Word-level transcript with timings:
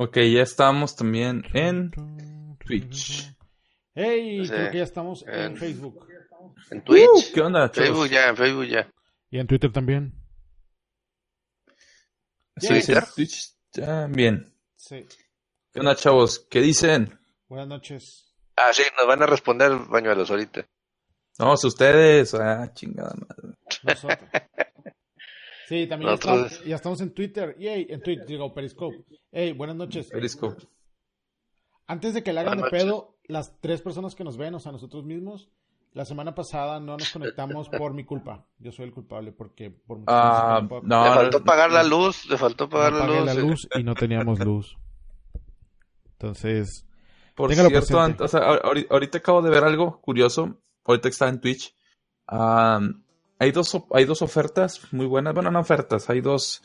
Ok, 0.00 0.16
ya 0.32 0.42
estamos 0.42 0.94
también 0.94 1.42
en 1.54 1.90
Twitch. 2.64 3.34
Hey, 3.94 4.44
Sí. 4.44 4.50
creo 4.52 4.70
que 4.70 4.78
ya 4.78 4.84
estamos 4.84 5.24
en 5.26 5.34
En- 5.34 5.56
Facebook. 5.56 6.06
En 6.70 6.84
Twitch. 6.84 7.08
Uh, 7.08 7.34
¿Qué 7.34 7.40
onda, 7.40 7.70
chavos? 7.70 7.88
Facebook 7.88 8.08
ya, 8.08 8.28
en 8.28 8.36
Facebook 8.36 8.66
ya. 8.66 8.92
Y 9.30 9.38
en 9.40 9.46
Twitter 9.48 9.72
también. 9.72 10.14
Sí, 12.58 12.80
sí, 12.82 12.92
Twitch 13.16 13.54
también. 13.72 14.54
Sí. 14.76 15.04
¿Qué 15.72 15.80
onda, 15.80 15.96
chavos? 15.96 16.46
¿Qué 16.50 16.60
dicen? 16.60 17.18
Buenas 17.48 17.66
noches. 17.68 18.34
Ah, 18.56 18.72
sí, 18.72 18.82
nos 18.96 19.06
van 19.06 19.22
a 19.22 19.26
responder 19.26 19.72
bañuelos 19.88 20.30
ahorita. 20.30 20.64
No, 21.40 21.56
si 21.56 21.66
ustedes. 21.66 22.34
Ah, 22.34 22.70
chingada 22.72 23.14
madre. 23.16 23.56
Nosotros. 23.82 24.18
Sí, 25.68 25.86
también 25.86 26.16
ya, 26.64 26.76
estamos 26.76 27.00
en 27.02 27.12
Twitter. 27.12 27.54
Yay, 27.58 27.86
en 27.90 28.00
Twitter, 28.00 28.26
digo, 28.26 28.54
Periscope. 28.54 29.04
Hey, 29.30 29.52
buenas 29.52 29.76
noches. 29.76 30.08
Periscope. 30.08 30.62
Antes 31.86 32.14
de 32.14 32.22
que 32.22 32.32
le 32.32 32.40
hagan 32.40 32.56
de 32.56 32.62
Buenas 32.62 32.72
noches. 32.72 32.84
pedo, 32.86 33.18
las 33.24 33.60
tres 33.60 33.82
personas 33.82 34.14
que 34.14 34.24
nos 34.24 34.36
ven, 34.38 34.54
o 34.54 34.60
sea, 34.60 34.72
nosotros 34.72 35.04
mismos, 35.04 35.50
la 35.92 36.04
semana 36.06 36.34
pasada 36.34 36.80
no 36.80 36.96
nos 36.96 37.10
conectamos 37.12 37.68
por 37.68 37.92
mi 37.92 38.04
culpa. 38.04 38.46
Yo 38.58 38.72
soy 38.72 38.86
el 38.86 38.92
culpable 38.94 39.32
porque 39.32 39.70
por 39.70 39.98
muchas 39.98 40.14
Ah, 40.16 40.66
cosas 40.68 40.84
no 40.88 41.04
le 41.04 41.10
faltó 41.14 41.44
pagar 41.44 41.70
la 41.70 41.82
luz, 41.82 42.24
le 42.30 42.38
faltó 42.38 42.68
pagar 42.68 42.92
la 42.94 42.98
pagué 43.00 43.16
luz. 43.18 43.26
la 43.26 43.32
eh. 43.32 43.38
luz 43.42 43.68
y 43.74 43.82
no 43.82 43.94
teníamos 43.94 44.38
luz. 44.40 44.76
Entonces, 46.12 46.86
Por 47.34 47.54
cierto, 47.54 48.24
o 48.24 48.28
sea, 48.28 48.40
ahor- 48.40 48.62
ahori- 48.62 48.86
ahorita 48.90 49.18
acabo 49.18 49.42
de 49.42 49.50
ver 49.50 49.64
algo 49.64 50.00
curioso. 50.00 50.60
Ahorita 50.84 51.08
que 51.08 51.12
está 51.12 51.28
en 51.28 51.40
Twitch. 51.40 51.74
Am, 52.26 53.04
hay, 53.38 53.52
dos, 53.52 53.76
hay 53.92 54.04
dos 54.04 54.22
ofertas 54.22 54.80
muy 54.92 55.06
buenas. 55.06 55.34
Bueno, 55.34 55.50
no 55.50 55.60
ofertas. 55.60 56.08
Hay 56.10 56.20
dos 56.20 56.62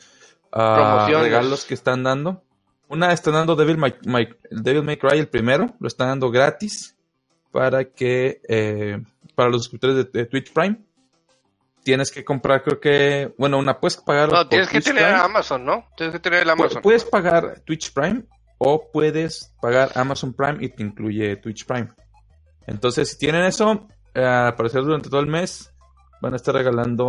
ah, 0.52 1.06
regalos 1.08 1.64
que 1.64 1.74
están 1.74 2.02
dando. 2.02 2.42
Una 2.88 3.12
están 3.12 3.34
dando 3.34 3.56
Devil 3.56 3.78
May, 3.78 3.94
May- 4.06 4.34
Devil 4.50 4.82
May 4.82 4.96
Cry, 4.98 5.18
el 5.18 5.28
primero. 5.28 5.74
Lo 5.80 5.88
están 5.88 6.08
dando 6.08 6.30
gratis. 6.30 6.96
Para 7.50 7.84
que. 7.84 8.40
eh, 8.48 9.02
para 9.34 9.48
los 9.50 9.62
suscriptores 9.62 9.96
de, 9.96 10.04
de 10.04 10.26
Twitch 10.26 10.52
Prime. 10.52 10.80
Tienes 11.82 12.10
que 12.10 12.24
comprar, 12.24 12.62
creo 12.62 12.80
que. 12.80 13.34
Bueno, 13.38 13.58
una 13.58 13.78
puedes 13.78 13.96
pagar. 13.98 14.32
No, 14.32 14.48
tienes 14.48 14.68
que 14.68 14.78
Twitch 14.78 14.86
tener 14.86 15.04
Prime. 15.04 15.18
Amazon, 15.20 15.64
¿no? 15.64 15.86
Tienes 15.96 16.14
que 16.14 16.20
tener 16.20 16.42
el 16.42 16.50
Amazon. 16.50 16.82
Puedes 16.82 17.04
pagar 17.04 17.60
Twitch 17.60 17.92
Prime 17.92 18.24
o 18.58 18.90
puedes 18.90 19.52
pagar 19.60 19.90
Amazon 19.94 20.32
Prime 20.32 20.58
y 20.60 20.68
te 20.70 20.82
incluye 20.82 21.36
Twitch 21.36 21.66
Prime. 21.66 21.88
Entonces, 22.66 23.10
si 23.10 23.18
tienen 23.18 23.44
eso, 23.44 23.86
eh, 24.14 24.24
al 24.24 24.54
parecer 24.54 24.82
durante 24.82 25.10
todo 25.10 25.20
el 25.20 25.26
mes 25.26 25.73
van 26.24 26.32
a 26.32 26.36
estar 26.36 26.54
regalando 26.54 27.08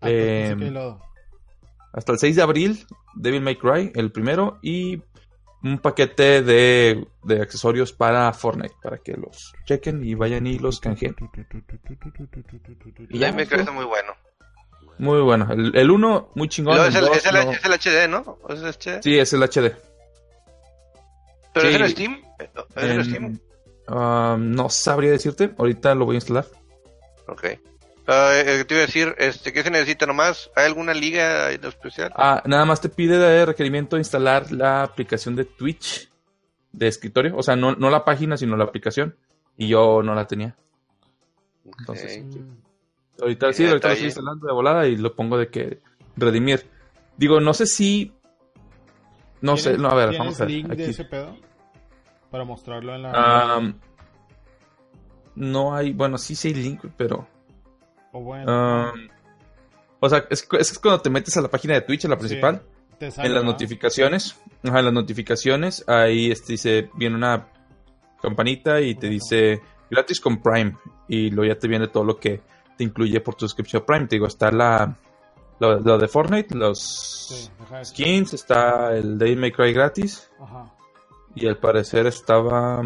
ah, 0.00 0.08
Eh, 0.10 0.54
que 0.58 0.70
lo- 0.70 1.00
hasta 1.92 2.12
el 2.12 2.18
6 2.18 2.36
de 2.36 2.42
abril 2.42 2.86
Devil 3.14 3.40
May 3.42 3.56
Cry, 3.56 3.92
el 3.94 4.10
primero, 4.10 4.58
y 4.62 5.00
un 5.62 5.78
paquete 5.78 6.42
de, 6.42 7.06
de 7.22 7.40
accesorios 7.40 7.92
para 7.92 8.32
Fortnite, 8.32 8.74
para 8.82 8.98
que 8.98 9.12
los 9.14 9.54
chequen 9.64 10.04
y 10.04 10.14
vayan 10.14 10.46
y 10.46 10.58
los 10.58 10.80
canjeen. 10.80 11.14
Y 13.08 13.18
Ya 13.18 13.32
me 13.32 13.46
parece 13.46 13.70
muy 13.70 13.84
bueno. 13.84 14.12
Muy 14.98 15.20
bueno. 15.22 15.48
El, 15.52 15.74
el 15.76 15.90
uno, 15.90 16.30
muy 16.34 16.48
chingón. 16.48 16.76
Es, 16.78 16.94
el, 16.94 17.04
es, 17.08 17.24
el, 17.26 17.34
no. 17.34 17.52
es 17.52 17.64
el 17.64 17.72
HD, 17.72 18.08
¿no? 18.10 18.38
¿Es 18.48 18.60
el 18.60 18.68
HD? 18.68 19.02
Sí, 19.02 19.18
es 19.18 19.32
el 19.32 19.42
HD. 19.42 19.74
¿Pero 21.54 21.68
es 21.68 21.74
en 21.76 21.88
Steam? 21.90 22.22
¿Es 22.76 22.82
en 22.84 22.90
En- 22.90 23.04
Steam? 23.04 23.40
ah, 23.88 24.36
no 24.38 24.68
sabría 24.68 25.12
decirte. 25.12 25.54
Ahorita 25.56 25.94
lo 25.94 26.04
voy 26.04 26.16
a 26.16 26.18
instalar. 26.18 26.46
Ok. 27.28 27.44
Ah, 28.06 28.32
eh, 28.34 28.64
te 28.64 28.74
iba 28.74 28.82
a 28.82 28.86
decir, 28.86 29.14
este, 29.18 29.52
¿qué 29.52 29.62
se 29.62 29.70
necesita 29.70 30.04
nomás? 30.04 30.50
¿Hay 30.54 30.66
alguna 30.66 30.92
liga 30.92 31.50
en 31.52 31.64
especial? 31.64 32.12
Ah, 32.16 32.42
nada 32.44 32.64
más 32.66 32.80
te 32.80 32.88
pide 32.90 33.16
de 33.18 33.46
requerimiento 33.46 33.96
instalar 33.96 34.52
la 34.52 34.82
aplicación 34.82 35.34
de 35.36 35.44
Twitch 35.46 36.10
de 36.72 36.88
escritorio. 36.88 37.34
O 37.36 37.42
sea, 37.42 37.56
no, 37.56 37.74
no 37.74 37.88
la 37.88 38.04
página, 38.04 38.36
sino 38.36 38.56
la 38.56 38.64
aplicación. 38.64 39.16
Y 39.56 39.68
yo 39.68 40.02
no 40.02 40.14
la 40.14 40.26
tenía. 40.26 40.54
Entonces, 41.78 42.22
ahorita 43.20 43.52
sí, 43.54 43.66
ahorita 43.66 43.88
lo 43.88 43.92
estoy 43.94 44.06
instalando 44.06 44.46
de 44.46 44.52
volada 44.52 44.86
y 44.86 44.96
lo 44.96 45.14
pongo 45.14 45.38
de 45.38 45.48
que 45.48 45.78
redimir. 46.16 46.66
Digo, 47.16 47.40
no 47.40 47.54
sé 47.54 47.66
si. 47.66 48.12
No 49.40 49.56
sé, 49.56 49.70
¿tienes- 49.70 49.80
no, 49.80 49.88
a 49.88 49.94
ver, 49.94 50.08
¿tienes 50.10 50.18
vamos 50.18 50.40
a 50.40 50.44
ver. 50.44 50.50
link 50.52 50.66
de 50.68 50.72
aquí. 50.74 50.90
ese 50.90 51.04
pedo? 51.04 51.36
Para 52.30 52.44
mostrarlo 52.44 52.94
en 52.94 53.02
la... 53.02 53.74
No 55.36 55.74
hay, 55.74 55.92
bueno, 55.92 56.18
sí, 56.18 56.34
sí 56.34 56.48
hay 56.48 56.54
link, 56.54 56.84
pero. 56.96 57.26
O 58.14 58.20
bueno, 58.20 58.50
am, 58.50 59.08
o 60.00 60.08
sea, 60.08 60.24
es, 60.30 60.46
es 60.58 60.78
cuando 60.78 61.00
te 61.02 61.10
metes 61.10 61.36
a 61.36 61.42
la 61.42 61.48
página 61.48 61.74
de 61.74 61.82
Twitch, 61.82 62.04
a 62.06 62.08
la 62.08 62.14
Sí, 62.16 62.20
principal. 62.20 62.62
te 62.98 63.10
sale, 63.10 63.28
En 63.28 63.34
las 63.34 63.44
notificaciones, 63.44 64.36
ajá, 64.62 64.78
en 64.78 64.84
las 64.86 64.94
notificaciones, 64.94 65.84
ahí 65.86 66.30
este, 66.30 66.52
dice, 66.52 66.90
viene 66.94 67.16
una 67.16 67.48
campanita 68.22 68.80
y 68.80 68.94
te 68.94 69.08
dice 69.08 69.60
gratis 69.90 70.20
con 70.20 70.40
Prime. 70.40 70.76
Y 71.08 71.30
luego 71.30 71.52
ya 71.52 71.58
te 71.58 71.68
viene 71.68 71.88
todo 71.88 72.04
lo 72.04 72.16
que 72.18 72.40
te 72.78 72.84
incluye 72.84 73.20
por 73.20 73.34
tu 73.34 73.46
suscripción 73.46 73.82
a 73.82 73.86
Prime. 73.86 74.06
Te 74.06 74.16
digo, 74.16 74.26
está 74.26 74.50
la, 74.50 74.96
lo, 75.58 75.80
lo 75.80 75.98
de 75.98 76.08
Fortnite, 76.08 76.54
los 76.54 76.78
Sí, 77.28 77.50
skins, 77.84 78.32
está 78.34 78.94
el 78.96 79.18
Day 79.18 79.36
May 79.36 79.52
Cry 79.52 79.72
gratis. 79.72 80.30
Ajá. 80.40 80.72
Y 81.34 81.46
al 81.46 81.58
parecer 81.58 82.06
estaba. 82.06 82.82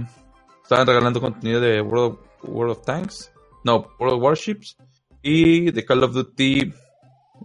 Estaban 0.63 0.87
regalando 0.87 1.21
contenido 1.21 1.61
de 1.61 1.81
World, 1.81 2.19
World 2.43 2.73
of 2.73 2.85
Tanks. 2.85 3.33
No, 3.65 3.87
World 3.99 4.17
of 4.17 4.23
Warships. 4.23 4.77
Y 5.23 5.71
de 5.71 5.85
Call 5.85 6.05
of 6.05 6.13
Duty 6.13 6.73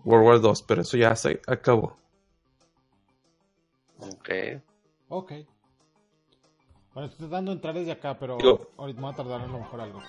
World 0.05 0.27
War 0.27 0.41
2. 0.41 0.61
Pero 0.63 0.81
eso 0.81 0.97
ya 0.97 1.15
se 1.15 1.41
acabó. 1.47 1.97
Ok. 3.99 4.29
Ok. 5.09 5.31
Bueno, 6.93 7.09
estoy 7.09 7.27
tratando 7.27 7.51
de 7.51 7.55
entrar 7.55 7.73
desde 7.73 7.91
acá, 7.91 8.17
pero 8.19 8.37
Digo- 8.37 8.69
ahorita 8.77 8.99
me 9.01 9.07
va 9.07 9.13
a 9.13 9.15
tardar 9.15 9.41
a 9.41 9.47
lo 9.47 9.59
mejor 9.59 9.81
algo. 9.81 9.99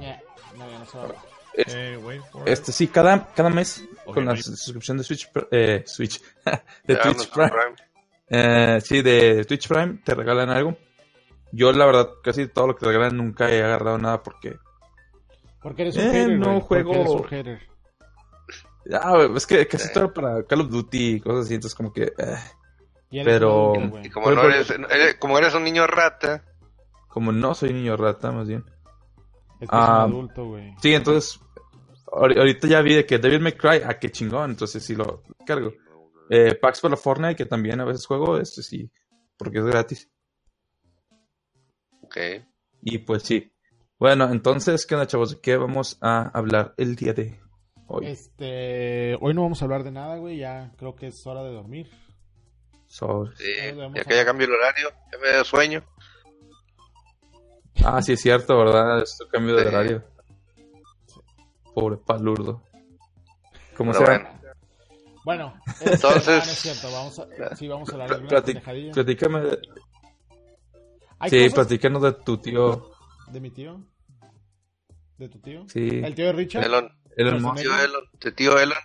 Ñe, 0.00 0.18
no, 0.56 0.70
ya 0.70 0.78
no 0.78 0.86
se 0.86 0.98
va. 0.98 1.08
Es- 1.52 1.74
Eh, 1.74 1.96
wait 2.02 2.22
for 2.30 2.42
it. 2.42 2.48
Este 2.48 2.72
sí, 2.72 2.88
cada, 2.88 3.26
cada 3.34 3.50
mes 3.50 3.84
con 4.04 4.24
la 4.24 4.36
suscripción 4.36 4.96
de 4.98 5.04
Switch, 5.04 5.30
eh, 5.50 5.82
Switch, 5.86 6.20
de 6.84 6.96
Twitch 6.96 7.30
Prime, 7.30 7.50
Prime. 7.50 7.76
eh, 8.28 8.80
sí, 8.82 9.02
de 9.02 9.44
Twitch 9.44 9.68
Prime 9.68 10.00
te 10.04 10.14
regalan 10.14 10.48
algo. 10.50 10.76
Yo 11.52 11.72
la 11.72 11.86
verdad 11.86 12.10
casi 12.22 12.46
todo 12.48 12.68
lo 12.68 12.74
que 12.74 12.80
te 12.80 12.86
regalan 12.86 13.16
nunca 13.16 13.50
he 13.50 13.62
agarrado 13.62 13.98
nada 13.98 14.22
porque, 14.22 14.58
Porque 15.62 15.82
eres 15.82 15.96
un 15.96 16.02
Eh, 16.02 16.10
hater, 16.12 16.38
no 16.38 16.60
juego- 16.60 16.94
eres 16.94 17.08
un 17.08 17.24
hater. 17.24 17.60
ah, 18.92 19.28
es 19.34 19.46
que 19.46 19.66
casi 19.66 19.88
Eh. 19.88 19.90
todo 19.94 20.12
para 20.12 20.42
Call 20.44 20.60
of 20.62 20.70
Duty 20.70 21.14
y 21.16 21.20
cosas 21.20 21.46
así, 21.46 21.54
entonces 21.54 21.74
como 21.76 21.92
que, 21.92 22.04
eh, 22.04 22.36
Y 23.08 23.22
Pero-. 23.22 23.72
Y 24.02 24.10
como, 24.10 24.30
no 24.32 24.42
eres, 24.42 24.68
eres- 24.70 25.14
como 25.14 25.38
eres 25.38 25.54
un 25.54 25.62
niño 25.62 25.86
rata, 25.86 26.44
como 27.08 27.30
no 27.30 27.54
soy 27.54 27.72
niño 27.72 27.96
rata 27.96 28.32
más 28.32 28.48
bien. 28.48 28.64
Es 29.60 29.68
que 29.70 29.76
ah, 29.76 30.04
es 30.06 30.12
un 30.12 30.16
adulto, 30.18 30.44
güey. 30.48 30.74
Sí, 30.82 30.92
entonces 30.92 31.40
ahori- 32.06 32.36
ahorita 32.36 32.66
ya 32.66 32.82
vi 32.82 32.94
de 32.96 33.06
que 33.06 33.18
Devil 33.18 33.40
May 33.40 33.52
Cry, 33.52 33.80
ah, 33.86 33.96
qué 33.98 34.10
chingón, 34.10 34.50
entonces 34.50 34.84
sí 34.84 34.96
lo 34.96 35.22
cargo. 35.46 35.72
Eh, 36.28 36.56
Packs 36.56 36.80
para 36.80 36.96
Fortnite, 36.96 37.36
que 37.36 37.46
también 37.46 37.80
a 37.80 37.84
veces 37.84 38.04
juego, 38.06 38.38
este 38.38 38.62
sí, 38.62 38.90
porque 39.38 39.58
es 39.60 39.64
gratis. 39.64 40.10
ok. 42.02 42.16
Y 42.82 42.98
pues 42.98 43.22
sí. 43.22 43.52
Bueno, 43.98 44.30
entonces, 44.30 44.84
¿qué 44.86 44.94
onda, 44.94 45.06
chavos? 45.06 45.30
¿De 45.30 45.40
qué 45.40 45.56
vamos 45.56 45.96
a 46.02 46.28
hablar 46.36 46.74
el 46.76 46.96
día 46.96 47.14
de 47.14 47.40
hoy? 47.86 48.06
Este, 48.06 49.16
hoy 49.20 49.32
no 49.32 49.42
vamos 49.42 49.62
a 49.62 49.64
hablar 49.64 49.84
de 49.84 49.90
nada, 49.90 50.16
güey. 50.18 50.38
Ya 50.38 50.70
creo 50.76 50.94
que 50.94 51.06
es 51.08 51.26
hora 51.26 51.42
de 51.42 51.52
dormir. 51.52 51.90
So- 52.86 53.26
Sí, 53.36 53.44
ya 53.94 54.04
que 54.04 54.14
ya 54.16 54.24
cambió 54.24 54.46
el 54.46 54.52
horario, 54.52 54.90
ya 55.12 55.18
me 55.18 55.28
da 55.28 55.44
sueño. 55.44 55.82
Ah, 57.84 58.02
sí, 58.02 58.12
es 58.12 58.20
cierto, 58.20 58.56
¿verdad? 58.58 59.02
Esto 59.02 59.26
cambio 59.28 59.56
de 59.56 59.62
Sí. 59.62 59.68
horario. 59.68 60.04
Pobre 61.74 61.96
palurdo. 61.96 62.62
Como 63.76 63.92
sea, 63.92 64.06
bueno, 64.06 64.28
Bueno, 65.24 65.54
este, 65.80 65.92
Entonces- 65.94 66.28
ah, 66.28 66.42
no 66.46 66.52
es 66.52 66.58
cierto. 66.58 66.92
Vamos 66.92 67.18
a, 67.18 67.56
sí, 67.56 67.66
vamos 67.66 67.88
a 67.88 67.92
hablar 67.92 68.20
de 68.20 68.28
platícame. 68.92 69.40
de- 69.40 69.58
Sí, 71.30 71.38
cosas 71.48 71.54
platícanos 71.54 72.02
de 72.02 72.12
tu 72.12 72.36
tío. 72.38 72.90
De 73.32 73.40
mi 73.40 73.50
tío. 73.50 73.80
¿De 75.18 75.28
tu 75.28 75.38
tío? 75.40 75.66
Sí, 75.68 75.88
¿El 76.04 76.14
tío 76.14 76.26
de 76.26 76.32
Richard? 76.32 76.64
Elon, 76.64 76.90
Elon 77.16 77.42
Musk. 77.42 77.56
tío 77.62 77.78
Elon, 77.78 78.04
tu 78.18 78.32
tío 78.32 78.58
Elon, 78.58 78.76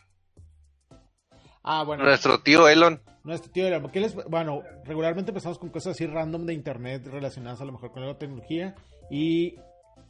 Ah, 1.63 1.83
bueno. 1.83 2.03
nuestro 2.03 2.41
tío 2.41 2.67
Elon. 2.67 3.01
Nuestro 3.23 3.51
tío 3.51 3.65
¿qué 3.91 3.99
les- 3.99 4.15
bueno, 4.15 4.63
regularmente 4.85 5.29
empezamos 5.31 5.59
con 5.59 5.69
cosas 5.69 5.91
así 5.95 6.07
random 6.07 6.45
de 6.45 6.53
internet 6.53 7.05
relacionadas 7.05 7.61
a 7.61 7.65
lo 7.65 7.71
mejor 7.73 7.91
con 7.91 8.05
la 8.05 8.17
tecnología 8.17 8.73
y 9.11 9.55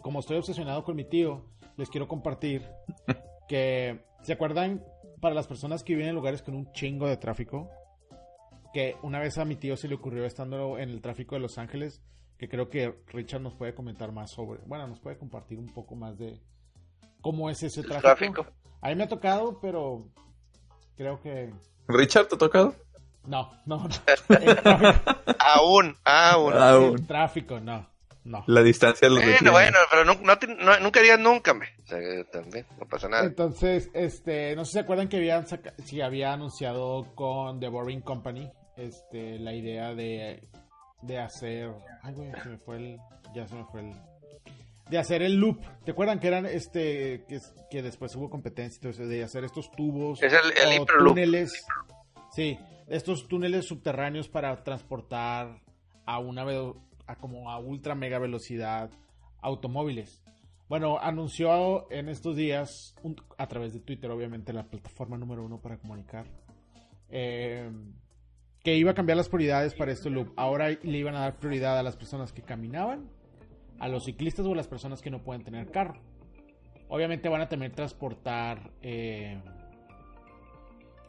como 0.01 0.21
estoy 0.21 0.37
obsesionado 0.37 0.83
con 0.85 0.95
mi 0.95 1.03
tío, 1.03 1.45
les 1.75 1.89
quiero 1.89 2.07
compartir 2.07 2.65
que, 3.49 3.99
¿se 4.23 4.31
acuerdan 4.33 4.81
para 5.19 5.35
las 5.35 5.47
personas 5.47 5.83
que 5.83 5.93
viven 5.93 6.07
en 6.09 6.15
lugares 6.15 6.41
con 6.41 6.55
un 6.55 6.71
chingo 6.71 7.07
de 7.07 7.17
tráfico? 7.17 7.69
Que 8.73 8.95
una 9.01 9.19
vez 9.19 9.37
a 9.37 9.43
mi 9.43 9.57
tío 9.57 9.75
se 9.75 9.89
le 9.89 9.95
ocurrió 9.95 10.23
estando 10.25 10.77
en 10.77 10.89
el 10.89 11.01
tráfico 11.01 11.35
de 11.35 11.41
Los 11.41 11.57
Ángeles, 11.57 12.01
que 12.41 12.49
creo 12.49 12.69
que 12.71 13.03
Richard 13.13 13.39
nos 13.41 13.53
puede 13.53 13.75
comentar 13.75 14.11
más 14.11 14.31
sobre, 14.31 14.59
bueno, 14.65 14.87
nos 14.87 14.99
puede 14.99 15.15
compartir 15.15 15.59
un 15.59 15.67
poco 15.67 15.93
más 15.95 16.17
de 16.17 16.41
cómo 17.21 17.51
es 17.51 17.61
ese 17.61 17.81
El 17.81 17.85
tráfico. 17.85 18.07
tráfico. 18.15 18.45
A 18.81 18.89
mí 18.89 18.95
me 18.95 19.03
ha 19.03 19.07
tocado, 19.07 19.59
pero 19.61 20.07
creo 20.97 21.21
que 21.21 21.53
¿Richard 21.87 22.25
te 22.29 22.33
ha 22.35 22.37
tocado? 22.39 22.73
No, 23.27 23.51
no, 23.67 23.87
no. 23.87 24.35
El 24.39 24.55
tráfico, 24.63 25.11
Aún, 25.39 25.95
aún. 26.03 26.53
Aún. 26.57 26.95
el 26.95 27.05
tráfico, 27.05 27.59
no. 27.59 27.87
No. 28.23 28.43
La 28.47 28.63
distancia 28.63 29.07
lo 29.07 29.15
Bueno, 29.21 29.51
bueno, 29.51 29.77
pero 29.91 30.03
no, 30.03 30.15
no, 30.15 30.37
te- 30.39 30.47
no- 30.47 30.79
nunca 30.79 30.99
digas 31.01 31.19
nunca, 31.19 31.53
me. 31.53 31.65
O 31.83 31.87
sea, 31.87 31.99
que 31.99 32.23
también, 32.31 32.65
no 32.79 32.87
pasa 32.87 33.07
nada. 33.07 33.23
Entonces, 33.25 33.91
este, 33.93 34.55
no 34.55 34.63
sé 34.65 34.69
si 34.69 34.73
se 34.73 34.79
acuerdan 34.79 35.09
que 35.09 35.17
habían 35.17 35.45
saca- 35.45 35.73
si 35.85 36.01
había 36.01 36.33
anunciado 36.33 37.13
con 37.13 37.59
The 37.59 37.67
Boring 37.67 38.01
Company, 38.01 38.51
este, 38.77 39.37
la 39.37 39.53
idea 39.53 39.93
de, 39.93 40.47
de 41.01 41.17
hacer, 41.19 41.71
ay 42.03 42.13
güey, 42.13 42.31
se 42.43 42.49
me 42.49 42.57
fue 42.57 42.75
el, 42.77 42.97
ya 43.33 43.47
se 43.47 43.55
me 43.55 43.65
fue 43.65 43.81
el, 43.81 43.93
de 44.89 44.97
hacer 44.97 45.21
el 45.21 45.35
loop. 45.35 45.59
¿Te 45.85 45.91
acuerdan 45.91 46.19
que 46.19 46.27
eran, 46.27 46.45
este, 46.45 47.23
que, 47.27 47.35
es- 47.35 47.53
que 47.69 47.81
después 47.81 48.15
hubo 48.15 48.29
competencia, 48.29 48.77
entonces, 48.77 49.07
de 49.09 49.23
hacer 49.23 49.43
estos 49.43 49.71
tubos 49.71 50.21
Es 50.21 50.33
el- 50.33 50.73
el 50.73 50.81
o 50.81 50.85
túneles, 50.85 51.65
sí, 52.33 52.57
estos 52.87 53.27
túneles 53.27 53.65
subterráneos 53.67 54.27
para 54.29 54.63
transportar 54.63 55.61
a 56.05 56.19
una 56.19 56.45
a 57.07 57.15
como 57.15 57.49
a 57.51 57.57
ultra 57.59 57.95
mega 57.95 58.19
velocidad 58.19 58.89
automóviles. 59.41 60.21
Bueno, 60.69 60.99
anunció 60.99 61.91
en 61.91 62.07
estos 62.09 62.35
días, 62.35 62.95
un- 63.03 63.15
a 63.37 63.47
través 63.47 63.73
de 63.73 63.79
Twitter, 63.81 64.09
obviamente, 64.11 64.53
la 64.53 64.63
plataforma 64.69 65.17
número 65.17 65.43
uno 65.43 65.59
para 65.59 65.77
comunicar, 65.77 66.25
eh, 67.09 67.69
que 68.63 68.75
iba 68.75 68.91
a 68.91 68.93
cambiar 68.93 69.17
las 69.17 69.27
prioridades 69.29 69.73
para 69.73 69.91
este 69.91 70.09
loop. 70.09 70.33
Ahora 70.37 70.69
le 70.69 70.97
iban 70.97 71.15
a 71.15 71.21
dar 71.21 71.35
prioridad 71.37 71.77
a 71.79 71.83
las 71.83 71.95
personas 71.97 72.31
que 72.31 72.41
caminaban, 72.43 73.09
a 73.79 73.87
los 73.87 74.05
ciclistas 74.05 74.45
o 74.45 74.53
a 74.53 74.55
las 74.55 74.67
personas 74.67 75.01
que 75.01 75.09
no 75.09 75.23
pueden 75.23 75.43
tener 75.43 75.71
carro. 75.71 75.95
Obviamente 76.89 77.29
van 77.29 77.41
a 77.41 77.49
también 77.49 77.71
transportar 77.71 78.71
eh, 78.81 79.41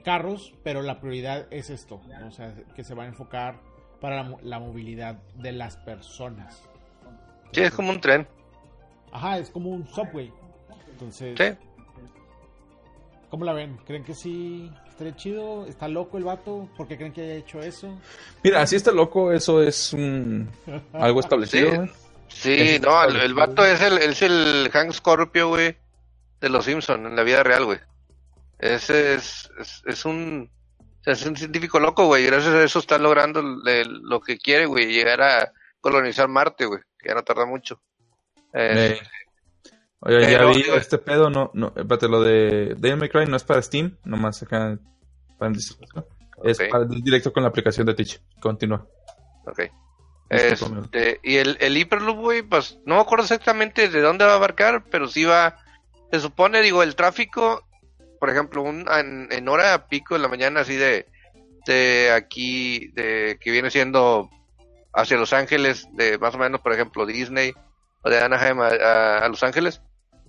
carros, 0.04 0.54
pero 0.62 0.82
la 0.82 1.00
prioridad 1.00 1.46
es 1.52 1.70
esto, 1.70 2.00
¿no? 2.20 2.28
o 2.28 2.30
sea, 2.30 2.54
que 2.74 2.84
se 2.84 2.94
va 2.94 3.04
a 3.04 3.06
enfocar 3.06 3.60
para 4.00 4.16
la, 4.16 4.22
mo- 4.24 4.38
la 4.42 4.58
movilidad 4.58 5.16
de 5.34 5.52
las 5.52 5.76
personas. 5.76 6.68
Sí, 7.52 7.60
es 7.62 7.70
como 7.72 7.90
un 7.90 8.00
tren. 8.00 8.26
Ajá, 9.12 9.38
es 9.38 9.50
como 9.50 9.70
un 9.70 9.86
subway. 9.86 10.32
Entonces, 10.90 11.36
Sí. 11.38 11.44
¿cómo 13.28 13.44
la 13.44 13.52
ven? 13.52 13.76
¿Creen 13.84 14.04
que 14.04 14.14
sí 14.14 14.70
estaría 15.08 15.16
chido? 15.16 15.66
¿Está 15.66 15.88
loco 15.88 16.18
el 16.18 16.24
vato? 16.24 16.68
¿Por 16.76 16.86
qué 16.88 16.96
creen 16.96 17.12
que 17.12 17.22
haya 17.22 17.34
hecho 17.34 17.60
eso? 17.60 17.98
Mira, 18.42 18.66
si 18.66 18.76
está 18.76 18.92
loco, 18.92 19.32
eso 19.32 19.62
es 19.62 19.92
un 19.92 20.48
algo 20.92 21.20
establecido, 21.20 21.88
Sí. 22.28 22.52
Ese 22.54 22.80
no, 22.80 23.04
el, 23.04 23.16
el- 23.16 23.34
vato 23.34 23.62
es 23.64 23.80
el, 23.82 23.98
es 23.98 24.22
el 24.22 24.70
Hank 24.72 24.92
Scorpio, 24.92 25.48
güey, 25.48 25.76
de 26.40 26.48
los 26.48 26.64
Simpson 26.64 27.04
en 27.06 27.14
la 27.14 27.22
vida 27.24 27.42
real, 27.42 27.66
güey. 27.66 27.78
Ese 28.58 29.14
es, 29.14 29.50
es, 29.60 29.82
es 29.84 30.04
un, 30.06 30.48
es 31.04 31.26
un 31.26 31.36
científico 31.36 31.78
loco, 31.78 32.06
güey, 32.06 32.22
y 32.22 32.26
gracias 32.26 32.54
a 32.54 32.62
eso 32.64 32.78
está 32.78 32.96
logrando 32.96 33.42
lo 33.42 34.20
que 34.20 34.38
quiere, 34.38 34.64
güey, 34.66 34.86
llegar 34.86 35.20
a 35.20 35.52
colonizar 35.80 36.26
Marte, 36.28 36.64
güey, 36.64 36.80
que 36.98 37.10
ya 37.10 37.14
no 37.14 37.22
tarda 37.22 37.44
mucho. 37.44 37.80
Eh, 38.54 38.98
Eh, 38.98 39.06
Oye, 40.04 40.30
ya 40.32 40.44
vi 40.46 40.64
este 40.76 40.98
pedo, 40.98 41.30
no, 41.30 41.50
no, 41.54 41.68
espérate, 41.76 42.08
lo 42.08 42.22
de 42.22 42.74
Devil 42.76 42.96
May 42.98 43.08
Cry 43.08 43.26
no 43.26 43.36
es 43.36 43.44
para 43.44 43.62
Steam, 43.62 43.96
nomás 44.04 44.42
acá 44.42 44.76
para 45.38 45.48
el 45.50 45.56
dispositivo. 45.56 46.06
Es 46.44 46.58
Ok. 46.60 46.70
para 46.70 46.84
directo 46.86 47.32
con 47.32 47.42
la 47.44 47.48
aplicación 47.50 47.86
de 47.86 47.94
Twitch. 47.94 48.20
Continúa. 48.40 48.84
Ok. 49.46 49.60
Conmigo. 50.58 50.84
Este, 50.84 51.20
y 51.22 51.36
el, 51.36 51.56
el 51.60 51.76
Hyperloop, 51.76 52.18
güey, 52.18 52.42
pues 52.42 52.78
no 52.86 52.94
me 52.96 53.00
acuerdo 53.02 53.24
exactamente 53.24 53.88
de 53.88 54.00
dónde 54.00 54.24
va 54.24 54.32
a 54.32 54.36
abarcar, 54.36 54.84
pero 54.90 55.06
sí 55.06 55.24
va, 55.24 55.58
se 56.10 56.18
supone, 56.20 56.62
digo, 56.62 56.82
el 56.82 56.96
tráfico, 56.96 57.62
por 58.18 58.30
ejemplo, 58.30 58.62
un, 58.62 58.86
en, 58.90 59.28
en 59.30 59.48
hora 59.48 59.86
pico 59.88 60.14
de 60.14 60.20
la 60.20 60.28
mañana, 60.28 60.60
así 60.60 60.74
de, 60.74 61.06
de 61.66 62.10
aquí, 62.12 62.88
de 62.94 63.38
que 63.40 63.50
viene 63.50 63.70
siendo 63.70 64.30
hacia 64.94 65.16
Los 65.18 65.32
Ángeles, 65.34 65.86
de 65.92 66.18
más 66.18 66.34
o 66.34 66.38
menos, 66.38 66.60
por 66.60 66.72
ejemplo, 66.72 67.04
Disney, 67.06 67.52
o 68.02 68.10
de 68.10 68.18
Anaheim 68.20 68.60
a, 68.60 68.68
a- 68.68 69.18
a 69.18 69.28
Los 69.28 69.42
Ángeles, 69.42 69.80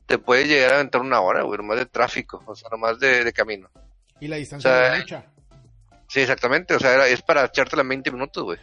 te 0.06 0.18
puede 0.18 0.48
llegar 0.48 0.72
a 0.74 0.76
aventar 0.76 1.02
una 1.02 1.22
hora, 1.22 1.44
güey, 1.44 1.58
nomás 1.58 1.78
de 1.78 1.86
tráfico, 1.86 2.44
o 2.46 2.56
sea, 2.56 2.70
nomás 2.70 3.00
de, 3.00 3.24
de 3.24 3.34
camino. 3.34 3.70
Y 4.20 4.28
la 4.28 4.36
distancia 4.38 4.70
O 4.70 5.08
sea. 5.08 5.26
Sí, 6.08 6.20
exactamente, 6.22 6.76
o 6.76 6.80
sea, 6.80 6.94
era- 6.94 7.08
es 7.08 7.22
para 7.22 7.46
echártela 7.46 7.82
en 7.82 7.90
20 7.90 8.12
minutos, 8.12 8.44
güey. 8.44 8.60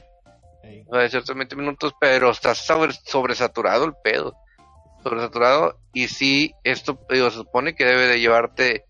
Ey. 0.63 0.85
Va 0.85 1.03
a 1.03 1.09
ser 1.09 1.23
20 1.35 1.57
minutos, 1.57 1.95
pero 2.01 2.31
está 2.31 2.55
sobre, 2.55 2.93
sobresaturado 2.93 3.85
el 3.85 3.95
pedo. 4.05 4.37
Sobresaturado. 5.03 5.79
Y 5.93 6.09
sí, 6.09 6.55
esto 6.63 6.99
digo, 7.09 7.31
se 7.31 7.39
supone 7.39 7.75
que 7.75 7.85
debe 7.85 8.07
de 8.07 8.21
llevarte 8.21 8.85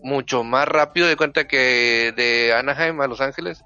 mucho 0.00 0.44
más 0.44 0.68
rápido 0.68 1.06
de 1.08 1.16
cuenta 1.16 1.48
que 1.48 2.12
de 2.14 2.52
Anaheim 2.52 3.00
a 3.00 3.06
Los 3.06 3.20
Ángeles. 3.22 3.62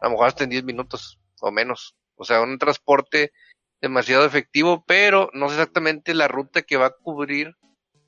A 0.00 0.06
lo 0.06 0.12
mejor 0.12 0.28
hasta 0.28 0.44
en 0.44 0.50
10 0.50 0.64
minutos 0.64 1.20
o 1.40 1.50
menos. 1.52 1.94
O 2.16 2.24
sea, 2.24 2.40
un 2.40 2.58
transporte 2.58 3.32
demasiado 3.80 4.24
efectivo, 4.24 4.84
pero 4.86 5.28
no 5.34 5.48
sé 5.48 5.56
exactamente 5.56 6.14
la 6.14 6.28
ruta 6.28 6.62
que 6.62 6.76
va 6.78 6.86
a 6.86 6.94
cubrir 7.02 7.56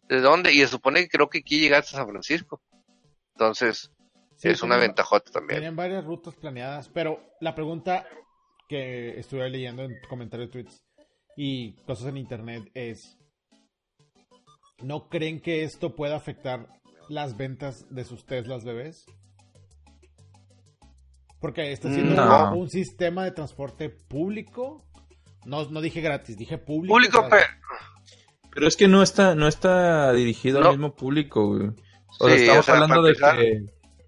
de 0.08 0.20
dónde. 0.20 0.52
Y 0.52 0.58
se 0.60 0.68
supone 0.68 1.02
que 1.02 1.08
creo 1.08 1.28
que 1.28 1.38
aquí 1.38 1.60
llegaste 1.60 1.96
a 1.96 2.00
San 2.00 2.08
Francisco. 2.08 2.60
Entonces, 3.34 3.90
Sí, 4.36 4.48
es 4.48 4.62
una 4.62 4.76
ventajota 4.76 5.30
también. 5.30 5.60
Tienen 5.60 5.76
varias 5.76 6.04
rutas 6.04 6.34
planeadas, 6.34 6.88
pero 6.88 7.20
la 7.40 7.54
pregunta 7.54 8.04
que 8.68 9.18
estuve 9.18 9.48
leyendo 9.48 9.84
en 9.84 9.94
comentarios, 10.08 10.50
tweets 10.50 10.82
y 11.36 11.76
cosas 11.84 12.08
en 12.08 12.16
internet 12.16 12.68
es, 12.74 13.16
¿no 14.82 15.08
creen 15.08 15.40
que 15.40 15.62
esto 15.62 15.94
pueda 15.94 16.16
afectar 16.16 16.68
las 17.08 17.36
ventas 17.36 17.86
de 17.94 18.04
sus 18.04 18.26
Teslas 18.26 18.64
bebés? 18.64 19.06
Porque 21.40 21.72
está 21.72 21.90
siendo 21.92 22.14
No. 22.16 22.52
un, 22.52 22.58
un 22.62 22.70
sistema 22.70 23.24
de 23.24 23.30
transporte 23.32 23.88
público. 23.90 24.82
No, 25.44 25.64
no 25.66 25.80
dije 25.80 26.00
gratis, 26.00 26.36
dije 26.36 26.58
público. 26.58 26.94
Público, 26.94 27.18
o 27.18 27.20
sea, 27.22 27.30
pero... 27.30 27.44
Pero 28.54 28.68
es 28.68 28.76
que 28.76 28.88
no 28.88 29.02
está, 29.02 29.34
no 29.34 29.48
está 29.48 30.12
dirigido 30.12 30.60
No. 30.60 30.66
al 30.68 30.72
mismo 30.72 30.94
público, 30.94 31.46
güey. 31.48 31.68
O 32.20 32.28
sea, 32.28 32.36
Sí, 32.36 32.42
estamos 32.42 32.60
o 32.60 32.62
sea, 32.62 32.74
hablando 32.74 33.02
de 33.02 33.08
empezar, 33.10 33.36
que 33.36 33.64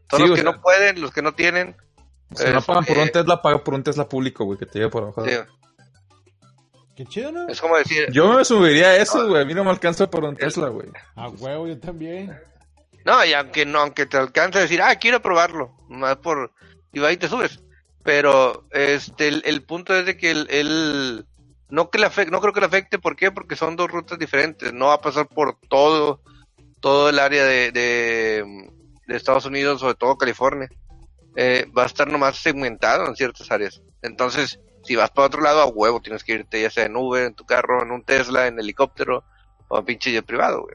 Todos 0.09 0.23
Sí, 0.23 0.29
los 0.29 0.37
que 0.39 0.43
sea- 0.43 0.53
no 0.53 0.61
pueden, 0.63 1.01
los 1.01 1.11
que 1.13 1.23
no 1.23 1.35
tienen, 1.35 1.77
si 2.35 2.45
no 2.53 2.63
pagan 2.63 2.85
por 2.85 2.97
este- 2.97 3.03
un 3.03 3.09
Tesla, 3.11 3.43
paga 3.43 3.65
por 3.65 3.75
un 3.75 3.83
Tesla 3.83 4.09
público, 4.09 4.45
güey, 4.45 4.57
que 4.59 4.67
te 4.67 4.79
lleve 4.79 4.91
por 4.91 5.03
abajo. 5.03 5.25
sí, 5.25 5.33
Qué 6.95 7.05
chido, 7.05 7.31
¿no? 7.33 7.47
es 7.49 7.61
como 7.61 7.77
decir, 7.77 8.07
Yo 8.11 8.33
me 8.33 8.45
subiría 8.45 8.89
a 8.89 8.97
eso, 8.97 9.29
güey. 9.29 9.43
A 9.43 9.45
mí 9.45 9.53
no 9.53 9.65
me 9.65 9.71
alcanza 9.71 10.09
por 10.09 10.25
un 10.25 10.35
Tesla, 10.37 10.69
güey. 10.69 10.89
A 11.15 11.29
huevo, 11.29 11.67
yo 11.67 11.79
también. 11.79 12.39
no, 13.05 13.25
y 13.25 13.33
aunque 13.35 13.67
no, 13.67 13.81
aunque 13.81 14.07
te 14.07 14.17
alcance 14.17 14.59
a 14.59 14.63
decir, 14.63 14.81
ah, 14.81 14.97
quiero 14.97 15.21
probarlo, 15.21 15.77
más 15.89 16.17
por, 16.17 16.53
y 16.93 16.99
va 17.01 17.13
y 17.13 17.17
te 17.19 17.29
subes. 17.29 17.61
Pero, 18.03 18.67
este, 18.71 19.29
el, 19.29 19.43
el 19.45 19.63
punto 19.65 19.95
es 19.95 20.07
de 20.07 20.17
que 20.17 20.31
el, 20.31 20.47
el- 20.51 21.27
no 21.69 21.91
que 21.91 21.99
le 21.99 22.07
afecte, 22.07 22.31
no 22.31 22.41
creo 22.41 22.53
que 22.53 22.61
le 22.61 22.67
afecte, 22.67 22.99
¿por 22.99 23.17
qué? 23.17 23.31
Porque 23.33 23.57
son 23.57 23.77
dos 23.77 23.91
rutas 23.91 24.19
diferentes, 24.19 24.73
no 24.73 24.87
va 24.87 24.95
a 24.95 25.01
pasar 25.01 25.27
por 25.29 25.59
todo, 25.69 26.21
todo 26.81 27.09
el 27.09 27.19
área 27.19 27.45
de, 27.45 27.73
de, 27.73 28.71
de 29.07 29.17
Estados 29.17 29.47
Unidos, 29.47 29.81
sobre 29.81 29.95
todo 29.95 30.17
California. 30.17 30.69
Eh, 31.35 31.67
va 31.77 31.83
a 31.83 31.87
estar 31.87 32.11
nomás 32.11 32.37
segmentado 32.37 33.07
en 33.07 33.17
ciertas 33.17 33.51
áreas. 33.51 33.83
Entonces, 34.03 34.61
si 34.85 34.97
vas 34.97 35.11
para 35.11 35.27
otro 35.27 35.43
lado, 35.43 35.61
a 35.61 35.67
huevo, 35.67 36.01
tienes 36.01 36.25
que 36.25 36.35
irte 36.35 36.63
ya 36.63 36.71
sea 36.71 36.87
en 36.87 36.97
Uber, 36.97 37.25
en 37.27 37.35
tu 37.35 37.45
carro, 37.45 37.83
en 37.83 37.91
un 37.91 38.03
Tesla, 38.05 38.47
en 38.47 38.59
helicóptero, 38.59 39.25
o 39.69 39.79
en 39.79 39.85
pinche 39.85 40.13
jet 40.13 40.25
privado, 40.25 40.63
güey. 40.63 40.75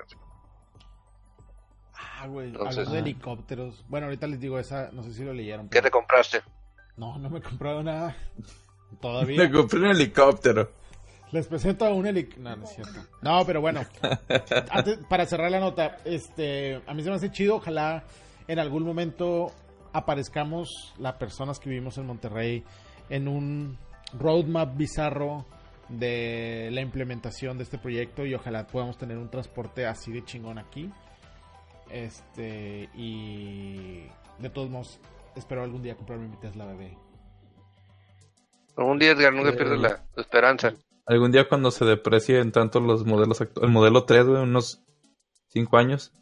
Ah, 1.93 2.27
güey, 2.27 2.47
Entonces- 2.47 2.77
hablando 2.77 2.93
de 2.93 2.99
helicópteros. 2.99 3.85
Bueno, 3.87 4.05
ahorita 4.07 4.27
les 4.27 4.39
digo 4.39 4.59
esa, 4.59 4.91
no 4.91 5.01
sé 5.03 5.13
si 5.13 5.23
lo 5.23 5.33
leyeron. 5.33 5.69
¿Qué 5.69 5.81
te 5.81 5.89
compraste? 5.89 6.41
No, 6.97 7.17
no 7.17 7.29
me 7.29 7.39
he 7.39 7.41
comprado 7.41 7.81
nada. 7.81 8.15
Todavía. 8.99 9.37
Me 9.37 9.51
compré 9.51 9.79
un 9.79 9.85
helicóptero. 9.87 10.71
Les 11.31 11.47
presento 11.47 11.85
a 11.85 11.89
un 11.93 12.05
helicóptero. 12.05 12.43
No, 12.49 12.55
no 12.57 12.63
es 12.65 12.71
cierto. 12.75 12.99
No, 13.21 13.45
pero 13.45 13.61
bueno. 13.61 13.81
Antes- 14.69 14.99
para 15.09 15.25
cerrar 15.25 15.49
la 15.51 15.59
nota, 15.59 15.97
este, 16.03 16.81
a 16.85 16.93
mí 16.93 17.03
se 17.03 17.09
me 17.09 17.15
hace 17.15 17.31
chido. 17.31 17.55
Ojalá 17.55 18.03
en 18.47 18.59
algún 18.59 18.83
momento 18.83 19.51
aparezcamos 19.93 20.93
las 20.99 21.13
personas 21.15 21.59
que 21.59 21.69
vivimos 21.69 21.97
en 21.97 22.05
Monterrey 22.05 22.63
en 23.09 23.27
un 23.27 23.77
roadmap 24.17 24.75
bizarro 24.75 25.45
de 25.89 26.69
la 26.71 26.81
implementación 26.81 27.57
de 27.57 27.63
este 27.63 27.77
proyecto 27.77 28.25
y 28.25 28.33
ojalá 28.33 28.65
podamos 28.67 28.97
tener 28.97 29.17
un 29.17 29.29
transporte 29.29 29.85
así 29.85 30.11
de 30.11 30.23
chingón 30.25 30.57
aquí. 30.57 30.89
Este, 31.89 32.89
y 32.95 34.05
de 34.39 34.49
todos 34.49 34.69
modos, 34.69 34.99
espero 35.35 35.63
algún 35.63 35.81
día 35.83 35.95
comprarme 35.95 36.27
mi 36.29 36.37
Tesla 36.37 36.65
bebé. 36.65 36.97
Un 38.77 38.99
día, 38.99 39.11
Edgar, 39.11 39.33
nunca 39.33 39.49
Eh. 39.49 39.53
pierdes 39.53 39.79
la, 39.79 39.89
la 40.15 40.21
esperanza. 40.21 40.73
Algún 41.05 41.31
día 41.31 41.47
cuando 41.47 41.71
se 41.71 41.83
deprecien 41.85 42.51
tanto 42.51 42.79
los 42.79 43.05
modelos 43.05 43.41
actuales, 43.41 43.67
el 43.67 43.73
modelo 43.73 44.05
3, 44.05 44.25
güey, 44.25 44.43
unos 44.43 44.81
5 45.49 45.77
años. 45.77 46.13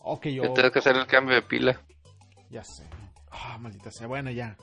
Ok, 0.00 0.26
yo. 0.28 0.52
Tienes 0.54 0.72
que 0.72 0.78
hacer 0.78 0.96
el 0.96 1.06
cambio 1.06 1.34
de 1.34 1.42
pila. 1.42 1.80
Ya 2.50 2.64
sé. 2.64 2.84
Ah, 3.30 3.58
maldita 3.60 3.90
sea. 3.90 4.06
Bueno, 4.06 4.30
ya. 4.30 4.56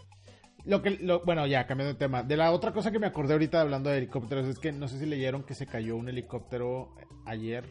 Lo 0.63 0.81
que, 0.81 0.91
lo, 0.91 1.24
bueno, 1.24 1.45
ya, 1.45 1.67
cambiando 1.67 1.93
de 1.93 2.00
tema. 2.00 2.24
De 2.24 2.36
la 2.36 2.51
otra 2.51 2.74
cosa 2.74 2.91
que 2.91 2.98
me 2.98 3.05
acordé 3.05 3.34
ahorita 3.34 3.62
hablando 3.62 3.91
de 3.91 4.00
helicópteros 4.00 4.48
es 4.48 4.57
que 4.57 4.72
no 4.72 4.88
sé 4.88 4.98
si 4.98 5.05
leyeron 5.05 5.43
que 5.43 5.53
se 5.53 5.67
cayó 5.67 5.95
un 5.95 6.10
helicóptero 6.10 6.95
ayer 7.27 7.65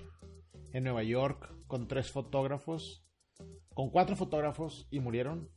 en 0.72 0.84
Nueva 0.84 1.02
York 1.02 1.50
con 1.66 1.88
tres 1.88 2.12
fotógrafos, 2.12 3.04
con 3.74 3.90
cuatro 3.90 4.14
fotógrafos 4.14 4.86
y 4.92 5.00
murieron. 5.00 5.48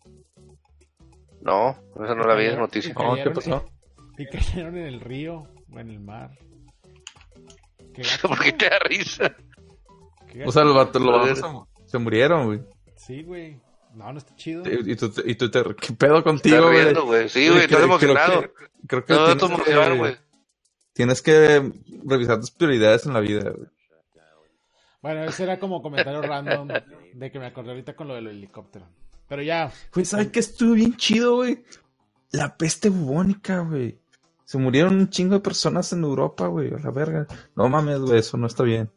No, 1.48 1.70
esa 2.04 2.14
no 2.14 2.24
la 2.26 2.36
vi, 2.36 2.46
es 2.46 2.58
noticia. 2.58 2.94
No, 2.94 3.16
¿qué 3.16 3.24
cayeron- 3.24 3.34
pasó? 3.34 3.66
Y 4.18 4.26
cayeron 4.28 4.78
en 4.78 4.86
el 4.86 5.00
río 5.00 5.48
o 5.72 5.80
en 5.80 5.90
el 5.92 6.00
mar. 6.00 6.32
Qué 7.94 8.02
¿Por 8.22 8.40
qué 8.40 8.52
te 8.52 8.70
da 8.70 8.80
risa? 8.80 9.34
qué 10.32 10.44
O 10.46 10.52
sea, 10.52 10.64
los 10.66 10.76
vatos, 10.76 11.02
los 11.02 11.40
vatos 11.40 11.68
se, 11.86 11.98
murieron, 11.98 12.46
güey. 12.48 12.60
Sí, 12.98 13.24
güey. 13.24 13.60
No, 13.94 14.12
no 14.12 14.18
está 14.20 14.36
chido. 14.36 14.64
Y, 14.70 14.92
y 14.92 14.96
tú, 14.96 15.10
te- 15.10 15.24
y 15.32 15.36
tú 15.36 15.50
te... 15.50 15.64
¿Qué 15.76 15.94
pedo 15.94 16.22
contigo, 16.24 16.64
güey? 16.68 17.30
Sí, 17.30 17.48
güey, 17.48 17.62
estás 17.62 17.78
Creo- 17.78 17.84
emocionado. 17.86 18.42
Creo 18.42 18.54
que, 18.54 18.66
creo 18.88 19.06
que 19.06 19.14
No, 19.14 19.38
tienes, 19.38 19.64
que, 19.64 19.98
güey. 19.98 20.16
tienes 20.94 21.22
que 21.22 21.72
revisar 22.06 22.40
tus 22.40 22.52
prioridades 22.52 23.06
en 23.06 23.14
la 23.14 23.22
vida, 23.22 23.50
güey. 23.50 23.70
Bueno, 25.02 25.24
ese 25.24 25.44
era 25.44 25.58
como 25.60 25.82
comentario 25.82 26.22
random 26.22 26.68
de 27.14 27.32
que 27.32 27.40
me 27.40 27.46
acordé 27.46 27.70
ahorita 27.70 27.96
con 27.96 28.10
lo 28.10 28.16
del 28.16 28.28
helicóptero. 28.28 28.88
Pero 29.28 29.42
ya, 29.42 29.72
Güey, 29.94 30.06
¿sabes 30.06 30.28
qué 30.28 30.40
estuvo 30.40 30.74
bien 30.74 30.96
chido, 30.96 31.36
güey? 31.38 31.64
La 32.32 32.58
peste 32.58 32.90
bubónica, 32.90 33.60
güey. 33.60 34.00
Se 34.46 34.58
murieron 34.58 34.96
un 34.96 35.10
chingo 35.10 35.36
de 35.36 35.42
personas 35.42 35.92
en 35.92 36.04
Europa, 36.04 36.48
güey, 36.48 36.74
a 36.74 36.80
la 36.80 36.92
verga. 36.92 37.28
No 37.56 37.68
mames, 37.68 38.00
güey, 38.00 38.20
eso 38.20 38.38
no 38.38 38.48
está 38.48 38.64
bien. 38.64 38.90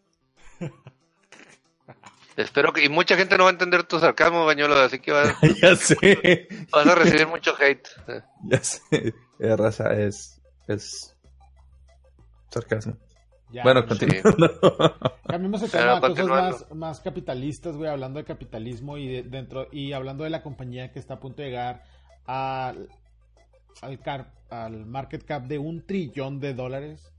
Espero 2.36 2.72
que... 2.72 2.84
Y 2.84 2.88
mucha 2.88 3.16
gente 3.16 3.36
no 3.36 3.44
va 3.44 3.50
a 3.50 3.52
entender 3.52 3.82
tu 3.84 3.98
sarcasmo, 3.98 4.46
Bañuelo, 4.46 4.76
así 4.76 5.00
que 5.00 5.12
vas, 5.12 5.34
ya 5.60 5.74
sé. 5.76 6.48
vas 6.70 6.86
a 6.86 6.94
recibir 6.94 7.26
mucho 7.26 7.54
hate. 7.58 7.88
Ya 8.44 8.62
sé. 8.62 9.14
Eh, 9.40 9.56
raza, 9.56 9.92
es. 9.94 10.40
Es. 10.68 11.16
Sarcasmo. 12.50 12.96
Ya. 13.52 13.62
bueno, 13.62 13.80
no, 13.82 13.88
continuando. 13.88 14.58
Cambiemos 15.26 15.62
el 15.64 15.70
tema 15.70 15.96
a 15.96 16.00
cosas 16.00 16.26
más, 16.26 16.66
más 16.74 17.00
capitalistas, 17.00 17.76
güey, 17.76 17.90
hablando 17.90 18.18
de 18.18 18.24
capitalismo 18.24 18.96
y 18.98 19.08
de- 19.08 19.22
dentro 19.22 19.66
y 19.72 19.92
hablando 19.92 20.24
de 20.24 20.30
la 20.30 20.42
compañía 20.42 20.92
que 20.92 20.98
está 20.98 21.14
a 21.14 21.20
punto 21.20 21.42
de 21.42 21.48
llegar 21.48 21.84
al 22.26 22.88
al, 23.82 24.00
car- 24.00 24.32
al 24.50 24.84
market 24.86 25.24
cap 25.24 25.44
de 25.44 25.58
un 25.58 25.86
trillón 25.86 26.40
de 26.40 26.54
dólares. 26.54 27.12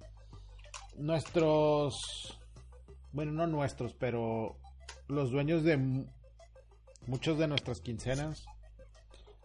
Nuestros, 0.97 2.37
bueno, 3.13 3.31
no 3.31 3.47
nuestros, 3.47 3.93
pero 3.93 4.57
los 5.07 5.31
dueños 5.31 5.63
de 5.63 5.77
mu- 5.77 6.05
muchos 7.07 7.37
de 7.37 7.47
nuestras 7.47 7.79
quincenas 7.81 8.45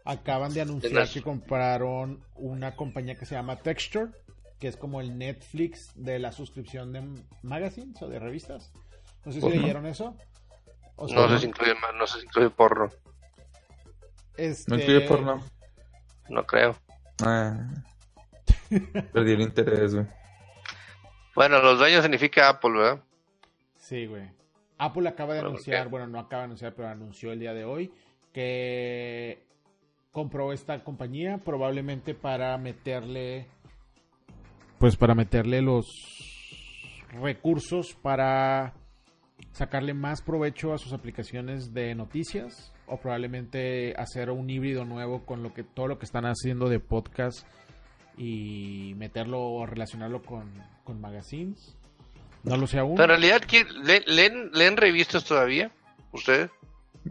acaban 0.04 0.52
de 0.52 0.60
anunciar 0.60 1.08
que 1.08 1.22
compraron 1.22 2.22
una 2.34 2.76
compañía 2.76 3.16
que 3.16 3.26
se 3.26 3.34
llama 3.34 3.56
Texture, 3.56 4.10
que 4.58 4.68
es 4.68 4.76
como 4.76 5.00
el 5.00 5.18
Netflix 5.18 5.92
de 5.94 6.18
la 6.18 6.32
suscripción 6.32 6.92
de 6.92 7.02
magazines 7.42 8.00
o 8.02 8.08
de 8.08 8.18
revistas. 8.18 8.72
No 9.24 9.32
sé 9.32 9.38
si 9.38 9.40
Porno. 9.40 9.60
leyeron 9.60 9.86
eso. 9.86 10.16
O 10.96 11.02
No 11.08 11.08
sea, 11.08 11.28
sé 11.28 11.38
si 11.40 11.46
incluye, 11.46 11.74
no 11.98 12.06
sé 12.06 12.20
si 12.20 12.24
incluye 12.26 12.50
porno. 12.50 12.90
este, 14.36 14.70
No 14.70 14.78
incluye 14.78 15.00
porno. 15.02 15.42
No 16.28 16.46
creo. 16.46 16.76
Ah. 17.24 17.68
Perdí 19.12 19.32
el 19.32 19.40
interés, 19.42 19.94
güey. 19.94 20.06
Bueno, 21.34 21.60
los 21.60 21.78
dueños 21.78 22.02
significa 22.02 22.48
Apple, 22.48 22.70
¿verdad? 22.72 23.04
Sí, 23.76 24.06
güey. 24.06 24.30
Apple 24.78 25.08
acaba 25.08 25.34
de 25.34 25.40
¿Pero 25.40 25.50
por 25.50 25.54
anunciar, 25.56 25.88
bueno, 25.88 26.06
no 26.06 26.18
acaba 26.18 26.42
de 26.42 26.44
anunciar, 26.46 26.74
pero 26.74 26.88
anunció 26.88 27.32
el 27.32 27.40
día 27.40 27.54
de 27.54 27.64
hoy 27.64 27.92
que 28.32 29.46
compró 30.12 30.52
esta 30.52 30.82
compañía 30.82 31.38
probablemente 31.38 32.14
para 32.14 32.56
meterle, 32.58 33.46
pues 34.78 34.96
para 34.96 35.14
meterle 35.14 35.62
los 35.62 35.86
recursos 37.20 37.94
para 37.94 38.74
sacarle 39.52 39.94
más 39.94 40.20
provecho 40.22 40.72
a 40.74 40.78
sus 40.78 40.92
aplicaciones 40.92 41.72
de 41.72 41.94
noticias 41.94 42.72
o 42.86 42.98
probablemente 42.98 43.94
hacer 43.96 44.30
un 44.30 44.48
híbrido 44.50 44.84
nuevo 44.84 45.24
con 45.24 45.42
lo 45.42 45.54
que 45.54 45.62
todo 45.62 45.88
lo 45.88 45.98
que 45.98 46.04
están 46.04 46.24
haciendo 46.26 46.68
de 46.68 46.78
podcast 46.78 47.46
y 48.18 48.94
meterlo 48.96 49.40
o 49.42 49.66
relacionarlo 49.66 50.22
con, 50.22 50.50
con 50.84 51.00
magazines. 51.00 51.76
No 52.44 52.56
lo 52.56 52.66
sé 52.66 52.78
aún. 52.78 53.00
En 53.00 53.08
realidad, 53.08 53.42
¿quién- 53.46 53.66
le- 53.84 54.04
leen, 54.06 54.50
leen 54.52 54.76
revistas 54.76 55.24
todavía? 55.24 55.70
¿Ustedes? 56.12 56.50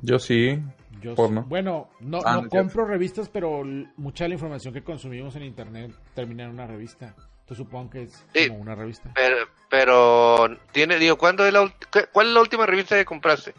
Yo 0.01 0.17
sí. 0.17 0.59
Yo 1.01 1.13
porno. 1.13 1.41
sí. 1.43 1.49
Bueno, 1.49 1.89
no, 1.99 2.19
Ah, 2.25 2.39
no 2.41 2.49
compro 2.49 2.85
revistas, 2.85 3.27
pero 3.29 3.63
mucha 3.97 4.23
de 4.23 4.29
la 4.29 4.35
información 4.35 4.73
que 4.73 4.81
consumimos 4.83 5.35
en 5.35 5.43
internet 5.43 5.91
termina 6.13 6.45
en 6.45 6.51
una 6.51 6.65
revista. 6.67 7.13
Entonces 7.45 7.63
supongo 7.63 7.91
que 7.91 8.01
es 8.03 8.25
Sí. 8.33 8.47
como 8.47 8.59
una 8.61 8.73
revista. 8.73 9.11
Pero, 9.13 9.37
pero 9.69 10.57
tiene, 10.71 10.97
digo, 10.97 11.15
¿cuándo 11.15 11.45
es 11.45 11.53
la, 11.53 11.71
¿cuál 12.11 12.27
es 12.27 12.33
la 12.33 12.41
última 12.41 12.65
revista 12.65 12.95
que 12.95 13.05
compraste? 13.05 13.53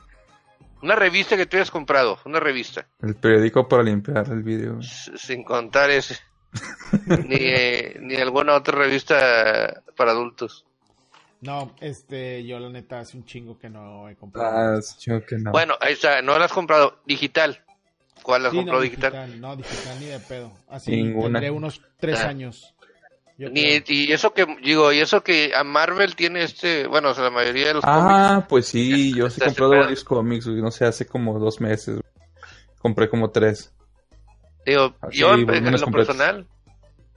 Una 0.83 0.97
revista 0.97 1.37
que 1.37 1.47
tú 1.47 1.57
hayas 1.57 1.71
comprado, 1.71 2.19
una 2.25 2.41
revista, 2.41 2.87
El 3.01 3.15
periódico 3.15 3.69
para 3.69 3.85
limpiar 3.85 4.27
el 4.31 4.79
s- 4.81 5.13
sin 5.17 5.45
contar 5.45 5.91
ese. 5.91 6.19
ni, 7.29 7.37
eh, 7.39 7.97
ni 8.01 8.17
alguna 8.17 8.55
otra 8.57 8.77
revista 8.77 9.83
para 9.97 10.11
adultos. 10.11 10.65
No, 11.41 11.75
este, 11.81 12.45
yo 12.45 12.59
la 12.59 12.69
neta 12.71 12.99
hace 13.01 13.17
un 13.17 13.25
chingo 13.25 13.57
que 13.59 13.69
no 13.71 14.09
he 14.09 14.17
comprado. 14.17 14.79
Ah, 14.79 14.81
que 15.29 15.37
no. 15.39 15.53
Bueno, 15.53 15.75
ahí 15.81 15.93
está, 15.93 16.23
no 16.23 16.37
la 16.39 16.47
has 16.47 16.53
comprado 16.53 16.99
digital. 17.07 17.63
¿Cuál 18.23 18.43
la 18.43 18.49
has 18.49 18.53
Sí, 18.53 18.57
comprado 18.59 18.81
no, 18.81 18.85
digital? 18.85 19.41
No, 19.41 19.55
digital 19.57 20.01
ni 20.01 20.07
de 20.07 20.19
pedo. 20.19 20.53
Así 20.69 20.91
Ninguna. 20.91 21.39
tendré 21.39 21.51
unos 21.53 21.81
tres 22.01 22.19
Ah. 22.21 22.29
años. 22.29 22.75
Ni, 23.39 23.83
y 23.87 24.13
eso 24.13 24.33
que, 24.33 24.47
digo, 24.63 24.93
y 24.93 25.01
eso 25.01 25.23
que 25.23 25.53
a 25.55 25.63
Marvel 25.63 26.17
tiene 26.17 26.43
este, 26.43 26.87
bueno, 26.87 27.11
o 27.11 27.15
sea, 27.15 27.25
la 27.25 27.31
mayoría 27.31 27.69
de 27.69 27.75
los 27.75 27.85
cómics. 27.85 28.05
Ah, 28.09 28.47
pues 28.49 28.67
sí, 28.67 29.15
yo 29.17 29.29
sí 29.29 29.41
he 29.43 29.47
comprado 29.47 29.73
varios 29.73 30.05
cómics, 30.05 30.47
no 30.47 30.71
sé, 30.71 30.87
hace 30.87 31.07
como 31.07 31.39
dos 31.39 31.61
meses. 31.61 32.01
Compré 32.81 33.09
como 33.11 33.31
tres. 33.31 33.73
Digo, 34.65 34.95
Así, 35.01 35.19
yo 35.19 35.35
en, 35.35 35.41
lo 35.43 35.47
completos. 35.47 35.93
personal 35.93 36.47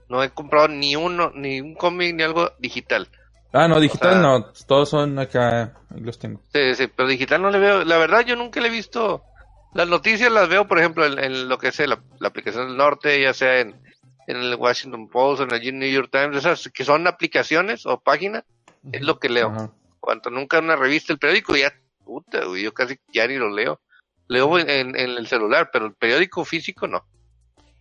no 0.08 0.22
he 0.22 0.30
comprado 0.30 0.68
ni 0.68 0.94
uno, 0.94 1.32
ni 1.34 1.60
un 1.60 1.74
cómic 1.74 2.14
ni 2.14 2.22
algo 2.22 2.52
digital. 2.58 3.08
Ah, 3.52 3.66
no, 3.66 3.80
digital 3.80 4.10
O 4.10 4.12
sea- 4.12 4.22
no, 4.22 4.44
todos 4.66 4.90
son 4.90 5.18
acá, 5.18 5.74
los 5.90 6.18
tengo. 6.18 6.40
Sí, 6.52 6.74
sí, 6.74 6.86
pero 6.88 7.08
digital 7.08 7.40
no 7.42 7.50
le 7.50 7.58
veo. 7.58 7.84
La 7.84 7.96
verdad, 7.98 8.24
yo 8.26 8.36
nunca 8.36 8.60
le 8.60 8.68
he 8.68 8.70
visto. 8.70 9.24
Las 9.72 9.88
noticias 9.88 10.30
las 10.30 10.48
veo, 10.48 10.66
por 10.68 10.78
ejemplo, 10.78 11.06
en, 11.06 11.18
en 11.18 11.48
lo 11.48 11.58
que 11.58 11.68
es 11.68 11.78
la, 11.80 11.98
la 12.18 12.28
aplicación 12.28 12.68
del 12.68 12.76
norte, 12.76 13.20
ya 13.22 13.32
sea 13.32 13.60
en, 13.60 13.80
en 14.26 14.36
el 14.36 14.54
Washington 14.54 15.08
Post, 15.08 15.42
en 15.42 15.52
el 15.52 15.78
New 15.78 15.90
York 15.90 16.10
Times, 16.10 16.36
esas 16.36 16.68
que 16.68 16.84
son 16.84 17.06
aplicaciones 17.06 17.86
o 17.86 18.00
páginas, 18.00 18.44
es 18.92 19.02
lo 19.02 19.18
que 19.18 19.28
leo. 19.28 19.74
Cuanto 19.98 20.30
nunca 20.30 20.58
una 20.58 20.76
revista, 20.76 21.12
el 21.12 21.18
periódico 21.18 21.56
ya, 21.56 21.72
puta, 22.04 22.44
güey, 22.44 22.62
yo 22.62 22.72
casi 22.72 22.98
ya 23.12 23.26
ni 23.26 23.36
lo 23.36 23.50
leo. 23.54 23.80
Leo 24.28 24.58
en, 24.58 24.96
el 24.96 25.26
celular, 25.26 25.70
pero 25.72 25.86
el 25.86 25.94
periódico 25.94 26.44
físico 26.44 26.86
no. 26.86 27.04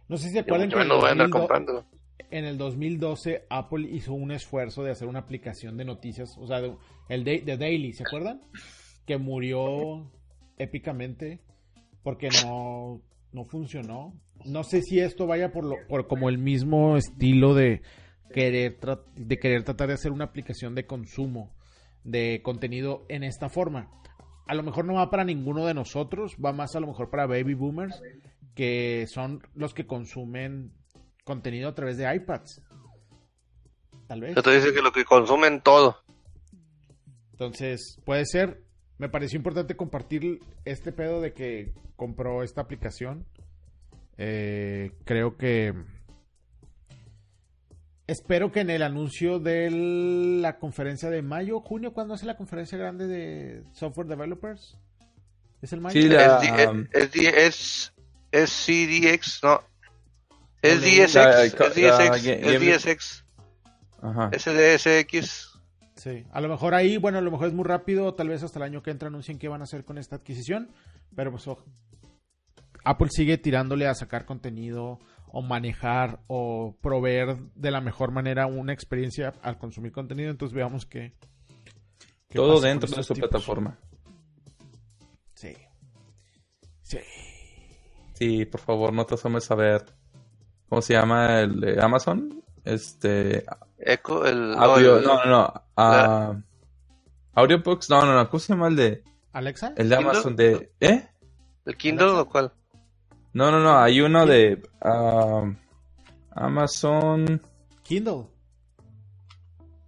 No 0.08 0.18
sé 0.18 0.28
si 0.28 0.34
se 0.34 0.40
acuerdan 0.40 0.70
que 0.70 0.76
en 0.76 0.82
el, 0.82 0.88
voy 0.88 1.08
a 1.08 1.12
andar 1.12 1.30
2002 1.30 1.40
comprando. 1.40 1.86
en 2.32 2.46
el 2.46 2.58
2012 2.58 3.46
Apple 3.50 3.88
hizo 3.92 4.14
un 4.14 4.32
esfuerzo 4.32 4.84
de 4.84 4.92
hacer 4.92 5.08
una 5.08 5.20
aplicación 5.20 5.78
de 5.78 5.86
noticias, 5.86 6.36
o 6.40 6.48
sea, 6.48 6.62
de- 6.62 6.76
el 7.10 7.24
de, 7.24 7.42
de 7.42 7.58
Daily, 7.58 7.94
¿se 7.94 8.04
acuerdan? 8.04 8.42
Que 9.06 9.18
murió 9.18 10.12
épicamente 10.58 11.40
porque 12.04 12.30
no, 12.44 13.02
no 13.32 13.46
funcionó. 13.46 14.14
No 14.46 14.64
sé 14.64 14.82
si 14.82 15.00
esto 15.00 15.28
vaya 15.28 15.52
por, 15.52 15.66
lo, 15.66 15.76
por 15.88 16.08
como 16.08 16.30
el 16.30 16.38
mismo 16.38 16.98
estilo 16.98 17.54
de 17.54 17.82
querer, 18.34 18.80
de 19.16 19.40
querer 19.40 19.64
tratar 19.64 19.88
de 19.88 19.96
hacer 19.96 20.12
una 20.12 20.26
aplicación 20.26 20.76
de 20.76 20.86
consumo 20.86 21.56
de 22.04 22.42
contenido 22.44 23.06
en 23.10 23.24
esta 23.24 23.50
forma. 23.50 23.90
A 24.48 24.56
lo 24.56 24.64
mejor 24.64 24.86
no 24.86 24.96
va 24.96 25.10
para 25.10 25.24
ninguno 25.24 25.66
de 25.66 25.74
nosotros, 25.74 26.36
va 26.44 26.54
más 26.54 26.76
a 26.76 26.80
lo 26.80 26.88
mejor 26.88 27.10
para 27.10 27.28
baby 27.28 27.54
boomers, 27.54 28.02
que 28.56 29.06
son 29.08 29.44
los 29.54 29.74
que 29.74 29.86
consumen 29.86 30.74
contenido 31.24 31.70
a 31.70 31.76
través 31.76 31.98
de 31.98 32.14
iPads. 32.16 32.64
Tal 34.08 34.22
vez. 34.22 34.36
Yo 34.36 34.42
te 34.42 34.56
dice 34.56 34.74
que 34.74 34.82
lo 34.82 34.92
que 34.92 35.06
consumen 35.06 35.62
todo. 35.62 35.98
Entonces, 37.32 38.00
puede 38.06 38.26
ser. 38.26 38.64
Me 39.00 39.10
pareció 39.10 39.38
importante 39.38 39.76
compartir 39.76 40.42
este 40.66 40.92
pedo 40.92 41.22
de 41.22 41.34
que 41.34 41.74
compró 41.96 42.44
esta 42.44 42.62
aplicación. 42.62 43.26
Eh, 44.18 44.92
creo 45.06 45.38
que. 45.38 45.74
Espero 48.08 48.52
que 48.52 48.60
en 48.62 48.70
el 48.72 48.82
anuncio 48.82 49.40
de 49.40 49.70
la 50.42 50.58
conferencia 50.58 51.10
de 51.10 51.22
mayo, 51.22 51.60
junio, 51.62 51.94
¿cuándo 51.94 52.16
hace 52.16 52.26
la 52.26 52.36
conferencia 52.36 52.78
grande 52.78 53.08
de 53.08 53.64
software 53.74 54.08
developers? 54.08 54.78
¿Es 55.62 55.74
el 55.74 55.80
mayo? 55.82 56.02
Sí, 56.02 56.10
la- 56.10 56.40
Es, 56.40 56.68
um, 56.68 56.86
es, 56.92 57.16
es, 57.16 57.94
es 58.32 58.50
CDX, 58.66 59.42
no. 59.44 59.62
Es 60.62 60.82
DSX, 60.82 61.54
es 61.54 61.56
DSX, 61.76 62.26
es 62.28 62.84
DSX, 62.84 63.26
Ajá. 64.02 64.30
SDSX. 64.38 65.49
Sí, 66.00 66.24
a 66.32 66.40
lo 66.40 66.48
mejor 66.48 66.74
ahí, 66.76 66.96
bueno, 66.96 67.18
a 67.18 67.22
lo 67.22 67.30
mejor 67.30 67.50
es 67.50 67.54
muy 67.54 67.66
rápido, 67.66 68.14
tal 68.14 68.30
vez 68.30 68.42
hasta 68.42 68.58
el 68.60 68.64
año 68.64 68.82
que 68.82 68.90
entra 68.90 69.10
anuncien 69.10 69.38
qué 69.38 69.50
van 69.50 69.60
a 69.60 69.66
hacer 69.66 69.84
con 69.84 69.98
esta 69.98 70.16
adquisición, 70.16 70.70
pero 71.14 71.30
pues 71.30 71.46
ojo. 71.46 71.66
Apple 72.86 73.10
sigue 73.12 73.38
tirándole 73.38 73.86
a 73.86 73.94
sacar 73.94 74.24
contenido 74.24 75.00
o 75.28 75.42
manejar 75.42 76.22
o 76.28 76.78
proveer 76.80 77.38
de 77.54 77.72
la 77.72 77.82
mejor 77.82 78.12
manera 78.12 78.48
una 78.48 78.72
experiencia 78.72 79.34
al 79.42 79.58
consumir 79.58 79.92
contenido, 79.92 80.32
entonces 80.32 80.56
veamos 80.56 80.86
qué. 80.86 81.12
qué 82.30 82.36
Todo 82.38 82.62
dentro 82.62 82.90
de 82.90 83.04
su 83.04 83.14
tipos. 83.14 83.30
plataforma. 83.30 83.78
Sí. 85.36 85.54
Sí. 86.84 87.00
Sí, 88.14 88.46
por 88.46 88.62
favor, 88.62 88.94
no 88.94 89.06
te 89.06 89.16
asomes 89.16 89.52
a 89.52 89.56
ver 89.56 89.86
¿cómo 90.70 90.82
se 90.82 90.94
llama 90.94 91.42
el 91.42 91.60
de 91.60 91.84
Amazon? 91.84 92.42
Este, 92.64 93.44
Echo, 93.80 94.26
el... 94.26 94.54
audio, 94.56 95.00
no, 95.02 95.24
no, 95.24 95.26
no, 95.26 95.54
ah, 95.78 96.34
Audiobooks, 97.36 97.90
no, 97.90 98.06
no, 98.06 98.14
no, 98.14 98.30
¿cómo 98.30 98.40
se 98.40 98.54
llama 98.54 98.68
el 98.68 98.76
de, 98.76 99.04
¿Alexa? 99.34 99.74
el 99.78 99.88
de 99.90 99.96
¿Kindle? 99.98 100.12
Amazon 100.12 100.36
de, 100.36 100.72
¿eh? 100.82 101.08
¿El 101.66 101.78
Kindle 101.78 102.08
o 102.10 102.28
cuál? 102.28 102.52
No, 103.34 103.52
no, 103.52 103.60
no, 103.60 103.78
hay 103.80 104.02
uno 104.02 104.26
de 104.26 104.62
ah, 104.82 105.44
Amazon, 106.32 107.42
Kindle. 107.84 108.26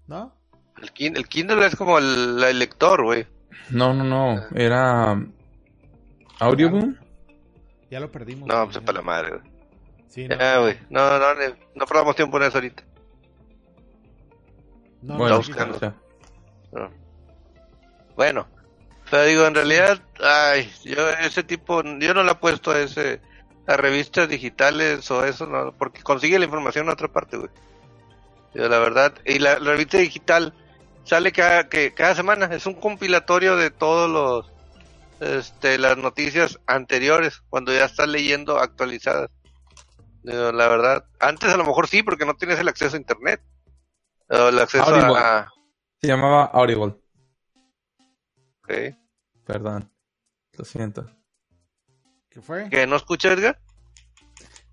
¿No? 0.07 0.33
El, 0.81 0.93
Kin- 0.93 1.17
el 1.17 1.27
Kindle 1.27 1.65
es 1.65 1.75
como 1.75 1.97
el, 1.97 2.41
el 2.43 2.59
lector, 2.59 3.03
güey. 3.03 3.25
no, 3.69 3.93
no, 3.93 4.03
no, 4.03 4.41
era 4.55 5.21
Audioboom, 6.39 6.95
Ya 7.89 7.99
lo 7.99 8.11
perdimos. 8.11 8.47
No, 8.47 8.65
pues 8.65 8.77
para 8.79 8.99
la 8.99 9.01
madre, 9.01 9.29
güey. 9.37 9.51
Sí, 10.07 10.27
no, 10.27 10.37
Ya, 10.37 10.59
güey. 10.59 10.77
No, 10.89 11.19
no, 11.19 11.33
no, 11.35 11.55
no 11.75 11.85
perdamos 11.85 12.15
tiempo 12.15 12.37
en 12.37 12.43
eso 12.43 12.57
ahorita. 12.57 12.83
No, 15.01 15.17
bueno, 15.17 15.35
no, 15.35 15.37
buscando. 15.37 15.93
No. 16.71 16.89
Bueno, 18.15 18.47
pero 19.09 19.23
digo, 19.23 19.45
en 19.45 19.55
realidad, 19.55 20.01
ay, 20.23 20.71
yo 20.83 21.09
ese 21.09 21.43
tipo, 21.43 21.83
yo 21.83 22.13
no 22.13 22.23
le 22.23 22.31
apuesto 22.31 22.71
a 22.71 22.79
ese, 22.79 23.19
a 23.67 23.77
revistas 23.77 24.29
digitales 24.29 25.09
o 25.11 25.25
eso, 25.25 25.45
no, 25.45 25.73
porque 25.73 26.01
consigue 26.01 26.39
la 26.39 26.45
información 26.45 26.85
en 26.85 26.93
otra 26.93 27.07
parte, 27.07 27.37
güey. 27.37 27.49
Yo, 28.53 28.67
la 28.67 28.79
verdad, 28.79 29.13
y 29.25 29.39
la, 29.39 29.59
la 29.59 29.71
revista 29.71 29.97
digital 29.97 30.53
sale 31.03 31.31
cada, 31.31 31.67
que, 31.67 31.93
cada 31.93 32.15
semana, 32.15 32.45
es 32.47 32.65
un 32.65 32.75
compilatorio 32.75 33.55
de 33.55 33.71
todos 33.71 34.09
los, 34.09 34.51
este, 35.19 35.77
las 35.77 35.97
noticias 35.97 36.59
anteriores, 36.67 37.41
cuando 37.49 37.73
ya 37.73 37.85
estás 37.85 38.07
leyendo 38.07 38.59
actualizadas. 38.59 39.29
Digo, 40.23 40.51
la 40.51 40.67
verdad, 40.67 41.05
antes 41.19 41.51
a 41.51 41.57
lo 41.57 41.65
mejor 41.65 41.87
sí, 41.87 42.03
porque 42.03 42.25
no 42.25 42.35
tienes 42.35 42.59
el 42.59 42.67
acceso 42.67 42.95
a 42.95 42.99
internet, 42.99 43.41
o 44.31 44.47
el 44.49 44.59
acceso 44.59 44.83
Audible. 44.83 45.17
a, 45.17 45.49
se 45.99 46.07
llamaba 46.07 46.45
Audible, 46.45 46.95
ok. 48.63 48.95
perdón, 49.45 49.91
lo 50.57 50.65
siento. 50.65 51.05
¿Qué 52.29 52.41
fue? 52.41 52.69
¿Que 52.69 52.87
no 52.87 52.95
escucha 52.95 53.33
Edgar? 53.33 53.59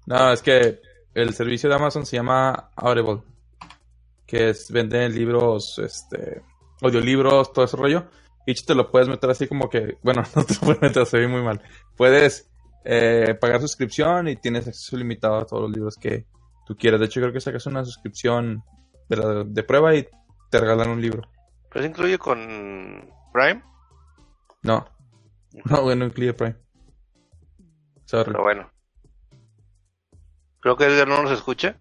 No, 0.06 0.32
es 0.32 0.42
que 0.42 0.80
el 1.12 1.34
servicio 1.34 1.68
de 1.68 1.74
Amazon 1.74 2.06
se 2.06 2.16
llama 2.16 2.70
Audible, 2.76 3.22
que 4.26 4.50
es 4.50 4.70
venden 4.70 5.14
libros, 5.14 5.78
este, 5.78 6.42
audiolibros, 6.80 7.52
todo 7.52 7.64
ese 7.64 7.76
rollo. 7.76 8.08
Y 8.46 8.54
te 8.54 8.74
lo 8.74 8.90
puedes 8.90 9.08
meter 9.08 9.28
así 9.28 9.46
como 9.46 9.68
que, 9.68 9.98
bueno, 10.02 10.22
no 10.36 10.44
te 10.44 10.54
lo 10.54 10.60
puedes 10.60 10.80
meter, 10.80 11.04
se 11.04 11.18
ve 11.18 11.28
muy 11.28 11.42
mal. 11.42 11.60
Puedes 11.96 12.48
eh, 12.84 13.36
pagar 13.40 13.60
suscripción 13.60 14.28
y 14.28 14.36
tienes 14.36 14.68
acceso 14.68 14.96
limitado 14.96 15.36
a 15.36 15.44
todos 15.44 15.64
los 15.64 15.72
libros 15.72 15.96
que 15.96 16.26
tú 16.64 16.76
quieras. 16.76 17.00
De 17.00 17.06
hecho, 17.06 17.20
creo 17.20 17.32
que 17.32 17.40
sacas 17.40 17.66
una 17.66 17.84
suscripción 17.84 18.62
de, 19.08 19.16
la- 19.16 19.44
de 19.44 19.62
prueba 19.62 19.94
y 19.94 20.06
te 20.50 20.60
regalan 20.60 20.90
un 20.90 21.00
libro. 21.00 21.22
¿Pero 21.70 21.82
se 21.82 21.88
incluye 21.90 22.18
con 22.18 23.10
Prime? 23.32 23.62
No, 24.62 24.86
no, 25.64 25.82
bueno, 25.82 26.04
incluye 26.06 26.32
Prime. 26.32 26.56
Sorry. 28.04 28.32
Pero 28.32 28.42
bueno. 28.42 28.70
Creo 30.60 30.76
que 30.76 30.84
Edgar 30.86 31.06
no 31.08 31.22
nos 31.22 31.32
escucha. 31.32 31.78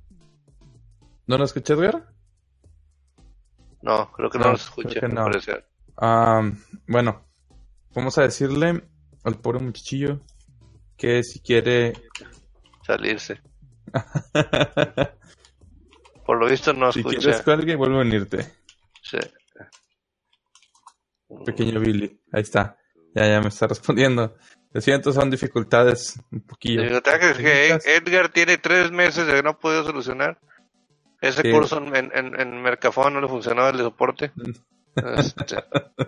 ¿No 1.26 1.38
lo 1.38 1.44
escuché, 1.46 1.74
Edgar? 1.74 2.14
No, 3.82 4.12
creo 4.12 4.30
que 4.30 4.38
no, 4.38 4.46
No, 4.46 4.52
nos 4.52 4.62
escucha. 4.64 5.00
que 5.00 5.08
no. 5.08 5.30
bueno, 6.88 7.26
vamos 7.94 8.18
a 8.18 8.24
decirle 8.24 8.84
al 9.24 9.40
pobre 9.40 9.60
muchachillo 9.60 10.20
que 10.98 11.24
si 11.24 11.40
quiere... 11.42 11.94
Salirse. 12.86 13.42
Por 16.28 16.38
lo 16.40 16.48
visto 16.48 16.74
no 16.74 16.92
si 16.92 17.00
escucha. 17.00 17.18
quieres 17.20 17.42
cuelgue, 17.42 17.76
vuelve 17.76 17.98
a 17.98 18.02
unirte. 18.02 18.54
Sí. 19.02 19.18
Pequeño 21.46 21.80
Billy. 21.80 22.20
Ahí 22.32 22.42
está. 22.42 22.78
Ya, 23.16 23.28
ya 23.28 23.42
me 23.42 23.48
está 23.48 23.66
respondiendo. 23.68 24.36
Lo 24.74 24.82
siento, 24.82 25.12
son 25.12 25.32
dificultades 25.32 26.20
un 26.32 26.42
poquillo. 26.42 26.84
Hagas 26.84 27.38
que. 27.38 27.80
Edgar 27.86 28.30
tiene 28.30 28.58
tres 28.58 28.92
meses 28.92 29.26
de 29.26 29.34
que 29.34 29.42
no 29.44 29.52
ha 29.52 29.58
podido 29.60 29.84
solucionar. 29.84 30.38
Ese 31.20 31.42
Sí. 31.42 31.52
curso 31.52 31.78
en, 31.80 32.12
en, 32.14 32.40
en 32.40 32.62
Mercafón 32.62 33.14
no 33.16 33.22
le 33.22 33.28
funcionaba 33.28 33.70
el 33.70 33.78
de 33.78 33.84
soporte. 33.84 34.32
Este, 35.16 35.46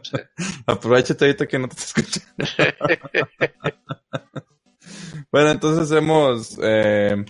sí. 0.01 0.17
Aprovechate 0.65 1.23
ahorita 1.25 1.45
que 1.45 1.59
no 1.59 1.67
te 1.67 1.75
escucha. 1.75 2.21
bueno, 5.31 5.51
entonces 5.51 5.91
hacemos 5.91 6.57
eh, 6.63 7.23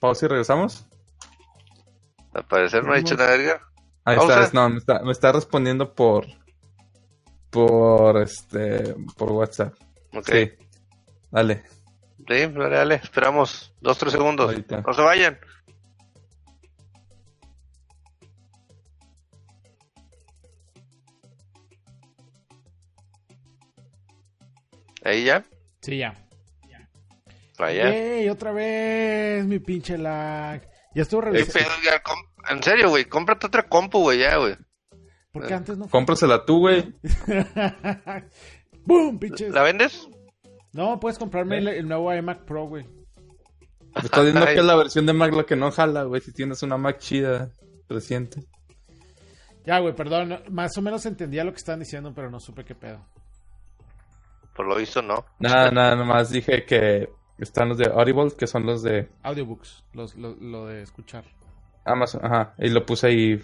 pausa 0.00 0.26
y 0.26 0.28
regresamos. 0.28 0.86
Al 2.36 2.44
parecer 2.44 2.84
no 2.84 2.92
ha 2.92 2.96
dicho 2.96 3.16
nada. 3.16 3.32
Ahí 4.04 4.18
está, 4.18 4.50
no, 4.52 4.68
me 4.68 4.76
está, 4.76 5.00
me 5.02 5.12
está 5.12 5.32
respondiendo 5.32 5.94
por 5.94 6.26
por 7.48 8.18
este 8.18 8.94
por 9.16 9.32
WhatsApp. 9.32 9.74
Ok. 10.12 10.28
Sí. 10.28 10.52
Dale. 11.30 11.64
Sí, 12.28 12.46
dale, 12.46 12.76
dale, 12.76 12.94
esperamos 12.96 13.74
dos, 13.80 13.96
tres 13.96 14.12
segundos. 14.12 14.50
Ahorita. 14.50 14.82
No 14.82 14.92
se 14.92 15.00
vayan. 15.00 15.38
Ahí 25.02 25.24
ya. 25.24 25.42
Sí, 25.80 25.98
ya. 25.98 26.14
Vaya. 27.58 27.88
¡Ey! 27.88 28.28
Otra 28.28 28.52
vez, 28.52 29.46
mi 29.46 29.58
pinche 29.58 29.96
lag. 29.96 30.60
Ya 30.94 31.02
estuvo 31.02 31.22
¿Qué 31.22 31.30
revisando. 31.30 31.70
En 32.50 32.62
serio, 32.62 32.90
güey, 32.90 33.04
cómprate 33.06 33.46
otra 33.46 33.68
compu, 33.68 34.00
güey, 34.00 34.20
ya, 34.20 34.36
güey. 34.36 34.56
Porque 35.32 35.54
antes 35.54 35.76
no. 35.76 35.88
Cómprasela 35.88 36.44
tú, 36.44 36.60
güey. 36.60 36.94
¡Boom, 38.86 39.18
pinches! 39.18 39.52
¿La 39.52 39.62
vendes? 39.62 40.08
No, 40.72 41.00
puedes 41.00 41.18
comprarme 41.18 41.58
el, 41.58 41.68
el 41.68 41.88
nuevo 41.88 42.14
iMac 42.14 42.44
Pro, 42.44 42.66
güey. 42.66 42.84
Me 43.96 44.02
estás 44.02 44.24
diciendo 44.26 44.46
que 44.46 44.58
es 44.58 44.64
la 44.64 44.76
versión 44.76 45.06
de 45.06 45.14
Mac 45.14 45.32
la 45.32 45.44
que 45.44 45.56
no 45.56 45.70
jala, 45.70 46.02
güey. 46.02 46.20
Si 46.20 46.32
tienes 46.32 46.62
una 46.62 46.76
Mac 46.76 46.98
chida 46.98 47.50
reciente. 47.88 48.44
Ya, 49.64 49.78
güey, 49.78 49.94
perdón. 49.94 50.42
Más 50.50 50.76
o 50.76 50.82
menos 50.82 51.06
entendía 51.06 51.44
lo 51.44 51.52
que 51.52 51.56
estaban 51.56 51.80
diciendo, 51.80 52.12
pero 52.14 52.30
no 52.30 52.38
supe 52.38 52.64
qué 52.64 52.74
pedo. 52.74 53.06
Por 54.54 54.66
lo 54.66 54.76
visto, 54.76 55.00
no. 55.00 55.24
Nada, 55.38 55.70
nada, 55.70 55.96
nomás 55.96 56.30
dije 56.30 56.64
que 56.66 57.08
están 57.38 57.70
los 57.70 57.78
de 57.78 57.86
Audible, 57.86 58.32
que 58.38 58.46
son 58.46 58.66
los 58.66 58.82
de 58.82 59.08
Audiobooks, 59.22 59.84
los, 59.92 60.14
lo, 60.14 60.34
lo 60.34 60.66
de 60.66 60.82
escuchar. 60.82 61.24
Amazon. 61.86 62.24
Ajá. 62.24 62.54
Y 62.58 62.68
lo 62.70 62.84
puse 62.84 63.06
ahí. 63.08 63.42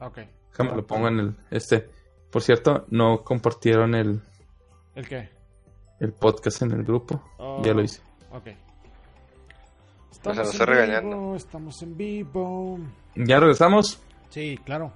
Ok. 0.00 0.18
Déjame 0.50 0.76
lo 0.76 0.86
pongo 0.86 1.08
en 1.08 1.20
el. 1.20 1.36
Este. 1.50 1.88
Por 2.30 2.42
cierto, 2.42 2.84
no 2.90 3.22
compartieron 3.24 3.94
el, 3.94 4.20
¿El 4.94 5.08
qué? 5.08 5.30
el 6.00 6.12
podcast 6.12 6.60
en 6.62 6.72
el 6.72 6.82
grupo. 6.84 7.22
Oh. 7.38 7.62
Ya 7.64 7.72
lo 7.72 7.82
hice. 7.82 8.00
Ok. 8.30 8.46
Nos 8.46 10.12
Estamos 10.12 10.52
está 10.52 10.64
en 10.64 10.70
regañando. 10.70 11.16
vivo, 11.16 11.36
estamos 11.36 11.82
en 11.82 11.96
vivo. 11.96 12.78
¿Ya 13.14 13.38
regresamos? 13.40 14.00
Sí, 14.30 14.58
claro. 14.64 14.92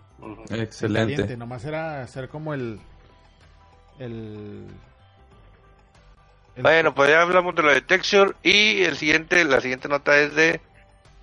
Excelente. 0.51 1.13
Caliente, 1.15 1.37
nomás 1.37 1.65
era 1.65 2.03
hacer 2.03 2.29
como 2.29 2.53
el. 2.53 2.79
El. 3.99 4.67
el- 6.57 6.63
Bueno, 6.63 6.95
pues 6.95 7.09
ya 7.11 7.23
hablamos 7.23 7.55
de 7.55 7.63
lo 7.63 7.71
de 7.71 7.81
Texture 7.81 8.33
y 8.43 8.83
el 8.83 8.97
siguiente, 8.97 9.45
la 9.45 9.61
siguiente 9.61 9.89
nota 9.89 10.19
es 10.19 10.35
de 10.35 10.61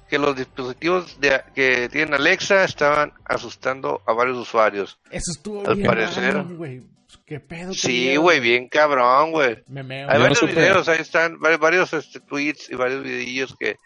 que 0.07 0.17
los 0.19 0.35
dispositivos 0.35 1.19
de, 1.19 1.41
que 1.53 1.89
tienen 1.89 2.13
Alexa 2.13 2.63
estaban 2.63 3.13
asustando 3.25 4.01
a 4.05 4.13
varios 4.13 4.37
usuarios. 4.37 4.99
Eso 5.11 5.31
estuvo 5.35 5.67
Al 5.67 5.75
bien. 5.75 5.87
parecer. 5.87 6.43
güey. 6.43 6.83
¿Qué 7.25 7.39
pedo? 7.39 7.73
Sí, 7.73 8.15
güey, 8.17 8.39
bien 8.39 8.67
cabrón, 8.69 9.31
güey. 9.31 9.63
Me 9.67 9.83
meo. 9.83 10.07
Hay 10.09 10.13
Yo 10.13 10.19
no 10.19 10.23
varios 10.23 10.39
supe. 10.39 10.53
videos, 10.53 10.87
ahí 10.89 10.99
están, 11.01 11.39
varios, 11.39 11.59
varios 11.59 11.93
este, 11.93 12.19
tweets 12.19 12.69
y 12.69 12.75
varios 12.75 13.03
videillos 13.03 13.55
que, 13.59 13.77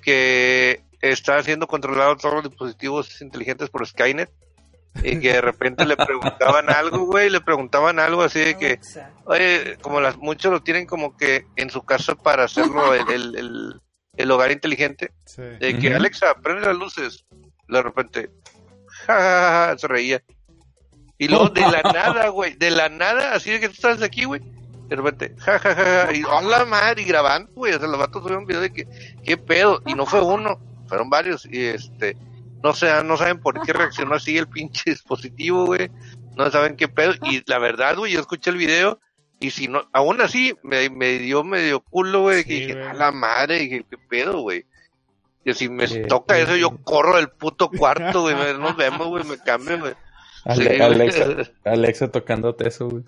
que 0.00 0.82
están 1.00 1.42
siendo 1.44 1.66
controlados 1.66 2.18
todos 2.22 2.36
los 2.36 2.44
dispositivos 2.50 3.20
inteligentes 3.22 3.68
por 3.70 3.86
Skynet 3.86 4.30
y 5.02 5.18
que 5.20 5.32
de 5.32 5.40
repente 5.40 5.86
le 5.86 5.96
preguntaban 5.96 6.68
algo, 6.70 7.06
güey, 7.06 7.30
le 7.30 7.40
preguntaban 7.40 7.98
algo 7.98 8.22
así 8.22 8.40
de 8.40 8.56
que, 8.56 8.80
oye, 9.24 9.78
como 9.80 10.00
las, 10.00 10.16
muchos 10.18 10.52
lo 10.52 10.62
tienen 10.62 10.86
como 10.86 11.16
que 11.16 11.46
en 11.56 11.70
su 11.70 11.82
casa 11.82 12.14
para 12.14 12.44
hacerlo 12.44 12.94
el, 12.94 13.08
el, 13.10 13.36
el, 13.36 13.80
el 14.16 14.30
hogar 14.30 14.52
inteligente, 14.52 15.12
Sí. 15.24 15.42
de 15.42 15.78
que. 15.78 15.94
Alexa, 15.94 16.34
prende 16.42 16.66
las 16.66 16.76
luces, 16.76 17.24
de 17.68 17.82
repente, 17.82 18.30
ja, 19.06 19.14
ja, 19.14 19.20
ja, 19.20 19.66
ja, 19.68 19.78
se 19.78 19.88
reía. 19.88 20.22
Y 21.18 21.28
luego 21.28 21.48
de 21.48 21.60
la 21.62 21.82
nada, 21.94 22.28
güey, 22.28 22.54
de 22.54 22.70
la 22.70 22.88
nada, 22.88 23.34
así 23.34 23.50
de 23.50 23.60
que 23.60 23.68
tú 23.68 23.74
estás 23.74 24.02
aquí, 24.02 24.24
güey, 24.24 24.42
de 24.88 24.96
repente, 24.96 25.34
ja, 25.38 25.58
ja, 25.58 25.74
ja, 25.74 26.06
ja, 26.06 26.12
y 26.12 26.22
hola 26.24 26.64
madre, 26.66 27.02
y 27.02 27.04
grabando, 27.04 27.50
güey, 27.54 27.72
o 27.72 27.78
sea, 27.78 27.88
los 27.88 27.98
vatos 27.98 28.22
subieron 28.22 28.42
un 28.42 28.46
video 28.46 28.60
de 28.60 28.72
que, 28.72 28.86
qué 29.24 29.36
pedo, 29.36 29.80
y 29.86 29.94
no 29.94 30.04
fue 30.04 30.20
uno, 30.20 30.60
fueron 30.88 31.08
varios, 31.08 31.46
y 31.46 31.64
este, 31.64 32.16
no 32.62 32.74
sé, 32.74 33.02
no 33.04 33.16
saben 33.16 33.40
por 33.40 33.60
qué 33.62 33.72
reaccionó 33.72 34.14
así 34.16 34.36
el 34.36 34.48
pinche 34.48 34.90
dispositivo, 34.90 35.64
güey, 35.64 35.90
no 36.36 36.50
saben 36.50 36.76
qué 36.76 36.88
pedo, 36.88 37.14
y 37.22 37.42
la 37.46 37.58
verdad, 37.58 37.96
güey, 37.96 38.12
yo 38.12 38.20
escuché 38.20 38.50
el 38.50 38.56
video, 38.56 39.00
y 39.42 39.50
si 39.50 39.68
no, 39.68 39.82
aún 39.92 40.20
así, 40.20 40.56
me, 40.62 40.88
me 40.90 41.18
dio 41.18 41.44
medio 41.44 41.80
culo, 41.80 42.22
güey, 42.22 42.42
Sí, 42.42 42.48
que 42.48 42.54
dije, 42.54 42.82
a 42.82 42.94
la 42.94 43.12
madre, 43.12 43.58
dije, 43.58 43.84
qué 43.90 43.98
pedo, 43.98 44.40
güey. 44.40 44.64
Yo 45.44 45.54
si 45.54 45.68
me 45.68 45.84
Eh, 45.84 46.06
toca 46.08 46.38
eso, 46.38 46.56
yo 46.56 46.70
corro 46.84 47.16
del 47.16 47.28
puto 47.28 47.68
cuarto, 47.70 48.22
güey. 48.22 48.34
Nos 48.58 48.76
vemos, 48.76 49.08
güey, 49.08 49.24
me 49.24 49.38
cambio, 49.38 49.78
güey. 49.80 49.94
Ale-. 50.44 50.82
Alexa, 50.82 51.26
Alexa 51.64 52.10
tocándote 52.10 52.68
eso, 52.68 52.88
güey. 52.88 53.04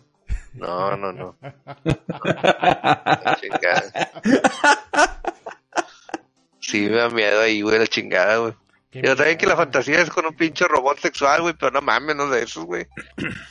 No, 0.54 0.96
no, 0.96 1.12
no. 1.12 1.36
Chingada. 3.40 4.10
Sí, 6.60 6.88
me 6.88 6.96
da 6.96 7.10
miedo 7.10 7.40
ahí, 7.42 7.60
güey, 7.60 7.78
la 7.78 7.86
chingada, 7.86 8.38
güey. 8.38 8.54
Qué 8.94 9.02
Yo 9.02 9.16
saben 9.16 9.36
que 9.36 9.46
la 9.46 9.56
fantasía 9.56 10.00
es 10.00 10.08
con 10.08 10.24
un 10.24 10.36
pinche 10.36 10.68
robot 10.68 11.00
sexual, 11.00 11.42
güey, 11.42 11.54
pero 11.58 11.72
no 11.72 11.82
mames, 11.82 12.14
no 12.14 12.28
de 12.28 12.44
esos, 12.44 12.64
güey. 12.64 12.86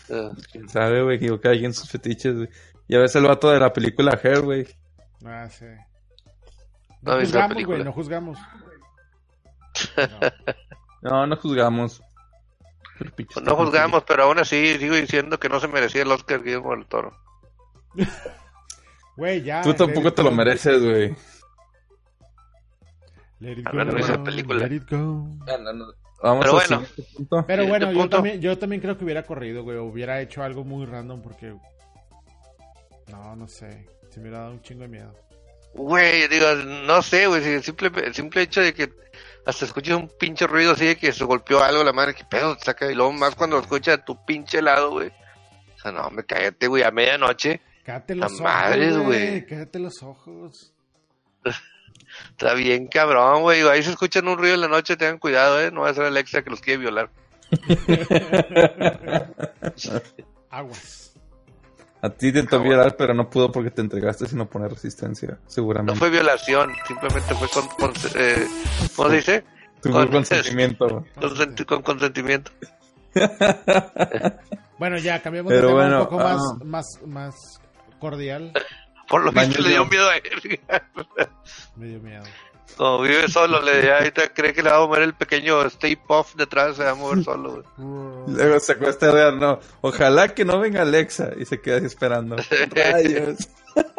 Eh, 0.08 0.30
¿Quién 0.54 0.70
sabe, 0.70 1.04
güey? 1.04 1.20
Que 1.20 1.38
cada 1.38 1.54
quien 1.54 1.74
sus 1.74 1.90
fetiches, 1.90 2.34
güey. 2.34 2.50
Y 2.88 2.96
a 2.96 3.00
veces 3.00 3.18
el 3.18 3.28
vato 3.28 3.52
de 3.52 3.60
la 3.60 3.74
película 3.74 4.18
Hair, 4.24 4.40
güey. 4.40 4.66
Ah, 5.26 5.50
sí. 5.50 5.66
No 7.02 7.16
No 7.16 7.20
juzgamos, 7.20 7.66
güey, 7.66 7.84
no 7.84 7.92
juzgamos. 7.92 8.40
No. 11.02 11.10
No, 11.12 11.28
no 11.28 11.36
juzgamos. 11.36 12.02
Pues 13.18 13.44
no 13.44 13.56
juzgamos, 13.58 14.04
pero 14.08 14.24
aún 14.24 14.40
así 14.40 14.78
sigo 14.78 14.96
diciendo 14.96 15.38
que 15.38 15.50
no 15.50 15.60
se 15.60 15.68
merecía 15.68 16.04
el 16.04 16.12
Oscar 16.14 16.42
Guillermo 16.42 16.74
del 16.74 16.86
Toro. 16.86 17.18
Güey, 19.16 19.44
ya. 19.44 19.62
Tú 19.62 19.76
tampoco 19.76 20.12
te 20.12 20.24
lo 20.24 20.32
mereces, 20.32 20.82
güey. 20.82 21.16
Let 23.44 23.60
it 23.60 23.68
Hablando 23.68 23.92
go, 23.94 23.98
de 23.98 24.04
esa 24.04 24.24
película. 24.24 24.68
let 24.68 24.76
it 24.76 24.90
go. 24.90 25.28
Vamos 26.22 26.46
Pero 26.46 26.54
bueno. 26.54 26.86
punto. 27.18 27.46
Pero 27.46 27.68
bueno, 27.68 27.92
yo 27.92 28.00
punto. 28.00 28.16
también, 28.18 28.40
yo 28.42 28.58
también 28.58 28.82
creo 28.82 28.98
que 28.98 29.04
hubiera 29.04 29.24
corrido, 29.24 29.64
güey. 29.64 29.78
Hubiera 29.78 30.22
hecho 30.22 30.42
algo 30.44 30.64
muy 30.64 30.86
random 30.86 31.22
porque. 31.22 31.54
No, 33.12 33.36
no 33.36 33.48
sé. 33.48 33.86
Se 34.10 34.20
me 34.20 34.28
hubiera 34.28 34.40
dado 34.44 34.54
un 34.54 34.62
chingo 34.62 34.84
de 34.84 34.88
miedo. 34.88 35.14
Güey, 35.74 36.28
digo, 36.30 36.46
no 36.86 37.02
sé, 37.02 37.28
güey, 37.28 37.44
si 37.44 37.50
el 37.50 37.64
simple, 37.64 37.92
el 38.06 38.14
simple 38.14 38.44
hecho 38.44 38.62
de 38.62 38.74
que 38.74 38.94
hasta 39.46 39.66
escuches 39.66 39.96
un 39.96 40.08
pinche 40.08 40.46
ruido 40.48 40.72
así 40.74 40.86
de 40.86 40.96
que 40.96 41.12
se 41.12 41.24
golpeó 41.26 41.62
algo, 41.64 41.84
la 41.84 41.92
madre, 41.92 42.14
que 42.14 42.24
pedo, 42.24 42.56
te 42.56 42.64
saca, 42.64 42.90
y 42.92 42.96
luego 42.96 43.12
más 43.12 43.34
cuando 43.36 43.56
lo 43.58 43.64
escuchas 43.64 43.98
a 43.98 44.06
tu 44.06 44.24
pinche 44.24 44.62
lado, 44.62 44.92
güey. 44.92 45.08
O 45.10 45.80
sea, 45.82 45.92
no, 45.92 46.10
me 46.12 46.24
cállate, 46.24 46.68
güey, 46.68 46.84
a 46.84 46.92
medianoche. 46.92 47.60
Cállate 47.84 48.16
los 48.16 48.40
La 48.40 48.68
ojos, 48.68 48.78
güey. 48.78 49.04
güey. 49.04 49.46
Cállate 49.48 49.80
los 49.80 50.04
ojos. 50.04 50.74
Está 52.30 52.54
bien 52.54 52.88
cabrón, 52.88 53.42
güey. 53.42 53.62
Ahí 53.64 53.82
se 53.84 53.92
escuchan 53.92 54.28
un 54.28 54.38
ruido 54.38 54.56
en 54.56 54.62
la 54.62 54.68
noche, 54.68 54.96
tengan 54.98 55.18
cuidado, 55.20 55.60
eh. 55.62 55.72
No 55.72 55.82
va 55.82 55.90
a 55.90 55.94
ser 55.94 56.06
Alexa 56.06 56.42
que 56.44 56.50
los 56.50 56.62
quiere 56.62 56.80
violar. 56.82 57.10
Aguas. 60.50 61.14
A 62.02 62.10
ti 62.10 62.28
intentó 62.28 62.58
Ah, 62.58 62.60
bueno. 62.60 62.74
violar, 62.76 62.96
pero 62.98 63.14
no 63.14 63.30
pudo 63.30 63.52
porque 63.52 63.72
te 63.72 63.82
entregaste 63.82 64.26
sin 64.28 64.40
oponer 64.42 64.72
resistencia, 64.72 65.30
No 65.30 65.38
seguramente. 65.50 65.98
fue 66.00 66.10
violación, 66.10 66.72
simplemente 66.86 67.34
fue 67.34 67.48
con, 67.48 67.68
con 67.78 67.94
eh, 68.16 68.46
¿cómo 68.96 69.10
se 69.10 69.16
dice? 69.16 69.44
Tuvo 69.82 69.94
con- 69.94 70.08
consentimiento. 70.12 71.06
Consenti- 71.16 71.66
con 71.66 71.82
consentimiento. 71.82 72.52
Bueno, 74.78 74.98
ya 74.98 75.22
cambiamos 75.22 75.52
de 75.54 75.60
tema 75.62 75.72
bueno, 75.72 76.00
un 76.00 76.04
poco 76.06 76.18
más, 76.18 76.42
ah. 76.42 76.58
más, 76.66 76.86
más 77.06 77.62
cordial. 78.00 78.52
Por 79.08 79.24
lo 79.24 79.32
visto 79.32 79.62
le 79.62 79.70
dio 79.70 79.86
miedo 79.86 80.10
a 80.10 80.18
él. 80.18 80.60
Me 81.76 81.88
dio 81.88 82.00
miedo. 82.00 82.24
Como 82.78 83.02
vive 83.02 83.28
solo, 83.28 83.62
le 83.62 83.84
ya 83.86 83.98
ahorita 83.98 84.34
cree 84.34 84.54
que 84.54 84.64
le 84.64 84.70
va 84.72 84.78
a 84.78 84.80
mover 84.88 85.04
el 85.04 85.14
pequeño 85.14 85.64
Stay 85.66 85.96
Puff 85.96 86.36
detrás, 86.36 86.76
se 86.76 86.84
va 86.84 86.92
a 86.92 86.96
mover 86.96 87.24
solo, 87.24 87.52
güey. 87.52 87.64
Luego 88.36 88.60
se 88.60 88.74
acuesta 88.74 89.10
a 89.10 89.14
ver, 89.14 89.34
no. 89.36 89.60
Ojalá 89.82 90.30
que 90.30 90.44
no 90.46 90.60
venga 90.60 90.82
Alexa 90.82 91.32
y 91.38 91.46
se 91.46 91.62
quede 91.62 91.78
así 91.78 91.86
esperando. 91.86 92.36
Rayos. 92.72 93.50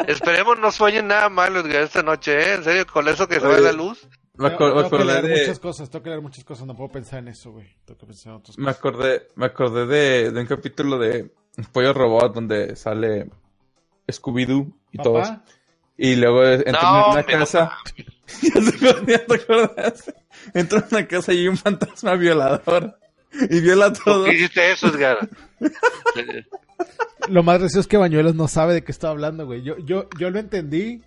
Esperemos 0.07 0.59
no 0.59 0.71
sueñen 0.73 1.09
nada 1.09 1.29
malo 1.29 1.61
esta 1.61 2.03
noche, 2.03 2.38
¿eh? 2.38 2.55
En 2.55 2.64
serio, 2.64 2.87
con 2.87 3.07
eso 3.09 3.29
que 3.29 3.40
se 3.40 3.47
va 3.47 3.55
Oye, 3.55 3.62
la 3.62 3.73
luz. 3.73 4.09
Me, 4.37 4.51
me 4.51 4.57
tengo 4.57 4.75
que 4.75 4.81
acordé 4.87 5.05
leer 5.05 5.23
de. 5.23 5.40
muchas 5.40 5.59
cosas, 5.61 5.90
tengo 5.90 6.03
que 6.03 6.11
leer 6.11 6.23
muchas 6.23 6.45
cosas, 6.45 6.67
no 6.67 6.77
puedo 6.77 6.90
pensar 6.90 7.21
en 7.21 7.29
eso, 7.29 7.53
güey. 7.53 7.69
Tengo 7.85 7.99
que 8.01 8.07
pensar 8.07 8.33
en 8.33 8.38
otras 8.38 8.59
Me 8.59 8.64
cosas. 8.64 8.79
acordé, 8.79 9.29
me 9.37 9.47
acordé 9.47 9.87
de, 9.87 10.31
de 10.33 10.40
un 10.40 10.47
capítulo 10.47 10.99
de 10.99 11.31
Pollo 11.73 11.93
Robot 11.93 12.35
donde 12.35 12.75
sale 12.77 13.29
Scooby-Doo 14.09 14.73
y 14.93 14.99
todos. 14.99 15.29
Papá, 15.29 15.45
Y 15.97 16.17
luego 16.17 16.45
entran 16.45 16.83
No, 16.83 17.07
en 17.07 17.12
una 17.12 17.23
casa. 17.25 17.71
Ya 18.43 18.53
te 18.55 18.59
acuerdas- 18.71 19.07
ya 19.07 19.27
te 19.27 19.35
acordaste. 19.35 20.14
Entran 20.55 20.83
en 20.90 20.97
una 20.97 21.07
casa 21.07 21.33
y 21.33 21.38
hay 21.40 21.49
un 21.49 21.57
fantasma 21.59 22.14
violador. 22.14 22.99
Y 23.51 23.61
viola 23.61 23.93
todo. 23.93 24.23
¿Por 24.23 24.31
qué 24.31 24.37
hiciste 24.37 24.73
eso, 24.73 24.88
Edgar? 24.88 25.29
lo 27.29 27.43
más 27.43 27.59
gracioso 27.59 27.81
es 27.81 27.87
que 27.87 27.97
Bañuelos 27.97 28.35
no 28.35 28.49
sabe 28.49 28.75
de 28.75 28.85
qué 28.85 28.93
estaba 28.93 29.12
hablando, 29.12 29.47
güey. 29.47 29.62
Yo, 29.62 29.77
yo, 29.79 30.09
yo 30.19 30.31
lo 30.31 30.38
entendí, 30.38 31.03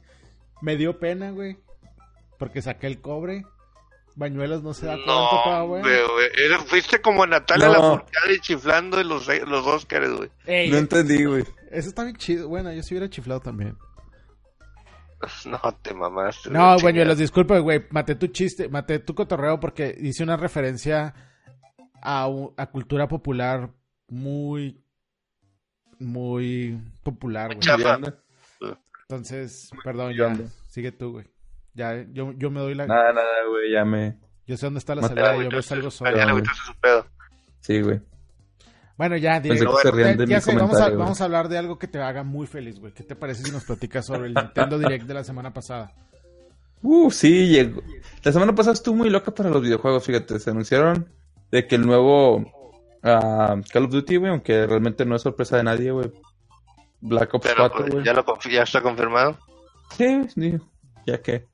me 0.61 0.75
dio 0.77 0.99
pena, 0.99 1.31
güey. 1.31 1.57
Porque 2.37 2.61
saqué 2.61 2.87
el 2.87 3.01
cobre. 3.01 3.45
Bañuelos 4.17 4.63
no 4.63 4.73
se 4.73 4.87
da 4.87 4.97
No, 4.97 5.29
pa, 5.45 5.61
güey. 5.61 5.83
Fuiste 6.65 6.99
como 7.01 7.25
Natalia 7.27 7.67
No. 7.67 7.73
la 7.73 7.79
Furcada 7.81 8.31
y 8.35 8.39
chiflando 8.39 8.99
en 8.99 9.07
los, 9.09 9.27
los 9.47 9.67
Oscars, 9.67 10.09
güey. 10.11 10.29
Ey, 10.47 10.71
No 10.71 10.77
entendí, 10.77 11.23
güey. 11.23 11.43
eso 11.71 11.89
está 11.89 12.03
bien 12.03 12.15
chido. 12.15 12.49
Bueno, 12.49 12.73
yo 12.73 12.81
sí 12.81 12.95
hubiera 12.95 13.09
chiflado 13.09 13.39
también. 13.41 13.77
No 15.45 15.59
te 15.81 15.93
mamaste. 15.93 16.49
No, 16.49 16.77
Bañuelos, 16.79 17.17
disculpa, 17.17 17.57
güey. 17.59 17.85
Maté 17.91 18.15
tu 18.15 18.27
chiste, 18.27 18.69
maté 18.69 18.99
tu 18.99 19.13
cotorreo 19.15 19.59
porque 19.59 19.95
hice 19.99 20.23
una 20.23 20.35
referencia 20.37 21.13
a, 22.01 22.27
a 22.57 22.65
cultura 22.71 23.07
popular 23.07 23.71
muy, 24.07 24.83
muy 25.99 26.79
popular, 27.03 27.47
güey. 27.47 27.59
Chafa. 27.59 27.99
Entonces, 29.09 29.69
perdón, 29.83 30.13
ya. 30.15 30.35
Sigue 30.69 30.91
tú, 30.91 31.11
güey. 31.13 31.25
Ya, 31.77 32.03
yo, 32.11 32.33
yo 32.35 32.49
me 32.49 32.59
doy 32.59 32.73
la... 32.73 32.87
Nada, 32.87 33.13
nada, 33.13 33.27
güey. 33.49 33.71
Ya 33.71 33.85
me. 33.85 34.17
Yo 34.47 34.57
sé 34.57 34.65
dónde 34.65 34.79
está 34.79 34.95
la 34.95 35.03
salida, 35.03 35.27
Ya, 35.27 35.33
yo 35.33 35.43
me 35.43 35.49
güey, 35.49 35.61
salgo 35.61 35.85
Ya 35.85 35.91
solo. 35.91 36.11
le 36.11 36.21
agüitaste 36.23 36.61
su 36.65 36.73
pedo. 36.79 37.05
Sí, 37.59 37.81
güey. 37.81 38.01
Bueno, 38.97 39.15
ya, 39.17 39.33
Pensé 39.39 39.53
directo. 39.53 39.75
que 39.75 39.81
se 39.83 39.91
rían 39.91 40.09
Ya, 40.09 40.15
de 40.17 40.25
ya 40.25 40.41
sé, 40.41 40.55
vamos, 40.55 40.81
a, 40.81 40.85
güey. 40.87 40.97
vamos 40.97 41.21
a 41.21 41.25
hablar 41.25 41.49
de 41.49 41.57
algo 41.59 41.77
que 41.77 41.87
te 41.87 42.01
haga 42.01 42.23
muy 42.23 42.47
feliz, 42.47 42.79
güey. 42.79 42.93
¿Qué 42.93 43.03
te 43.03 43.15
parece 43.15 43.43
si 43.43 43.51
nos 43.51 43.63
platicas 43.63 44.07
sobre 44.07 44.25
el 44.27 44.33
Nintendo 44.33 44.79
Direct 44.79 45.05
de 45.05 45.13
la 45.13 45.23
semana 45.23 45.53
pasada? 45.53 45.93
Uh, 46.81 47.11
sí, 47.11 47.47
llegó. 47.47 47.83
La 48.23 48.31
semana 48.31 48.55
pasada 48.55 48.73
estuvo 48.73 48.95
muy 48.95 49.11
loca 49.11 49.31
para 49.35 49.51
los 49.51 49.61
videojuegos, 49.61 50.03
fíjate. 50.03 50.39
Se 50.39 50.49
anunciaron 50.49 51.07
de 51.51 51.67
que 51.67 51.75
el 51.75 51.85
nuevo 51.85 52.43
ah, 53.03 53.55
Call 53.71 53.85
of 53.85 53.91
Duty, 53.91 54.15
güey, 54.15 54.31
aunque 54.31 54.65
realmente 54.65 55.05
no 55.05 55.15
es 55.15 55.21
sorpresa 55.21 55.57
de 55.57 55.63
nadie, 55.63 55.91
güey. 55.91 56.11
Black 57.01 57.31
Ops 57.35 57.47
Pero 57.47 57.69
4, 57.69 57.77
pues, 57.77 57.93
güey. 57.93 58.03
ya, 58.05 58.13
lo 58.13 58.25
ya 58.49 58.63
está 58.63 58.81
confirmado. 58.81 59.37
Sí, 59.95 60.27
sí, 60.33 60.57
ya 61.05 61.21
que 61.21 61.45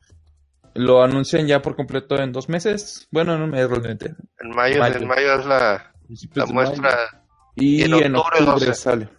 lo 0.75 1.03
anuncian 1.03 1.47
ya 1.47 1.61
por 1.61 1.75
completo 1.75 2.15
en 2.17 2.31
dos 2.31 2.49
meses. 2.49 3.07
Bueno, 3.11 3.33
en 3.35 3.41
un 3.41 3.49
mes 3.51 3.69
realmente. 3.69 4.15
En 4.39 4.49
mayo, 4.49 4.79
Mayo. 4.79 4.95
en 4.97 5.07
mayo 5.07 5.33
es 5.39 5.45
la, 5.45 5.93
la 6.33 6.45
de 6.45 6.53
muestra. 6.53 6.81
mayo. 6.81 7.23
Y, 7.55 7.81
y 7.81 7.83
en 7.83 7.93
en 7.93 8.15
octubre 8.15 8.39
octubre, 8.39 8.65
12. 8.67 8.73
sale. 8.73 9.09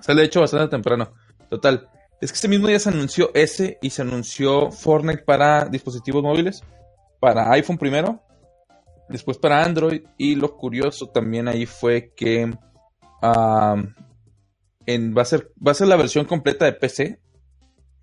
Sale 0.00 0.20
de 0.20 0.26
hecho 0.26 0.40
bastante 0.40 0.68
temprano. 0.68 1.12
Total. 1.48 1.88
Es 2.20 2.32
que 2.32 2.36
ese 2.38 2.48
mismo 2.48 2.66
día 2.66 2.78
se 2.78 2.88
anunció 2.90 3.30
ese 3.34 3.78
y 3.80 3.90
se 3.90 4.02
anunció 4.02 4.70
Fortnite 4.70 5.22
para 5.22 5.66
dispositivos 5.66 6.22
móviles. 6.22 6.62
Para 7.20 7.50
iPhone 7.52 7.78
primero. 7.78 8.22
Después 9.08 9.38
para 9.38 9.64
Android. 9.64 10.02
Y 10.18 10.34
lo 10.34 10.56
curioso 10.56 11.06
también 11.08 11.48
ahí 11.48 11.64
fue 11.64 12.12
que 12.14 12.42
en, 14.86 15.14
va, 15.16 15.22
a 15.22 15.24
ser, 15.24 15.52
va 15.64 15.72
a 15.72 15.74
ser 15.74 15.88
la 15.88 15.96
versión 15.96 16.24
completa 16.24 16.64
de 16.64 16.72
PC. 16.72 17.20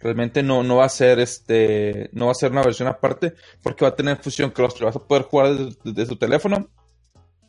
Realmente 0.05 0.43
no, 0.43 0.61
no 0.61 0.75
va 0.75 0.85
a 0.85 0.89
ser 0.89 1.17
este. 1.17 2.11
No 2.13 2.27
va 2.27 2.31
a 2.33 2.35
ser 2.35 2.51
una 2.51 2.61
versión 2.61 2.87
aparte. 2.87 3.33
Porque 3.63 3.85
va 3.85 3.89
a 3.89 3.95
tener 3.95 4.17
fusión 4.17 4.51
cross. 4.51 4.79
Vas 4.79 4.95
a 4.95 4.99
poder 4.99 5.23
jugar 5.23 5.55
desde, 5.55 5.75
desde 5.83 6.05
tu 6.09 6.15
teléfono. 6.17 6.69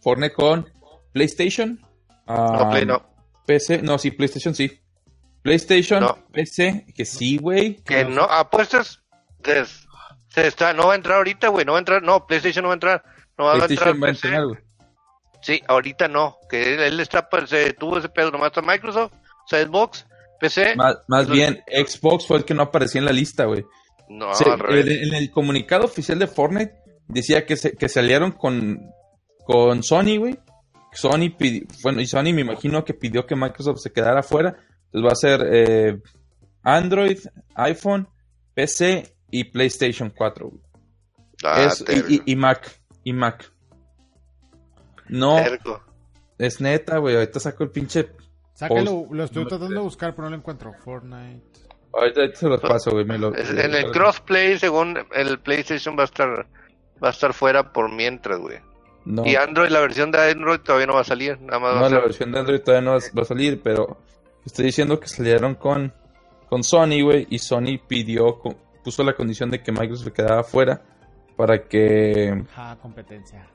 Fortnite 0.00 0.32
con 0.34 0.66
PlayStation. 1.12 1.78
No, 2.26 2.34
ah, 2.34 2.70
Play 2.70 2.86
no. 2.86 3.06
PC. 3.44 3.82
No, 3.82 3.98
sí, 3.98 4.10
PlayStation 4.10 4.54
sí. 4.54 4.80
PlayStation, 5.42 6.00
No. 6.00 6.16
PC. 6.32 6.86
Que 6.94 7.04
sí, 7.04 7.36
güey. 7.36 7.76
Que 7.82 8.06
no, 8.06 8.22
apuestas. 8.22 9.02
des- 9.40 9.86
se 10.28 10.46
está, 10.46 10.72
no 10.72 10.86
va 10.86 10.94
a 10.94 10.96
entrar 10.96 11.18
ahorita, 11.18 11.48
güey. 11.48 11.66
No 11.66 11.72
va 11.72 11.78
a 11.78 11.80
entrar. 11.80 12.02
No, 12.02 12.26
PlayStation 12.26 12.62
no 12.62 12.68
va 12.68 12.72
a 12.72 12.76
entrar. 12.76 13.04
No 13.36 13.44
va 13.44 13.52
a 13.52 13.66
entrar 13.66 13.94
PlayStation 13.98 14.52
va 14.52 14.56
a. 14.56 15.42
Sí, 15.42 15.62
ahorita 15.68 16.08
no. 16.08 16.38
Que 16.48 16.72
él, 16.72 16.80
él 16.80 17.00
está, 17.00 17.28
pues, 17.28 17.50
se 17.50 17.74
tuvo 17.74 17.98
ese 17.98 18.08
pedo 18.08 18.30
nomás 18.30 18.56
a 18.56 18.62
Microsoft, 18.62 19.12
o 19.12 19.46
sea, 19.48 19.62
Xbox, 19.62 20.06
PC. 20.40 20.74
Más, 20.76 21.28
bien, 21.28 21.62
Xbox 21.66 22.26
fue 22.26 22.38
el 22.38 22.44
que 22.44 22.54
no 22.54 22.62
aparecía 22.64 22.98
en 23.00 23.04
la 23.06 23.12
lista, 23.12 23.44
güey. 23.46 23.64
No, 24.08 24.32
Se- 24.34 24.44
en, 24.48 25.14
el 25.14 25.30
comunicado 25.30 25.84
oficial 25.84 26.18
de 26.18 26.26
Fortnite 26.26 26.74
decía 27.08 27.44
que 27.44 27.56
se, 27.56 27.72
que 27.72 27.88
se 27.88 28.00
aliaron 28.00 28.32
con, 28.32 28.90
con 29.44 29.82
Sony, 29.82 30.16
güey. 30.18 30.38
Sony 30.92 31.30
pidió, 31.36 31.62
bueno, 31.82 32.00
y 32.00 32.06
Sony 32.06 32.32
me 32.32 32.40
imagino 32.42 32.84
que 32.84 32.94
pidió 32.94 33.26
que 33.26 33.34
Microsoft 33.36 33.78
se 33.80 33.92
quedara 33.92 34.20
afuera. 34.20 34.56
Entonces 34.92 35.06
va 35.08 35.12
a 35.12 35.16
ser 35.16 35.46
eh, 35.52 36.00
Android, 36.62 37.18
iPhone, 37.56 38.08
PC 38.54 39.14
y 39.30 39.44
PlayStation 39.44 40.10
4. 40.16 40.48
güey. 40.48 40.62
Ah, 41.44 41.64
Es- 41.66 41.84
y, 42.08 42.14
y- 42.14 42.22
y 42.32 42.36
Mac. 42.36 42.80
Y 43.04 43.12
Mac. 43.12 43.52
No, 45.08 45.36
terco. 45.36 45.82
es 46.38 46.60
neta, 46.60 46.98
güey. 46.98 47.14
Ahorita 47.16 47.40
saco 47.40 47.64
el 47.64 47.70
pinche. 47.70 48.08
Sácalo, 48.56 49.06
lo 49.10 49.24
estoy 49.24 49.44
tratando 49.46 49.74
de 49.74 49.80
buscar, 49.80 50.14
pero 50.14 50.24
no 50.24 50.30
lo 50.30 50.36
encuentro. 50.36 50.72
Fortnite. 50.82 51.42
Ahorita 51.92 52.34
se 52.34 52.48
los 52.48 52.60
paso, 52.60 52.90
güey. 52.90 53.04
me 53.04 53.18
lo- 53.18 53.34
Es- 53.34 53.50
en 53.50 53.74
el 53.74 53.90
crossplay, 53.90 54.58
según 54.58 54.98
el 55.14 55.38
PlayStation 55.40 55.96
va 55.96 56.02
a 56.02 56.04
estar 56.06 56.46
va 57.02 57.08
a 57.08 57.10
estar 57.10 57.34
fuera 57.34 57.72
por 57.74 57.92
mientras, 57.92 58.38
güey. 58.40 58.58
No, 59.04 59.24
Y 59.26 59.36
Android, 59.36 59.68
la 59.68 59.80
versión 59.80 60.10
de 60.10 60.30
Android 60.30 60.60
todavía 60.60 60.86
no 60.86 60.94
va 60.94 61.02
a 61.02 61.04
salir, 61.04 61.38
nada 61.42 61.58
más 61.58 61.74
va 61.74 61.80
no, 61.80 61.86
a 61.86 61.88
la 61.90 61.96
ser- 61.96 62.00
versión 62.04 62.32
de 62.32 62.38
Android 62.40 62.60
todavía 62.60 62.84
no 62.90 62.92
va 62.92 63.04
va 63.16 63.22
a 63.22 63.24
salir, 63.26 63.60
pero 63.62 63.98
estoy 64.46 64.64
diciendo 64.64 64.98
que 64.98 65.06
salieron 65.06 65.54
con, 65.56 65.92
con 66.48 66.64
Sony, 66.64 67.02
güey, 67.04 67.26
y 67.30 67.38
Sony 67.38 67.78
pidió, 67.86 68.38
co- 68.38 68.56
puso 68.82 69.04
la 69.04 69.12
condición 69.14 69.50
de 69.50 69.62
que 69.62 69.70
Microsoft 69.72 70.12
quedaba 70.12 70.42
fuera 70.42 70.82
para 71.36 71.62
que, 71.68 72.42
Ah, 72.56 72.76
competencia. 72.80 73.46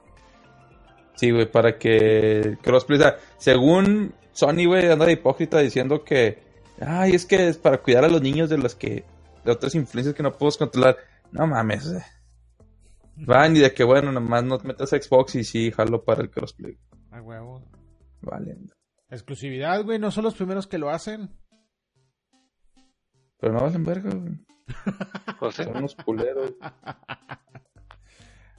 sí, 1.16 1.32
güey, 1.32 1.52
para 1.52 1.78
que 1.78 2.58
Crossplay, 2.62 3.00
o 3.00 3.02
sea, 3.02 3.16
según 3.38 4.14
Sony, 4.34 4.66
güey, 4.66 4.90
anda 4.90 5.06
de 5.06 5.14
hipócrita 5.14 5.60
diciendo 5.60 6.04
que, 6.04 6.42
ay, 6.80 7.14
es 7.14 7.26
que 7.26 7.48
es 7.48 7.58
para 7.58 7.82
cuidar 7.82 8.06
a 8.06 8.10
los 8.10 8.22
niños 8.22 8.50
de 8.50 8.58
las 8.58 8.76
que, 8.76 9.04
de 9.44 9.52
otras 9.52 9.76
influencias 9.76 10.16
que 10.16 10.24
no 10.24 10.32
podemos 10.32 10.58
controlar. 10.58 10.98
No 11.32 11.48
mames, 11.48 11.86
eh. 11.88 12.04
Van 13.18 13.56
y 13.56 13.60
de 13.60 13.74
que, 13.74 13.84
bueno, 13.84 14.12
nomás 14.12 14.44
no 14.44 14.58
te 14.58 14.68
metas 14.68 14.94
a 14.94 15.02
Xbox 15.02 15.36
y 15.36 15.44
sí, 15.44 15.72
jalo 15.72 16.04
para 16.04 16.22
el 16.22 16.30
crossplay. 16.32 16.78
A 17.12 17.22
huevo. 17.22 17.62
Vale. 18.22 18.58
Exclusividad, 19.10 19.84
güey. 19.84 20.00
No 20.00 20.12
son 20.12 20.24
los 20.24 20.36
primeros 20.36 20.66
que 20.68 20.78
lo 20.78 20.90
hacen. 20.90 21.30
Pero 23.40 23.54
no 23.54 23.60
valen 23.60 23.84
verga, 23.84 24.12
güey. 24.12 24.34
pues. 25.40 25.56
Son 25.56 25.76
unos 25.78 25.96
culeros. 25.96 26.54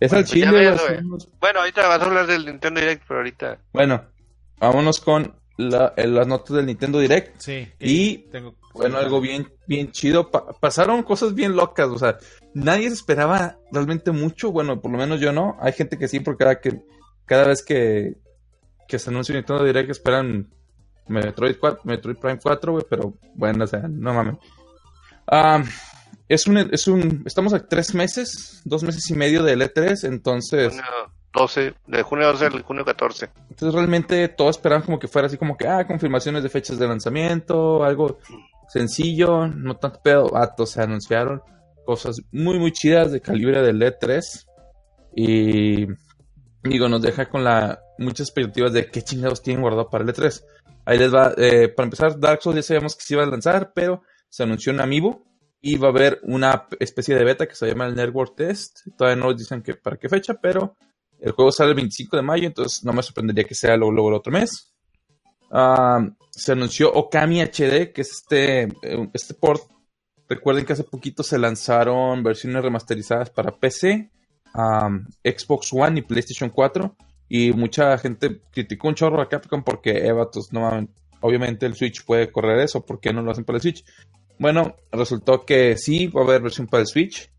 es 0.01 0.11
Bueno, 0.11 0.17
al 0.19 0.23
pues 0.25 0.31
chile, 0.31 0.51
ves, 0.51 0.83
unos- 1.05 1.33
Bueno, 1.41 1.61
ahorita 1.61 1.89
vas 1.89 2.01
a 2.01 2.05
hablar 2.05 2.27
del 2.27 2.45
Nintendo 2.47 2.81
Direct, 2.81 3.05
pero 3.09 3.21
ahorita. 3.21 3.59
Bueno, 3.73 4.05
vámonos 4.59 5.01
con 5.01 5.35
la- 5.57 5.93
eh, 5.97 6.07
las 6.07 6.27
notas 6.27 6.57
del 6.57 6.67
Nintendo 6.67 6.99
Direct. 6.99 7.41
Sí. 7.41 7.69
Y, 7.81 8.19
tengo... 8.31 8.55
Bueno, 8.75 8.97
algo 8.97 9.21
bien, 9.21 9.53
bien 9.67 9.91
chido. 9.93 10.31
Pa- 10.31 10.47
pasaron 10.59 11.03
cosas 11.03 11.35
bien 11.35 11.55
locas, 11.55 11.89
o 11.89 11.99
sea, 11.99 12.17
nadie 12.55 12.89
se 12.89 12.95
esperaba 12.95 13.59
realmente 13.71 14.13
mucho. 14.13 14.51
Bueno, 14.51 14.81
por 14.81 14.91
lo 14.91 14.97
menos 14.99 15.21
yo 15.21 15.31
no. 15.33 15.57
Hay 15.61 15.73
gente 15.75 15.99
que 15.99 16.09
sí, 16.09 16.21
porque 16.21 16.45
cada, 16.45 16.61
que, 16.61 16.81
cada 17.27 17.45
vez 17.45 17.63
que, 17.63 18.15
que 18.89 18.99
se 18.99 19.11
anuncia 19.11 19.35
un 19.35 19.41
Nintendo 19.41 19.65
Direct 19.65 19.91
esperan 19.91 20.49
Metroid, 21.07 21.57
4, 21.61 21.81
Metroid 21.85 22.17
Prime 22.17 22.39
4, 22.43 22.73
güey, 22.73 22.85
pero 22.89 23.13
bueno, 23.35 23.65
o 23.65 23.67
sea, 23.67 23.81
no 23.89 24.15
mames. 24.15 24.37
Ah, 25.27 25.63
es 26.29 26.47
un, 26.47 26.57
es 26.57 26.89
un, 26.89 27.23
estamos 27.27 27.53
a 27.53 27.67
tres 27.67 27.95
meses, 27.95 28.63
dos 28.65 28.83
meses 28.85 29.11
y 29.11 29.15
medio 29.15 29.43
del 29.43 29.61
E3, 29.61 30.05
entonces... 30.09 30.73
12, 31.35 31.75
de 31.87 32.03
junio 32.03 32.27
12 32.29 32.47
al 32.47 32.63
junio 32.63 32.85
14. 32.85 33.31
Entonces 33.51 33.75
realmente 33.75 34.29
todos 34.29 34.57
esperaban 34.57 34.85
como 34.85 34.99
que 34.99 35.09
fuera 35.09 35.27
así 35.27 35.39
como 35.39 35.57
que, 35.57 35.67
ah, 35.67 35.87
confirmaciones 35.87 36.43
de 36.43 36.49
fechas 36.49 36.79
de 36.79 36.87
lanzamiento, 36.87 37.85
algo 37.85 38.19
sencillo, 38.69 39.47
no 39.47 39.77
tanto 39.77 40.01
pedo, 40.03 40.29
vatos, 40.29 40.71
se 40.71 40.83
anunciaron 40.83 41.43
cosas 41.85 42.21
muy 42.31 42.59
muy 42.59 42.73
chidas 42.73 43.13
de 43.13 43.21
calibre 43.21 43.61
del 43.63 43.81
E3 43.81 44.47
y 45.15 45.87
digo, 46.63 46.89
nos 46.89 47.03
deja 47.03 47.29
con 47.29 47.45
la 47.45 47.81
muchas 47.99 48.29
expectativas 48.29 48.73
de 48.73 48.87
qué 48.87 49.03
chingados 49.03 49.43
tienen 49.43 49.63
guardado 49.63 49.89
para 49.89 50.05
el 50.05 50.11
E3. 50.11 50.43
Ahí 50.85 50.99
les 50.99 51.15
va, 51.15 51.33
eh, 51.37 51.69
para 51.69 51.85
empezar, 51.85 52.19
Dark 52.19 52.43
Souls 52.43 52.57
ya 52.57 52.63
sabíamos 52.63 52.97
que 52.97 53.03
se 53.05 53.15
iba 53.15 53.23
a 53.23 53.27
lanzar, 53.27 53.73
pero 53.75 54.03
se 54.29 54.43
anunció 54.43 54.73
en 54.73 54.81
Amiibo 54.81 55.25
y 55.61 55.77
va 55.77 55.89
a 55.89 55.91
haber 55.91 56.21
una 56.25 56.67
especie 56.81 57.15
de 57.15 57.25
beta 57.25 57.47
que 57.47 57.55
se 57.55 57.69
llama 57.69 57.87
el 57.87 57.95
Network 57.95 58.35
Test. 58.35 58.81
Todavía 58.97 59.23
no 59.23 59.33
dicen 59.33 59.63
que 59.63 59.75
para 59.75 59.97
qué 59.97 60.09
fecha, 60.09 60.35
pero 60.35 60.77
el 61.23 61.33
juego 61.33 61.53
sale 61.53 61.71
el 61.71 61.77
25 61.77 62.17
de 62.17 62.23
mayo, 62.23 62.47
entonces 62.49 62.85
no 62.85 62.93
me 62.93 63.03
sorprendería 63.03 63.45
que 63.45 63.55
sea 63.55 63.77
luego, 63.77 64.09
el 64.09 64.15
otro 64.15 64.33
mes. 64.33 64.75
Ah, 65.53 66.05
se 66.31 66.53
anunció 66.53 66.93
Okami 66.93 67.41
HD, 67.41 67.93
que 67.93 68.01
es 68.01 68.11
este, 68.11 68.63
eh, 68.63 69.09
este 69.13 69.35
port. 69.35 69.63
Recuerden 70.29 70.65
que 70.65 70.73
hace 70.73 70.83
poquito 70.83 71.23
se 71.23 71.39
lanzaron 71.39 72.25
versiones 72.25 72.63
remasterizadas 72.63 73.31
para 73.31 73.53
PC, 73.53 74.11
Xbox 75.23 75.73
One 75.73 76.01
y 76.01 76.03
PlayStation 76.03 76.51
4. 76.51 76.97
Y 77.29 77.53
mucha 77.53 77.97
gente 77.99 78.43
criticó 78.51 78.89
un 78.89 78.95
chorro 78.95 79.23
a 79.23 79.29
Capcom 79.29 79.63
porque, 79.63 79.91
eh, 79.93 80.13
obviamente 81.21 81.67
el 81.67 81.77
Switch 81.77 82.05
puede 82.05 82.33
correr 82.33 82.59
eso, 82.59 82.85
¿por 82.85 82.99
qué 82.99 83.13
no 83.13 83.23
lo 83.23 83.31
hacen 83.31 83.45
para 83.45 83.59
el 83.59 83.63
Switch? 83.63 83.85
Bueno, 84.39 84.75
resultó 84.91 85.47
que 85.47 85.77
sí, 85.77 86.09
va 86.09 86.23
a 86.23 86.25
haber 86.25 86.43
versión 86.43 86.67
para 86.67 86.81
el 86.81 86.89
Switch. 86.89 87.32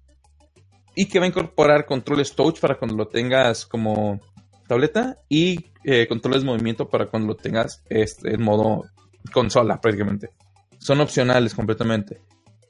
Y 0.95 1.07
que 1.07 1.19
va 1.19 1.25
a 1.25 1.27
incorporar 1.29 1.85
controles 1.85 2.33
touch 2.35 2.59
para 2.59 2.77
cuando 2.77 2.95
lo 2.95 3.07
tengas 3.07 3.65
como 3.65 4.19
tableta 4.67 5.17
y 5.27 5.65
eh, 5.83 6.07
controles 6.07 6.41
de 6.41 6.47
movimiento 6.47 6.87
para 6.89 7.07
cuando 7.07 7.29
lo 7.29 7.35
tengas 7.35 7.83
este, 7.89 8.35
en 8.35 8.41
modo 8.41 8.83
consola 9.31 9.81
prácticamente. 9.81 10.29
Son 10.77 10.99
opcionales 11.01 11.53
completamente. 11.55 12.21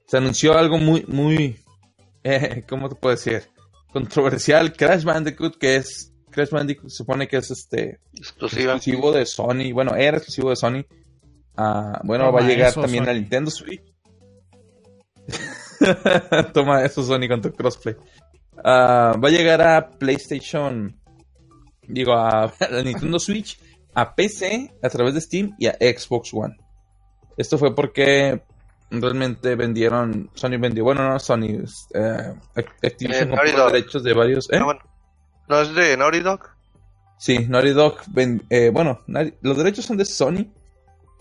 Se 0.05 0.17
anunció 0.17 0.57
algo 0.57 0.77
muy, 0.77 1.03
muy, 1.07 1.59
eh, 2.23 2.63
¿cómo 2.69 2.89
te 2.89 2.95
puedo 2.95 3.15
decir? 3.15 3.43
Controversial. 3.91 4.73
Crash 4.73 5.03
Bandicoot, 5.03 5.57
que 5.57 5.75
es, 5.77 6.13
Crash 6.29 6.49
Bandicoot 6.49 6.89
se 6.89 6.97
supone 6.97 7.27
que 7.27 7.37
es 7.37 7.51
este 7.51 7.99
Exclusiva. 8.13 8.73
exclusivo 8.75 9.11
de 9.11 9.25
Sony. 9.25 9.71
Bueno, 9.73 9.95
era 9.95 10.17
exclusivo 10.17 10.49
de 10.49 10.55
Sony. 10.55 10.85
Ah, 11.55 11.99
bueno, 12.03 12.25
Toma 12.25 12.39
va 12.39 12.45
a 12.45 12.47
llegar 12.47 12.73
también 12.73 13.03
Sony. 13.03 13.09
al 13.11 13.19
Nintendo 13.19 13.51
Switch. 13.51 13.83
Toma 16.53 16.83
eso, 16.83 17.03
Sony, 17.03 17.27
con 17.27 17.41
tu 17.41 17.51
crossplay. 17.51 17.95
Ah, 18.63 19.13
va 19.23 19.27
a 19.27 19.31
llegar 19.31 19.61
a 19.61 19.89
PlayStation. 19.89 20.95
Digo, 21.87 22.13
a, 22.13 22.43
a 22.59 22.81
Nintendo 22.83 23.19
Switch, 23.19 23.59
a 23.93 24.15
PC, 24.15 24.73
a 24.81 24.89
través 24.89 25.13
de 25.13 25.21
Steam 25.21 25.55
y 25.59 25.67
a 25.67 25.73
Xbox 25.79 26.33
One. 26.33 26.55
Esto 27.37 27.57
fue 27.57 27.73
porque 27.75 28.41
realmente 28.91 29.55
vendieron. 29.55 30.29
Sony 30.33 30.57
vendió. 30.59 30.83
Bueno, 30.83 31.07
no, 31.09 31.19
Sony. 31.19 31.63
eh, 31.93 32.33
Activision 32.83 33.27
Eh, 33.27 33.29
compró 33.35 33.57
los 33.57 33.71
derechos 33.73 34.03
de 34.03 34.13
varios. 34.13 34.49
¿eh? 34.51 34.57
Ah, 34.59 34.65
bueno. 34.65 34.79
¿No 35.49 35.61
es 35.61 35.73
de 35.75 35.97
Naughty 35.97 36.19
Dog? 36.21 36.41
Sí, 37.17 37.45
Naughty 37.49 37.71
Dog, 37.71 37.97
ven- 38.07 38.43
eh, 38.49 38.69
bueno, 38.69 38.99
los 39.41 39.57
derechos 39.57 39.85
son 39.85 39.97
de 39.97 40.05
Sony, 40.05 40.45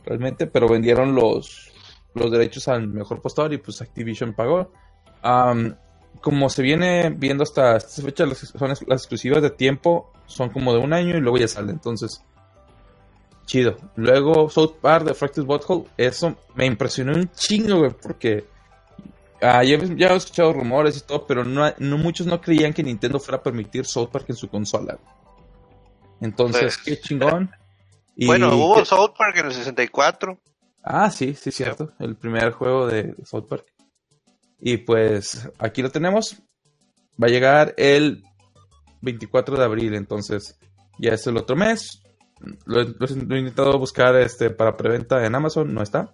realmente, 0.05 0.47
pero 0.47 0.69
vendieron 0.69 1.15
los, 1.15 1.72
los 2.15 2.31
derechos 2.31 2.69
al 2.69 2.89
mejor 2.89 3.21
postor 3.21 3.53
y 3.53 3.59
pues 3.59 3.81
Activision 3.83 4.35
pagó. 4.35 4.71
Como 6.21 6.49
se 6.51 6.63
viene 6.63 7.11
viendo 7.11 7.43
hasta 7.43 7.77
esta 7.79 8.03
fecha, 8.03 8.27
las, 8.27 8.39
son 8.39 8.69
las, 8.69 8.87
las 8.87 9.01
exclusivas 9.03 9.43
de 9.43 9.51
tiempo 9.51 10.13
son 10.27 10.51
como 10.51 10.73
de 10.73 10.79
un 10.79 10.93
año 10.93 11.17
y 11.17 11.21
luego 11.21 11.37
ya 11.39 11.49
sale, 11.49 11.73
entonces, 11.73 12.23
chido. 13.47 13.77
Luego 13.97 14.49
South 14.49 14.75
Park 14.81 15.05
de 15.07 15.15
Fractus 15.15 15.45
Butthole, 15.45 15.85
eso 15.97 16.37
me 16.55 16.67
impresionó 16.67 17.13
un 17.15 17.29
chingo, 17.33 17.79
güey, 17.79 17.91
porque 18.01 18.45
ah, 19.41 19.65
ya, 19.65 19.79
ya 19.97 20.09
he 20.09 20.17
escuchado 20.17 20.53
rumores 20.53 20.97
y 20.97 21.01
todo, 21.01 21.27
pero 21.27 21.45
no, 21.45 21.73
no 21.79 21.99
muchos 21.99 22.27
no 22.27 22.41
creían 22.41 22.73
que 22.73 22.85
Nintendo 22.85 23.19
fuera 23.19 23.39
a 23.39 23.43
permitir 23.43 23.85
South 23.87 24.11
Park 24.13 24.27
en 24.29 24.37
su 24.37 24.49
consola. 24.49 24.99
Entonces, 26.21 26.79
Pues, 26.85 26.99
qué 26.99 27.01
chingón. 27.01 27.51
Y 28.15 28.27
Bueno, 28.27 28.55
hubo 28.55 28.75
que- 28.77 28.85
South 28.85 29.15
Park 29.17 29.39
en 29.39 29.47
el 29.47 29.53
64. 29.55 30.39
Ah, 30.83 31.11
sí, 31.11 31.35
sí, 31.35 31.51
cierto. 31.51 31.93
El 31.99 32.17
primer 32.17 32.53
juego 32.53 32.87
de 32.87 33.15
South 33.25 33.47
Park. 33.49 33.67
Y 34.61 34.79
pues 34.79 35.49
aquí 35.59 35.83
lo 35.83 35.91
tenemos. 35.91 36.37
Va 37.23 37.27
a 37.27 37.31
llegar 37.31 37.75
el 37.77 38.23
24 39.01 39.57
de 39.57 39.65
abril, 39.65 39.95
entonces 39.95 40.59
ya 40.99 41.13
es 41.13 41.27
el 41.27 41.37
otro 41.37 41.57
mes. 41.57 42.03
Lo, 42.65 42.81
he- 42.81 42.95
lo 42.99 43.07
he 43.07 43.25
lo 43.25 43.37
he 43.37 43.39
intentado 43.39 43.79
buscar 43.79 44.17
este 44.17 44.51
para 44.51 44.77
preventa 44.77 45.25
en 45.25 45.35
Amazon, 45.35 45.73
no 45.73 45.83
está. 45.83 46.13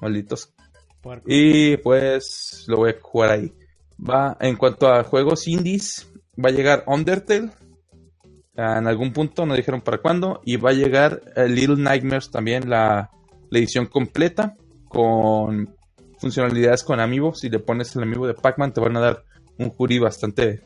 Malditos. 0.00 0.52
Puerco. 1.00 1.24
Y 1.28 1.76
pues 1.78 2.64
lo 2.66 2.78
voy 2.78 2.90
a 2.90 2.96
jugar 3.00 3.30
ahí. 3.30 3.52
Va, 3.98 4.36
en 4.40 4.56
cuanto 4.56 4.88
a 4.92 5.04
juegos 5.04 5.46
indies, 5.48 6.06
va 6.42 6.50
a 6.50 6.52
llegar 6.52 6.84
Undertale. 6.86 7.50
En 8.54 8.86
algún 8.86 9.12
punto, 9.12 9.44
no 9.46 9.54
dijeron 9.54 9.80
para 9.82 9.98
cuándo. 9.98 10.40
Y 10.44 10.56
va 10.56 10.70
a 10.70 10.74
llegar 10.74 11.22
eh, 11.36 11.46
Little 11.48 11.76
Nightmares 11.76 12.30
también, 12.30 12.68
la, 12.70 13.10
la 13.50 13.58
edición 13.58 13.86
completa. 13.86 14.56
Con 14.88 15.74
funcionalidades 16.18 16.84
con 16.84 17.00
Amiibo. 17.00 17.34
Si 17.34 17.48
le 17.48 17.58
pones 17.58 17.94
el 17.96 18.02
Amiibo 18.02 18.26
de 18.26 18.34
Pac-Man, 18.34 18.72
te 18.72 18.80
van 18.80 18.96
a 18.96 19.00
dar 19.00 19.24
un 19.58 19.70
jury 19.70 19.98
bastante 19.98 20.62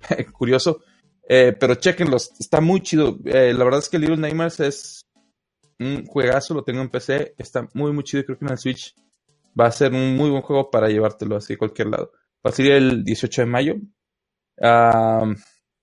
curioso. 0.32 0.82
Eh, 1.28 1.56
pero 1.58 1.76
chequenlos, 1.76 2.32
está 2.38 2.60
muy 2.60 2.80
chido. 2.80 3.18
Eh, 3.24 3.54
la 3.54 3.64
verdad 3.64 3.80
es 3.80 3.88
que 3.88 3.98
Little 3.98 4.16
Nightmares 4.16 4.60
es 4.60 5.06
un 5.78 6.06
juegazo, 6.06 6.54
lo 6.54 6.64
tengo 6.64 6.80
en 6.80 6.90
PC. 6.90 7.34
Está 7.38 7.68
muy, 7.74 7.92
muy 7.92 8.04
chido. 8.04 8.24
Creo 8.24 8.38
que 8.38 8.44
en 8.44 8.52
el 8.52 8.58
Switch 8.58 8.94
va 9.58 9.66
a 9.66 9.72
ser 9.72 9.92
un 9.92 10.16
muy 10.16 10.30
buen 10.30 10.42
juego 10.42 10.70
para 10.70 10.88
llevártelo 10.88 11.36
así 11.36 11.54
a 11.54 11.58
cualquier 11.58 11.88
lado. 11.88 12.12
Va 12.44 12.50
a 12.50 12.52
salir 12.52 12.72
el 12.72 13.04
18 13.04 13.42
de 13.42 13.46
mayo. 13.46 13.74
Ah, 14.60 15.24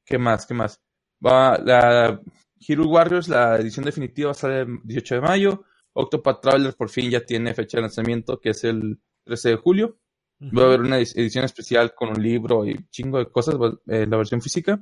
¿Qué 0.06 0.18
más? 0.18 0.46
¿Qué 0.46 0.54
más? 0.54 0.82
Va 1.26 1.58
la 1.58 2.20
Hero 2.68 2.88
Warriors, 2.88 3.30
la 3.30 3.56
edición 3.58 3.86
definitiva 3.86 4.28
va 4.28 4.32
a 4.32 4.36
salir 4.36 4.58
el 4.58 4.80
18 4.84 5.16
de 5.16 5.22
mayo. 5.22 5.64
Octopath 6.00 6.42
Traveler 6.42 6.74
por 6.76 6.90
fin 6.90 7.10
ya 7.12 7.22
tiene 7.22 7.54
fecha 7.54 7.78
de 7.78 7.82
lanzamiento, 7.84 8.40
que 8.40 8.50
es 8.52 8.64
el 8.64 9.00
13 9.26 9.50
de 9.50 9.56
julio. 9.58 9.98
Va 10.42 10.64
a 10.64 10.66
haber 10.68 10.82
una 10.82 11.00
edi- 11.00 11.14
edición 11.18 11.44
especial 11.46 11.94
con 11.94 12.10
un 12.10 12.24
libro 12.24 12.66
y 12.66 12.76
chingo 12.90 13.18
de 13.20 13.30
cosas, 13.30 13.56
eh, 13.88 14.06
la 14.08 14.18
versión 14.18 14.42
física. 14.42 14.80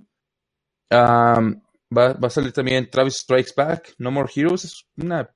Am, 0.90 1.62
va, 1.96 2.14
va 2.14 2.28
a 2.28 2.30
salir 2.30 2.52
también 2.54 2.90
Travis 2.90 3.16
Strikes 3.18 3.52
Back, 3.56 3.96
No 3.98 4.12
More 4.12 4.30
Heroes. 4.36 4.66
Es 4.66 4.86
una, 4.98 5.30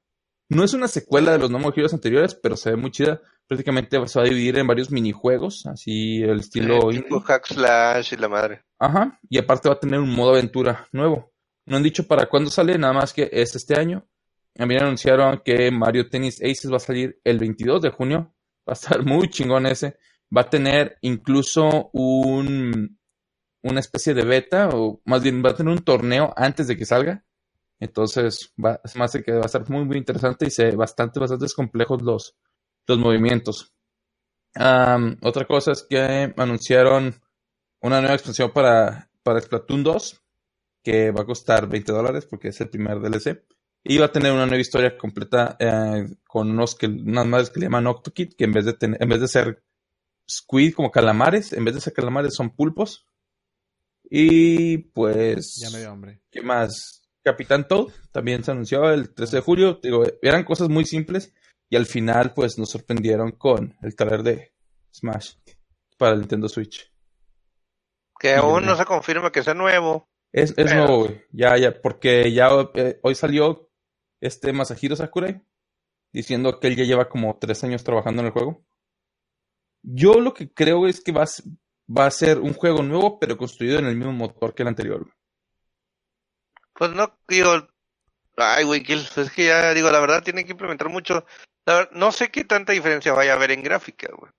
no 0.50 0.64
es 0.64 0.74
una 0.74 0.88
secuela 0.88 1.32
de 1.32 1.40
los 1.40 1.50
No 1.52 1.60
More 1.60 1.74
Heroes 1.76 1.94
anteriores, 1.94 2.36
pero 2.36 2.56
se 2.56 2.72
ve 2.72 2.76
muy 2.78 2.92
chida. 2.92 3.22
prácticamente 3.48 3.98
se 4.08 4.20
va 4.20 4.26
a 4.26 4.30
dividir 4.30 4.58
en 4.60 4.68
varios 4.68 4.92
minijuegos, 4.92 5.66
así 5.66 6.22
el 6.24 6.40
estilo 6.40 6.90
Eh, 6.92 7.02
tipo 7.02 7.20
hack 7.20 7.48
slash 7.48 8.14
y 8.14 8.18
la 8.18 8.30
madre. 8.30 8.64
Ajá, 8.80 9.20
y 9.30 9.38
aparte 9.38 9.68
va 9.70 9.76
a 9.76 9.80
tener 9.80 10.00
un 10.00 10.16
modo 10.16 10.32
aventura 10.32 10.88
nuevo. 10.94 11.34
No 11.66 11.78
han 11.78 11.84
dicho 11.84 12.08
para 12.08 12.28
cuándo 12.30 12.50
sale, 12.50 12.78
nada 12.78 12.94
más 12.94 13.12
que 13.14 13.28
es 13.32 13.56
este 13.56 13.78
año. 13.78 14.06
También 14.54 14.84
anunciaron 14.84 15.42
que 15.44 15.72
Mario 15.72 16.10
Tennis 16.10 16.42
Aces 16.42 16.72
va 16.72 16.78
a 16.78 16.80
salir 16.80 17.20
el 17.24 17.40
22 17.40 17.82
de 17.82 17.90
junio. 17.90 18.34
Va 18.68 18.72
a 18.72 18.74
estar 18.74 19.04
muy 19.06 19.30
chingón 19.30 19.66
ese. 19.66 19.98
Va 20.36 20.42
a 20.42 20.50
tener 20.50 20.98
incluso 21.02 21.90
un, 21.94 23.00
una 23.64 23.80
especie 23.80 24.14
de 24.14 24.26
beta, 24.26 24.70
o 24.70 25.02
más 25.06 25.24
bien 25.24 25.44
va 25.44 25.52
a 25.52 25.56
tener 25.56 25.72
un 25.72 25.84
torneo 25.84 26.34
antes 26.36 26.68
de 26.68 26.78
que 26.78 26.86
salga. 26.86 27.26
Entonces, 27.80 28.54
va, 28.64 28.80
es 28.84 28.96
más 28.96 29.12
de 29.14 29.24
que 29.24 29.34
va 29.34 29.44
a 29.44 29.46
estar 29.46 29.68
muy, 29.70 29.86
muy 29.86 29.98
interesante 29.98 30.46
y 30.46 30.52
se 30.52 30.76
bastante, 30.76 31.20
bastante 31.20 31.48
complejos 31.56 32.02
los, 32.02 32.38
los 32.88 33.00
movimientos. 33.00 33.74
Otra 34.56 35.46
cosa 35.48 35.72
es 35.72 35.86
que 35.90 36.34
anunciaron 36.38 37.22
una 37.82 38.00
nueva 38.00 38.16
expansión 38.16 38.52
para, 38.52 39.10
para 39.24 39.42
Splatoon 39.42 39.84
2, 39.84 40.22
que 40.84 41.12
va 41.12 41.22
a 41.22 41.26
costar 41.26 41.68
20 41.68 41.92
dólares 41.92 42.26
porque 42.26 42.50
es 42.50 42.62
el 42.62 42.70
primer 42.70 43.00
DLC. 43.00 43.44
Y 43.84 43.98
va 43.98 44.06
a 44.06 44.12
tener 44.12 44.32
una 44.32 44.46
nueva 44.46 44.62
historia 44.62 44.98
completa 44.98 45.58
eh, 45.60 46.08
con 46.28 46.52
unos 46.52 46.76
que, 46.76 46.86
unas 46.86 47.26
madres 47.26 47.50
que 47.50 47.60
le 47.60 47.66
llaman 47.66 47.88
Octokit, 47.88 48.36
que 48.36 48.44
en 48.44 48.52
vez 48.54 48.66
de 48.66 48.76
en 48.82 49.10
vez 49.10 49.22
de 49.22 49.28
ser 49.28 49.64
squid 50.30 50.74
como 50.76 50.92
calamares, 50.92 51.52
en 51.54 51.66
vez 51.66 51.76
de 51.76 51.82
ser 51.82 51.94
calamares 51.94 52.36
son 52.36 52.52
pulpos. 52.56 53.08
Y 54.10 54.78
pues, 54.78 55.60
Ya 55.62 55.70
me 55.72 55.80
dio 55.80 55.92
hambre. 55.92 56.22
¿qué 56.30 56.42
más? 56.42 57.02
Capitán 57.24 57.68
Toad 57.68 57.88
también 58.12 58.44
se 58.44 58.52
anunció 58.52 58.90
el 58.92 59.14
13 59.14 59.38
de 59.38 59.42
julio. 59.42 59.80
Digo, 59.82 60.04
eran 60.22 60.44
cosas 60.44 60.70
muy 60.70 60.86
simples 60.86 61.34
y 61.70 61.76
al 61.76 61.86
final 61.86 62.34
pues 62.34 62.58
nos 62.58 62.70
sorprendieron 62.70 63.32
con 63.32 63.76
el 63.82 63.96
trailer 63.96 64.24
de 64.24 64.54
Smash 64.94 65.36
para 65.98 66.14
el 66.14 66.20
Nintendo 66.20 66.50
Switch. 66.50 66.92
Que 68.20 68.36
aún 68.36 68.66
no 68.66 68.76
se 68.76 68.86
confirma 68.86 69.32
que 69.32 69.44
sea 69.44 69.54
nuevo. 69.54 70.08
Es, 70.32 70.52
es 70.52 70.56
Pero- 70.56 70.76
nuevo, 70.76 70.98
güey. 71.06 71.22
Ya, 71.32 71.58
ya, 71.58 71.82
porque 71.82 72.32
ya 72.32 72.50
eh, 72.76 73.00
hoy 73.04 73.16
salió 73.16 73.71
este 74.22 74.54
Masahiro 74.54 74.96
Sakurai 74.96 75.42
diciendo 76.14 76.60
que 76.60 76.68
él 76.68 76.76
ya 76.76 76.84
lleva 76.84 77.10
como 77.10 77.38
tres 77.40 77.64
años 77.64 77.84
trabajando 77.84 78.22
en 78.22 78.28
el 78.28 78.32
juego. 78.32 78.64
Yo 79.82 80.20
lo 80.20 80.34
que 80.34 80.54
creo 80.54 80.88
es 80.88 81.02
que 81.02 81.12
va 81.12 81.24
a, 81.24 81.28
va 81.92 82.06
a 82.06 82.12
ser 82.12 82.40
un 82.40 82.54
juego 82.54 82.84
nuevo, 82.84 83.20
pero 83.20 83.38
construido 83.38 83.80
en 83.80 83.86
el 83.86 83.96
mismo 83.96 84.14
motor 84.14 84.54
que 84.54 84.64
el 84.64 84.70
anterior. 84.70 85.08
Pues 86.74 86.92
no, 86.92 87.18
digo, 87.28 87.68
ay, 88.38 88.64
güey, 88.64 88.84
es 88.88 89.32
que 89.32 89.46
ya, 89.46 89.74
digo, 89.74 89.90
la 89.90 90.00
verdad 90.00 90.24
tienen 90.24 90.46
que 90.46 90.52
implementar 90.52 90.90
mucho. 90.90 91.26
La 91.66 91.90
no 91.92 92.12
sé 92.12 92.30
qué 92.30 92.44
tanta 92.44 92.74
diferencia 92.74 93.14
vaya 93.14 93.34
a 93.34 93.36
haber 93.36 93.52
en 93.52 93.64
gráfica, 93.64 94.10
güey. 94.16 94.32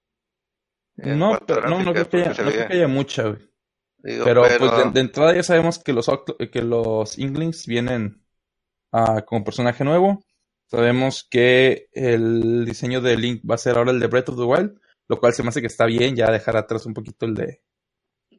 No, 0.97 1.41
pero 1.47 1.69
no, 1.69 1.83
no 1.83 1.93
creo 1.93 2.09
que 2.09 2.17
haya, 2.19 2.29
no 2.31 2.51
creo 2.51 2.69
que 2.69 2.75
haya 2.75 2.89
mucha, 2.89 3.23
güey. 3.25 3.51
Digo, 3.99 4.25
Pero, 4.25 4.43
pero, 4.43 4.59
pues 4.59 4.85
de, 4.85 4.91
de 4.91 5.01
entrada 5.01 5.35
ya 5.35 5.43
sabemos 5.45 5.79
que 5.79 5.93
los, 5.93 6.11
que 6.53 6.63
los 6.63 7.19
Inklings 7.19 7.67
vienen 7.67 8.22
ah, 8.93 9.23
como 9.27 9.45
personaje 9.45 9.85
nuevo. 9.85 10.25
Sabemos 10.67 11.27
que 11.31 11.89
el 11.93 12.65
diseño 12.65 13.01
de 13.01 13.17
Link 13.17 13.43
va 13.49 13.57
a 13.57 13.59
ser 13.59 13.77
ahora 13.77 13.91
el 13.91 14.01
de 14.01 14.07
Breath 14.07 14.31
of 14.31 14.37
the 14.37 14.45
Wild, 14.45 14.81
lo 15.09 15.19
cual 15.21 15.35
se 15.35 15.43
me 15.43 15.51
hace 15.51 15.61
que 15.61 15.67
está 15.67 15.85
bien, 15.85 16.17
ya 16.17 16.31
dejar 16.31 16.57
atrás 16.57 16.87
un 16.87 16.95
poquito 16.95 17.27
el 17.27 17.35
de... 17.35 17.63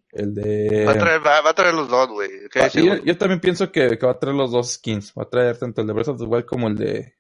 El 0.10 0.34
de... 0.36 0.86
va, 0.86 0.92
a 0.92 0.98
traer, 0.98 1.26
va, 1.26 1.42
va 1.42 1.50
a 1.50 1.54
traer 1.56 1.74
los 1.74 1.90
dos, 1.90 2.08
güey. 2.10 2.30
Ah, 2.56 2.68
yo, 2.74 3.04
yo 3.04 3.18
también 3.18 3.40
pienso 3.40 3.72
que, 3.72 3.98
que 3.98 4.06
va 4.06 4.12
a 4.14 4.20
traer 4.20 4.36
los 4.36 4.52
dos 4.52 4.74
skins. 4.74 5.12
Va 5.18 5.24
a 5.24 5.30
traer 5.30 5.58
tanto 5.58 5.82
el 5.82 5.88
de 5.88 5.94
Breath 5.94 6.08
of 6.10 6.20
the 6.20 6.26
Wild 6.26 6.46
como 6.46 6.68
el 6.68 6.76
de... 6.76 7.16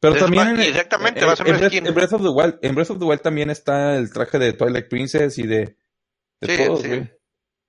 Pero 0.00 0.14
Es 0.14 0.20
también 0.20 0.48
en, 0.48 0.60
exactamente, 0.60 1.20
en- 1.20 1.28
va 1.28 1.32
a 1.32 1.36
ser 1.36 1.48
en 1.48 1.56
Breath, 1.56 1.72
skin. 1.72 1.86
en 1.86 1.94
Breath 1.94 2.12
of 2.12 2.22
the 2.22 2.28
Wild, 2.28 2.58
en 2.62 2.74
Breath 2.74 2.90
of 2.90 2.98
the 2.98 3.04
Wild 3.04 3.22
también 3.22 3.50
está 3.50 3.96
el 3.96 4.12
traje 4.12 4.38
de 4.38 4.52
Twilight 4.52 4.88
Princess 4.88 5.38
y 5.38 5.46
de, 5.46 5.76
de 6.40 6.56
Sí, 6.56 6.64
todos, 6.64 6.82
sí. 6.82 7.08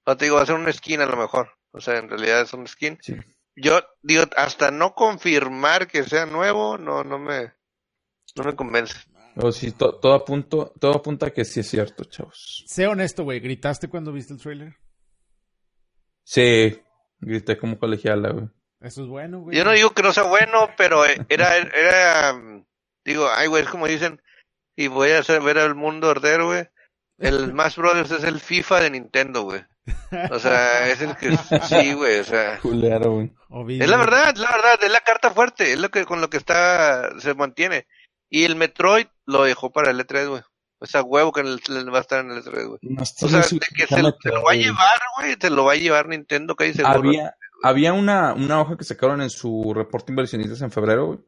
No 0.05 0.17
te 0.17 0.25
digo, 0.25 0.37
va 0.37 0.41
a 0.43 0.45
ser 0.45 0.55
un 0.55 0.71
skin 0.73 1.01
a 1.01 1.05
lo 1.05 1.15
mejor. 1.15 1.49
O 1.71 1.79
sea, 1.79 1.97
en 1.97 2.09
realidad 2.09 2.41
es 2.41 2.53
un 2.53 2.67
skin. 2.67 2.97
Sí. 3.01 3.15
Yo 3.59 3.81
digo, 4.03 4.23
hasta 4.37 4.69
no 4.69 4.93
confirmar 4.93 5.87
que 5.87 6.03
sea 6.03 6.25
nuevo, 6.27 6.77
no, 6.77 7.03
no 7.03 7.17
me, 7.17 7.53
no 8.35 8.43
me 8.43 8.55
convence. 8.55 8.95
O 9.35 9.51
sí, 9.51 9.71
to- 9.71 9.99
todo, 9.99 10.13
apunto, 10.13 10.73
todo 10.79 10.93
apunta 10.95 11.27
a 11.27 11.31
que 11.31 11.43
sí 11.43 11.59
es 11.61 11.67
cierto, 11.69 12.03
chavos. 12.05 12.63
Sé 12.67 12.85
honesto, 12.87 13.23
güey. 13.23 13.39
¿Gritaste 13.39 13.87
cuando 13.87 14.11
viste 14.11 14.33
el 14.33 14.39
trailer? 14.39 14.75
Sí, 16.23 16.81
grité 17.19 17.57
como 17.57 17.79
colegiala, 17.79 18.31
güey. 18.31 18.47
Eso 18.79 19.01
es 19.03 19.07
bueno, 19.07 19.41
güey. 19.41 19.57
Yo 19.57 19.63
no 19.63 19.71
digo 19.71 19.91
que 19.91 20.03
no 20.03 20.13
sea 20.13 20.23
bueno, 20.23 20.69
pero 20.77 21.03
era, 21.29 21.57
era, 21.57 22.39
digo, 23.03 23.27
ay, 23.33 23.47
güey, 23.47 23.63
es 23.63 23.69
como 23.69 23.87
dicen, 23.87 24.21
y 24.75 24.87
voy 24.87 25.11
a 25.11 25.19
hacer 25.19 25.41
ver 25.41 25.57
al 25.57 25.73
mundo 25.75 26.09
arder, 26.09 26.43
güey. 26.43 26.67
El 27.17 27.49
Smash 27.51 27.77
Brothers 27.77 28.11
es 28.11 28.23
el 28.23 28.39
FIFA 28.39 28.81
de 28.81 28.89
Nintendo, 28.91 29.41
güey. 29.43 29.65
O 30.31 30.39
sea, 30.39 30.89
es 30.89 31.01
el 31.01 31.15
que, 31.15 31.35
sí, 31.63 31.93
güey, 31.93 32.19
o 32.19 32.23
sea. 32.23 32.59
Culero, 32.59 33.11
güey. 33.13 33.31
Es 33.79 33.89
la 33.89 33.97
verdad, 33.97 34.35
la 34.35 34.51
verdad, 34.51 34.83
es 34.83 34.91
la 34.91 35.01
carta 35.01 35.31
fuerte, 35.31 35.73
es 35.73 35.79
lo 35.79 35.89
que 35.89 36.05
con 36.05 36.21
lo 36.21 36.29
que 36.29 36.37
está, 36.37 37.19
se 37.19 37.33
mantiene. 37.33 37.87
Y 38.29 38.43
el 38.43 38.55
Metroid 38.55 39.07
lo 39.25 39.43
dejó 39.43 39.71
para 39.71 39.91
el 39.91 39.99
E3, 39.99 40.29
güey. 40.29 40.41
O 40.79 40.85
sea, 40.85 41.01
huevo 41.01 41.31
que 41.31 41.41
el- 41.41 41.93
va 41.93 41.97
a 41.97 42.01
estar 42.01 42.23
en 42.23 42.31
el 42.31 42.43
E3, 42.43 42.67
güey. 42.67 42.79
No, 42.83 43.01
O 43.01 43.05
sea, 43.05 43.39
de 43.41 43.59
que 43.75 43.87
se, 43.87 44.01
lo 44.01 44.43
va 44.43 44.51
a 44.51 44.55
llevar, 44.55 44.99
güey, 45.17 45.35
se 45.39 45.49
lo 45.49 45.65
va 45.65 45.73
a 45.73 45.77
llevar 45.77 46.07
Nintendo, 46.07 46.55
que 46.55 46.73
seguro. 46.73 46.99
Había, 46.99 47.35
había 47.63 47.93
una, 47.93 48.33
una 48.33 48.61
hoja 48.61 48.77
que 48.77 48.83
sacaron 48.83 49.21
en 49.21 49.29
su 49.29 49.73
reporte 49.73 50.11
inversionistas 50.11 50.61
en 50.61 50.71
febrero, 50.71 51.05
güey. 51.07 51.19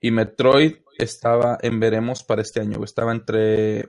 Y 0.00 0.10
Metroid 0.10 0.76
estaba 0.98 1.58
en 1.62 1.80
veremos 1.80 2.22
para 2.22 2.42
este 2.42 2.60
año, 2.60 2.76
güey. 2.76 2.84
Estaba 2.84 3.12
entre, 3.12 3.88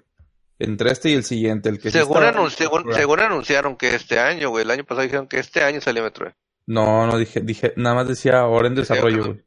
entre 0.59 0.91
este 0.91 1.09
y 1.09 1.13
el 1.13 1.23
siguiente. 1.23 1.69
El 1.69 1.77
que 1.79 1.91
sí 1.91 1.97
Según, 1.99 2.23
estaba- 2.23 2.43
anun- 2.45 2.49
según, 2.49 2.93
según 2.93 3.19
anunciaron 3.19 3.75
que 3.75 3.95
este 3.95 4.19
año, 4.19 4.49
güey, 4.49 4.63
el 4.63 4.71
año 4.71 4.83
pasado 4.83 5.03
dijeron 5.03 5.27
que 5.27 5.39
este 5.39 5.63
año 5.63 5.81
salió 5.81 6.03
Metroid. 6.03 6.31
No, 6.65 7.07
no 7.07 7.17
dije, 7.17 7.41
dije, 7.41 7.73
nada 7.77 7.95
más 7.95 8.07
decía 8.07 8.39
ahora 8.39 8.67
en 8.67 8.75
desarrollo, 8.75 9.25
güey. 9.25 9.43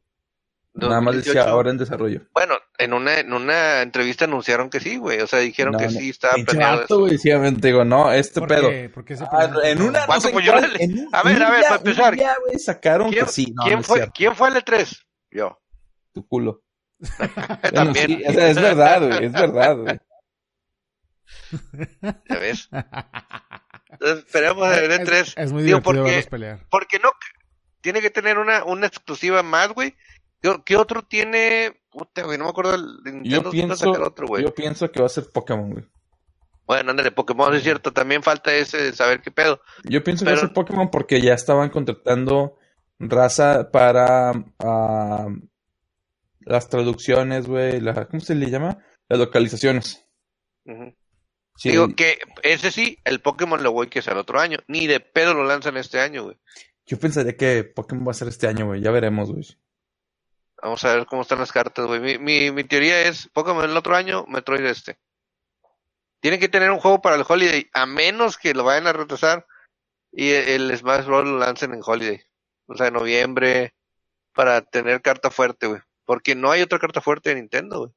Nada 0.73 1.01
más 1.01 1.15
decía 1.17 1.33
2018. 1.43 1.49
ahora 1.49 1.71
en 1.71 1.77
desarrollo. 1.77 2.21
Bueno, 2.33 2.55
en 2.77 2.93
una, 2.93 3.19
en 3.19 3.33
una 3.33 3.81
entrevista 3.81 4.23
anunciaron 4.23 4.69
que 4.69 4.79
sí, 4.79 4.95
güey. 4.95 5.19
O 5.19 5.27
sea, 5.27 5.39
dijeron 5.39 5.73
No, 5.73 5.77
que 5.79 5.85
no. 5.85 5.91
sí 5.91 6.09
estaba 6.11 6.33
planeado 6.45 6.83
eso. 6.85 6.99
güey, 7.01 7.17
sí, 7.17 7.29
digo, 7.57 7.83
no, 7.83 8.11
este 8.13 8.39
¿Por 8.39 8.47
pedo. 8.49 8.69
qué? 8.69 8.89
¿Por 8.89 9.03
qué 9.03 9.17
se 9.17 9.25
Ah, 9.29 9.51
en 9.65 9.81
una, 9.81 10.07
no 10.07 10.21
sé 10.21 10.31
yo 10.41 10.51
cuál, 10.53 10.71
le- 10.73 10.83
en 10.85 10.99
un- 10.99 11.09
A 11.13 11.23
ver, 11.23 11.35
un 11.35 11.41
a 11.43 11.49
ver, 11.51 11.59
día- 11.59 11.67
para 11.69 11.75
empezar. 11.81 12.15
día, 12.15 12.35
güey, 12.45 12.57
sacaron 12.57 13.09
¿Quién, 13.11 13.25
que 13.25 13.31
sí, 13.31 13.53
no, 13.53 13.63
quién 13.63 13.75
no 13.75 13.81
es 13.81 13.87
fue, 13.87 14.11
¿Quién 14.13 14.33
fue 14.35 14.47
el 14.47 14.55
E3? 14.55 14.97
Yo. 15.31 15.59
tu 16.13 16.25
culo. 16.25 16.63
Bueno, 17.19 17.71
También. 17.73 18.07
sí, 18.07 18.23
sea, 18.33 18.49
es 18.49 18.55
verdad, 18.61 19.07
güey, 19.07 19.25
es 19.25 19.31
verdad, 19.33 19.75
güey. 19.77 19.99
¿Ya 22.29 22.37
ves? 22.39 22.69
Entonces, 23.89 24.25
esperemos 24.25 24.77
el 24.77 24.91
Es- 24.91 24.99
E3. 24.99 25.33
Es, 25.37 25.51
muy 25.51 25.63
Digo, 25.63 25.79
divertido 25.79 25.81
porque- 25.83 26.01
verlos 26.11 26.27
pelear. 26.27 26.65
Porque 26.69 26.99
no 26.99 27.09
tiene 27.81 28.01
que 28.01 28.09
tener 28.09 28.37
una, 28.37 28.63
una 28.63 28.87
exclusiva 28.87 29.43
más, 29.43 29.69
güey. 29.69 29.95
¿Qué, 30.41 30.55
qué 30.65 30.75
otro 30.75 31.03
tiene? 31.03 31.81
Puta, 31.91 32.23
güey, 32.23 32.37
no 32.37 32.45
me 32.45 32.49
acuerdo. 32.51 32.75
El, 32.75 32.85
Nintendo 33.03 33.23
Yo 33.43 33.47
a 33.47 33.51
pienso, 33.51 33.75
sacar 33.75 34.01
otro, 34.03 34.27
güey. 34.27 34.43
yo 34.43 34.53
pienso 34.53 34.89
que 34.91 34.99
va 34.99 35.05
a 35.07 35.09
ser 35.09 35.25
Pokémon, 35.33 35.71
güey. 35.71 35.85
Bueno, 36.65 36.91
ándale, 36.91 37.11
Pokémon 37.11 37.53
es 37.53 37.63
cierto. 37.63 37.91
También 37.91 38.23
falta 38.23 38.53
ese 38.53 38.77
de 38.81 38.93
saber 38.93 39.21
qué 39.21 39.29
pedo. 39.31 39.61
Yo 39.83 40.03
pienso 40.03 40.23
que 40.25 40.31
va 40.31 40.37
a 40.37 40.39
ser 40.39 40.53
Pokémon 40.53 40.89
porque 40.89 41.19
ya 41.21 41.33
estaban 41.33 41.69
contratando 41.69 42.55
raza 42.97 43.69
para 43.71 44.31
ah, 44.59 45.27
las 46.39 46.69
traducciones, 46.69 47.45
güey, 47.47 47.81
la, 47.81 48.05
¿cómo 48.07 48.21
se 48.21 48.35
le 48.35 48.49
llama? 48.49 48.77
Las 49.09 49.19
localizaciones. 49.19 50.07
Ujú. 50.65 50.95
Sí, 51.61 51.69
Digo 51.69 51.89
que 51.95 52.17
ese 52.41 52.71
sí, 52.71 52.97
el 53.03 53.21
Pokémon 53.21 53.61
lo 53.61 53.71
voy 53.71 53.87
que 53.87 54.01
sea 54.01 54.13
el 54.13 54.19
otro 54.19 54.39
año. 54.39 54.57
Ni 54.65 54.87
de 54.87 54.99
pedo 54.99 55.35
lo 55.35 55.43
lanzan 55.43 55.77
este 55.77 55.99
año, 55.99 56.23
güey. 56.23 56.35
yo 56.87 56.97
pensaría 56.97 57.37
que 57.37 57.63
Pokémon 57.63 58.07
va 58.07 58.09
a 58.09 58.15
ser 58.15 58.29
este 58.29 58.47
año, 58.47 58.65
güey. 58.65 58.81
Ya 58.81 58.89
veremos, 58.89 59.31
güey. 59.31 59.45
Vamos 60.59 60.83
a 60.83 60.95
ver 60.95 61.05
cómo 61.05 61.21
están 61.21 61.37
las 61.37 61.51
cartas, 61.51 61.85
güey. 61.85 61.99
Mi, 61.99 62.17
mi, 62.17 62.49
mi 62.49 62.63
teoría 62.63 63.03
es 63.03 63.27
Pokémon 63.27 63.63
el 63.63 63.77
otro 63.77 63.95
año, 63.95 64.25
Metroid 64.27 64.65
este. 64.65 64.97
Tienen 66.19 66.39
que 66.39 66.49
tener 66.49 66.71
un 66.71 66.79
juego 66.79 66.99
para 66.99 67.15
el 67.15 67.25
Holiday, 67.29 67.69
a 67.75 67.85
menos 67.85 68.39
que 68.39 68.55
lo 68.55 68.63
vayan 68.63 68.87
a 68.87 68.93
retrasar 68.93 69.45
y 70.11 70.31
el, 70.31 70.71
el 70.71 70.77
Smash 70.79 71.05
Bros. 71.05 71.25
lo 71.25 71.37
lancen 71.37 71.75
en 71.75 71.81
Holiday. 71.85 72.23
O 72.65 72.75
sea, 72.75 72.87
en 72.87 72.95
noviembre, 72.95 73.75
para 74.33 74.63
tener 74.63 75.03
carta 75.03 75.29
fuerte, 75.29 75.67
güey. 75.67 75.81
Porque 76.05 76.33
no 76.33 76.49
hay 76.49 76.63
otra 76.63 76.79
carta 76.79 77.01
fuerte 77.01 77.29
de 77.29 77.35
Nintendo, 77.35 77.81
güey. 77.81 77.91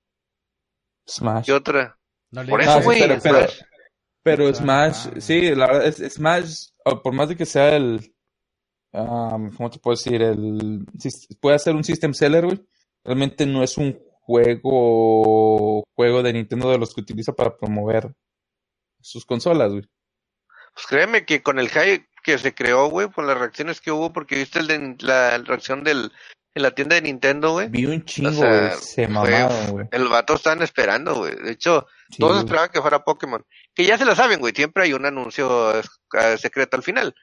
Smash. 1.08 1.46
¿Qué 1.46 1.52
otra? 1.54 1.98
No 2.34 2.42
le 2.42 2.50
Por 2.50 2.60
eso, 2.62 2.82
güey. 2.82 3.00
pero- 3.00 3.18
pero- 3.22 3.38
Smash. 3.48 3.60
Pero 4.24 4.48
Ah, 4.48 4.54
Smash, 4.54 5.06
ah. 5.16 5.20
sí, 5.20 5.54
la 5.54 5.66
verdad, 5.66 5.86
es 5.86 6.14
Smash, 6.14 6.66
por 7.02 7.12
más 7.12 7.28
de 7.28 7.36
que 7.36 7.44
sea 7.46 7.76
el, 7.76 8.14
um, 8.92 9.50
¿cómo 9.54 9.70
te 9.70 9.78
puedo 9.78 9.94
decir? 9.96 10.20
El, 10.22 10.84
puede 11.40 11.58
ser 11.58 11.74
un 11.76 11.84
system 11.84 12.12
seller, 12.14 12.46
güey. 12.46 12.66
Realmente 13.04 13.44
no 13.46 13.62
es 13.62 13.76
un 13.76 13.98
juego, 14.22 15.84
juego 15.94 16.22
de 16.22 16.32
Nintendo 16.32 16.70
de 16.70 16.78
los 16.78 16.94
que 16.94 17.02
utiliza 17.02 17.32
para 17.34 17.56
promover 17.56 18.14
sus 19.00 19.24
consolas, 19.26 19.70
güey. 19.72 19.84
Pues 20.72 20.86
créeme 20.88 21.24
que 21.26 21.42
con 21.42 21.58
el 21.58 21.68
hype 21.68 22.08
que 22.24 22.38
se 22.38 22.54
creó, 22.54 22.88
güey, 22.88 23.10
con 23.10 23.26
las 23.26 23.38
reacciones 23.38 23.80
que 23.80 23.92
hubo, 23.92 24.12
porque 24.12 24.36
viste 24.36 24.58
el 24.58 24.66
de, 24.66 24.96
la 25.00 25.36
reacción 25.38 25.84
del 25.84 26.10
en 26.54 26.62
la 26.62 26.70
tienda 26.70 26.94
de 26.94 27.02
Nintendo, 27.02 27.52
güey. 27.52 27.68
Vi 27.68 27.86
un 27.86 28.04
chingo, 28.04 28.30
O 28.30 28.32
sea, 28.32 28.68
güey. 28.68 28.80
Se 28.80 29.08
mamaron, 29.08 29.70
güey. 29.72 29.88
El 29.90 30.08
vato 30.08 30.34
estaban 30.34 30.62
esperando, 30.62 31.14
güey. 31.16 31.34
De 31.36 31.50
hecho, 31.52 31.86
Sí, 32.10 32.18
todos 32.18 32.38
esperaban 32.38 32.70
que 32.70 32.80
fuera 32.80 33.02
Pokémon. 33.04 33.44
Que 33.74 33.84
ya 33.84 33.98
se 33.98 34.04
lo 34.04 34.14
saben, 34.14 34.38
güey. 34.40 34.52
Siempre 34.54 34.84
hay 34.84 34.92
un 34.92 35.04
anuncio 35.04 35.76
es- 35.78 35.90
eh, 36.12 36.38
secreto 36.38 36.76
al 36.76 36.82
final. 36.84 37.14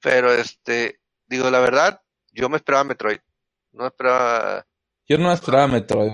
Pero 0.00 0.32
este, 0.32 1.00
digo, 1.26 1.48
la 1.50 1.60
verdad, 1.60 2.00
yo 2.32 2.48
me 2.48 2.56
esperaba 2.56 2.82
Metroid. 2.84 3.18
No 3.72 3.86
esperaba. 3.86 4.66
Yo 5.08 5.18
no 5.18 5.32
esperaba 5.32 5.68
Metroid, 5.68 6.12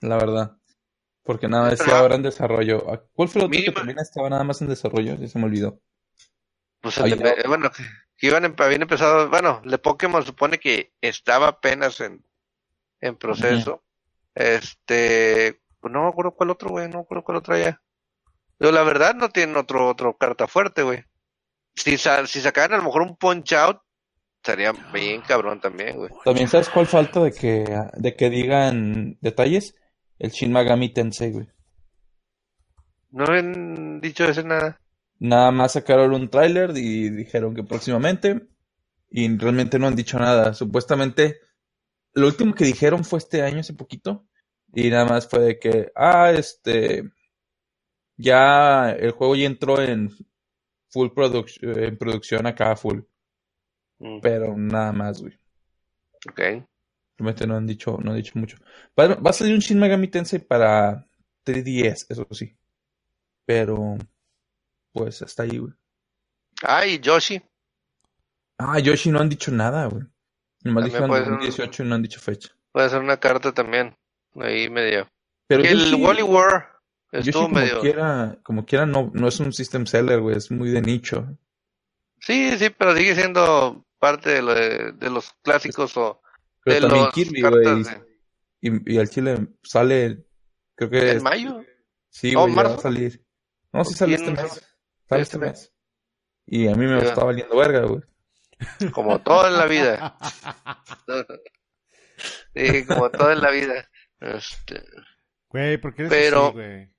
la 0.00 0.16
verdad. 0.16 0.56
Porque 1.24 1.46
nada, 1.46 1.70
decía 1.70 1.84
Esperaba- 1.84 2.00
ahora 2.02 2.14
en 2.16 2.22
desarrollo. 2.22 2.84
¿Cuál 3.14 3.28
fue 3.28 3.42
el 3.42 3.46
otro 3.46 3.60
que 3.64 3.70
también 3.72 3.98
estaba 4.00 4.28
nada 4.28 4.42
más 4.42 4.60
en 4.60 4.68
desarrollo? 4.68 5.14
Ya 5.14 5.28
se 5.28 5.38
me 5.38 5.44
olvidó. 5.44 5.78
Pues 6.80 6.98
el 6.98 7.04
Ay, 7.04 7.12
de- 7.14 7.30
eh, 7.30 7.44
bueno, 7.46 7.70
que 8.22 8.28
iban, 8.28 8.44
em- 8.44 8.54
habían 8.56 8.82
empezado. 8.82 9.28
Bueno, 9.28 9.60
el 9.64 9.72
de 9.72 9.78
Pokémon 9.78 10.24
supone 10.24 10.58
que 10.58 10.92
estaba 11.00 11.48
apenas 11.48 12.00
en, 12.00 12.24
en 13.00 13.16
proceso. 13.16 13.82
Este, 14.32 15.60
no 15.82 16.04
me 16.04 16.08
acuerdo 16.08 16.30
cuál 16.30 16.50
otro, 16.50 16.70
güey. 16.70 16.88
No 16.88 16.98
me 16.98 17.02
acuerdo 17.02 17.24
cuál 17.24 17.38
otro 17.38 17.56
allá. 17.56 17.82
Pero 18.58 18.70
la 18.70 18.84
verdad 18.84 19.16
no 19.16 19.28
tienen 19.30 19.56
otro, 19.56 19.88
otro 19.88 20.16
carta 20.16 20.46
fuerte, 20.46 20.84
güey. 20.84 21.04
Si, 21.74 21.98
si 21.98 22.40
sacaran 22.40 22.74
a 22.74 22.76
lo 22.76 22.84
mejor 22.84 23.02
un 23.02 23.16
punch 23.16 23.54
out, 23.54 23.80
estaría 24.36 24.70
bien 24.92 25.22
cabrón 25.22 25.60
también, 25.60 25.96
güey. 25.96 26.10
También 26.24 26.46
sabes 26.46 26.68
cuál 26.68 26.86
falta 26.86 27.18
de 27.24 27.32
que, 27.32 27.64
de 27.94 28.14
que 28.14 28.30
digan 28.30 29.18
detalles? 29.20 29.74
El 30.20 30.30
Shin 30.30 30.54
Tensei, 30.94 31.32
güey. 31.32 31.48
No 33.10 33.24
habían 33.24 34.00
dicho 34.00 34.22
ese 34.24 34.44
nada. 34.44 34.80
Nada 35.30 35.50
más 35.52 35.72
sacaron 35.72 36.12
un 36.14 36.28
tráiler 36.28 36.72
y 36.76 37.08
dijeron 37.10 37.54
que 37.54 37.62
próximamente 37.64 38.48
y 39.10 39.36
realmente 39.38 39.78
no 39.78 39.86
han 39.88 39.96
dicho 39.96 40.18
nada. 40.18 40.54
Supuestamente 40.54 41.40
lo 42.14 42.28
último 42.28 42.54
que 42.54 42.64
dijeron 42.66 43.04
fue 43.04 43.18
este 43.20 43.42
año, 43.42 43.60
hace 43.60 43.74
poquito, 43.74 44.26
y 44.74 44.90
nada 44.90 45.06
más 45.06 45.28
fue 45.28 45.40
de 45.40 45.58
que, 45.60 45.92
ah, 45.96 46.32
este, 46.32 47.04
ya 48.16 48.90
el 48.92 49.10
juego 49.10 49.36
ya 49.36 49.44
entró 49.46 49.78
en 49.82 50.08
full 50.88 51.08
produc- 51.10 51.58
en 51.62 51.98
producción 51.98 52.46
acá 52.46 52.76
full, 52.76 53.00
Mm, 54.00 54.20
pero 54.20 54.56
nada 54.56 54.92
más, 54.92 55.20
güey. 55.20 55.38
ok. 56.28 56.64
Realmente 57.16 57.46
no 57.46 57.56
han 57.56 57.66
dicho, 57.66 57.98
no 58.02 58.10
han 58.10 58.16
dicho 58.18 58.38
mucho. 58.38 58.56
Va, 58.98 59.06
va 59.14 59.30
a 59.30 59.32
salir 59.32 59.54
un 59.54 59.60
Shin 59.60 59.78
Megami 59.78 60.08
Tensei 60.08 60.40
para 60.40 61.06
3DS, 61.44 62.06
eso 62.10 62.26
sí. 62.32 62.54
Pero, 63.46 63.98
pues 64.92 65.22
hasta 65.22 65.42
ahí, 65.44 65.58
güey. 65.58 65.72
Ah, 66.62 66.86
y 66.86 66.98
Yoshi. 67.00 67.42
Ah, 68.58 68.78
Yoshi 68.78 69.10
no 69.10 69.20
han 69.20 69.28
dicho 69.28 69.50
nada, 69.50 69.86
güey. 69.86 70.04
Nomás 70.64 70.84
dijeron 70.84 71.08
puede 71.08 71.24
ser 71.24 71.32
un- 71.32 71.38
2018 71.40 71.82
y 71.82 71.86
no 71.86 71.94
han 71.96 72.02
dicho 72.02 72.20
fecha. 72.20 72.50
Puede 72.70 72.88
ser 72.90 73.00
una 73.00 73.16
carta 73.18 73.52
también. 73.52 73.96
Ahí 74.36 74.70
medio. 74.70 75.08
Pero 75.48 75.64
el 75.64 75.94
Wally 75.96 76.22
War 76.22 76.70
estuvo 77.10 77.42
como 77.44 77.56
medio. 77.56 77.80
quiera, 77.80 78.38
como 78.42 78.64
quiera 78.64 78.86
no, 78.86 79.10
no 79.12 79.28
es 79.28 79.40
un 79.40 79.52
system 79.52 79.86
seller, 79.86 80.20
güey, 80.20 80.36
es 80.36 80.50
muy 80.50 80.70
de 80.70 80.80
nicho. 80.80 81.26
Sí, 82.20 82.56
sí, 82.58 82.70
pero 82.70 82.96
sigue 82.96 83.14
siendo 83.14 83.84
parte 83.98 84.30
de, 84.30 84.42
lo 84.42 84.54
de, 84.54 84.92
de 84.92 85.10
los 85.10 85.32
clásicos 85.42 85.96
o 85.96 86.22
Pero 86.64 86.74
de 86.76 86.80
también 86.82 87.04
los 87.04 87.14
Kirby, 87.14 87.42
cartas 87.42 87.82
güey, 87.82 87.96
y, 88.60 88.94
y 88.94 88.98
al 88.98 89.10
Chile 89.10 89.48
sale, 89.62 90.24
creo 90.76 90.88
que 90.90 91.10
en 91.10 91.16
es- 91.18 91.22
mayo. 91.22 91.62
sí, 92.08 92.34
Oh, 92.36 92.42
güey, 92.42 92.54
ya 92.54 92.62
va 92.62 92.74
a 92.74 92.78
salir. 92.78 93.24
No, 93.72 93.84
sí 93.84 93.94
¿O 93.94 93.96
sale 93.96 94.14
este 94.14 94.30
mes. 94.30 94.71
Sale 95.08 95.22
este 95.22 95.38
mes. 95.38 95.72
Y 96.46 96.68
a 96.68 96.74
mí 96.74 96.86
me 96.86 96.98
está 96.98 97.24
valiendo 97.24 97.56
verga, 97.56 97.80
güey. 97.82 98.02
Como 98.92 99.20
todo 99.20 99.48
en 99.48 99.56
la 99.56 99.66
vida. 99.66 100.16
Sí, 102.54 102.86
como 102.86 103.10
todo 103.10 103.32
en 103.32 103.40
la 103.40 103.50
vida. 103.50 103.88
Este, 104.20 104.84
Güey, 105.48 105.78
¿por 105.78 105.94
qué 105.94 106.02
eres 106.02 106.12
Pero- 106.12 106.46
así, 106.46 106.52
güey? 106.52 106.94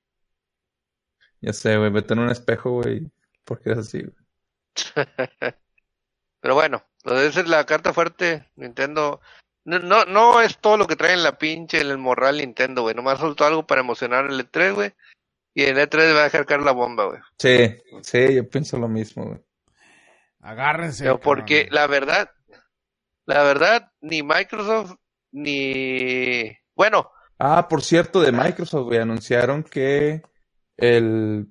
Ya 1.42 1.54
sé, 1.54 1.78
güey, 1.78 1.92
vete 1.92 2.14
en 2.14 2.20
un 2.20 2.30
espejo, 2.30 2.72
güey, 2.82 3.10
porque 3.44 3.72
es 3.72 3.78
así, 3.78 4.02
güey. 4.02 4.16
pero 6.40 6.56
bueno, 6.56 6.84
lo 7.04 7.16
de 7.16 7.28
esa 7.28 7.42
es 7.42 7.48
la 7.48 7.66
carta 7.66 7.94
fuerte. 7.94 8.50
Nintendo. 8.56 9.22
No, 9.66 9.80
no, 9.80 10.06
no 10.06 10.42
es 10.42 10.58
todo 10.58 10.78
lo 10.78 10.88
que 10.88 10.96
trae 10.96 11.14
en 11.14 11.24
la 11.24 11.38
pinche, 11.38 11.80
en 11.82 11.88
el 11.88 11.98
morral 11.98 12.38
Nintendo, 12.38 12.82
güey. 12.82 12.96
Nomás 12.96 13.20
soltó 13.20 13.46
algo 13.46 13.66
para 13.66 13.82
emocionar 13.82 14.26
el 14.26 14.40
E3, 14.40 14.74
güey. 14.74 14.94
Y 15.54 15.64
el 15.64 15.78
E3 15.78 16.16
va 16.16 16.22
a 16.22 16.24
dejar 16.24 16.46
caer 16.46 16.62
la 16.62 16.72
bomba, 16.72 17.06
güey. 17.06 17.20
Sí, 17.38 17.76
sí, 18.02 18.36
yo 18.36 18.50
pienso 18.50 18.78
lo 18.78 18.88
mismo, 18.88 19.26
güey. 19.26 19.40
Agárrense. 20.40 21.04
Pero 21.04 21.20
porque 21.20 21.68
la 21.72 21.88
verdad, 21.88 22.30
la 23.26 23.44
verdad, 23.44 23.92
ni 24.02 24.24
Microsoft 24.24 24.96
ni. 25.32 26.52
Bueno, 26.76 27.10
Ah, 27.40 27.68
por 27.68 27.82
cierto, 27.82 28.22
de 28.22 28.32
Microsoft, 28.32 28.86
güey, 28.86 29.00
anunciaron 29.00 29.64
que 29.64 30.22
el 30.78 31.48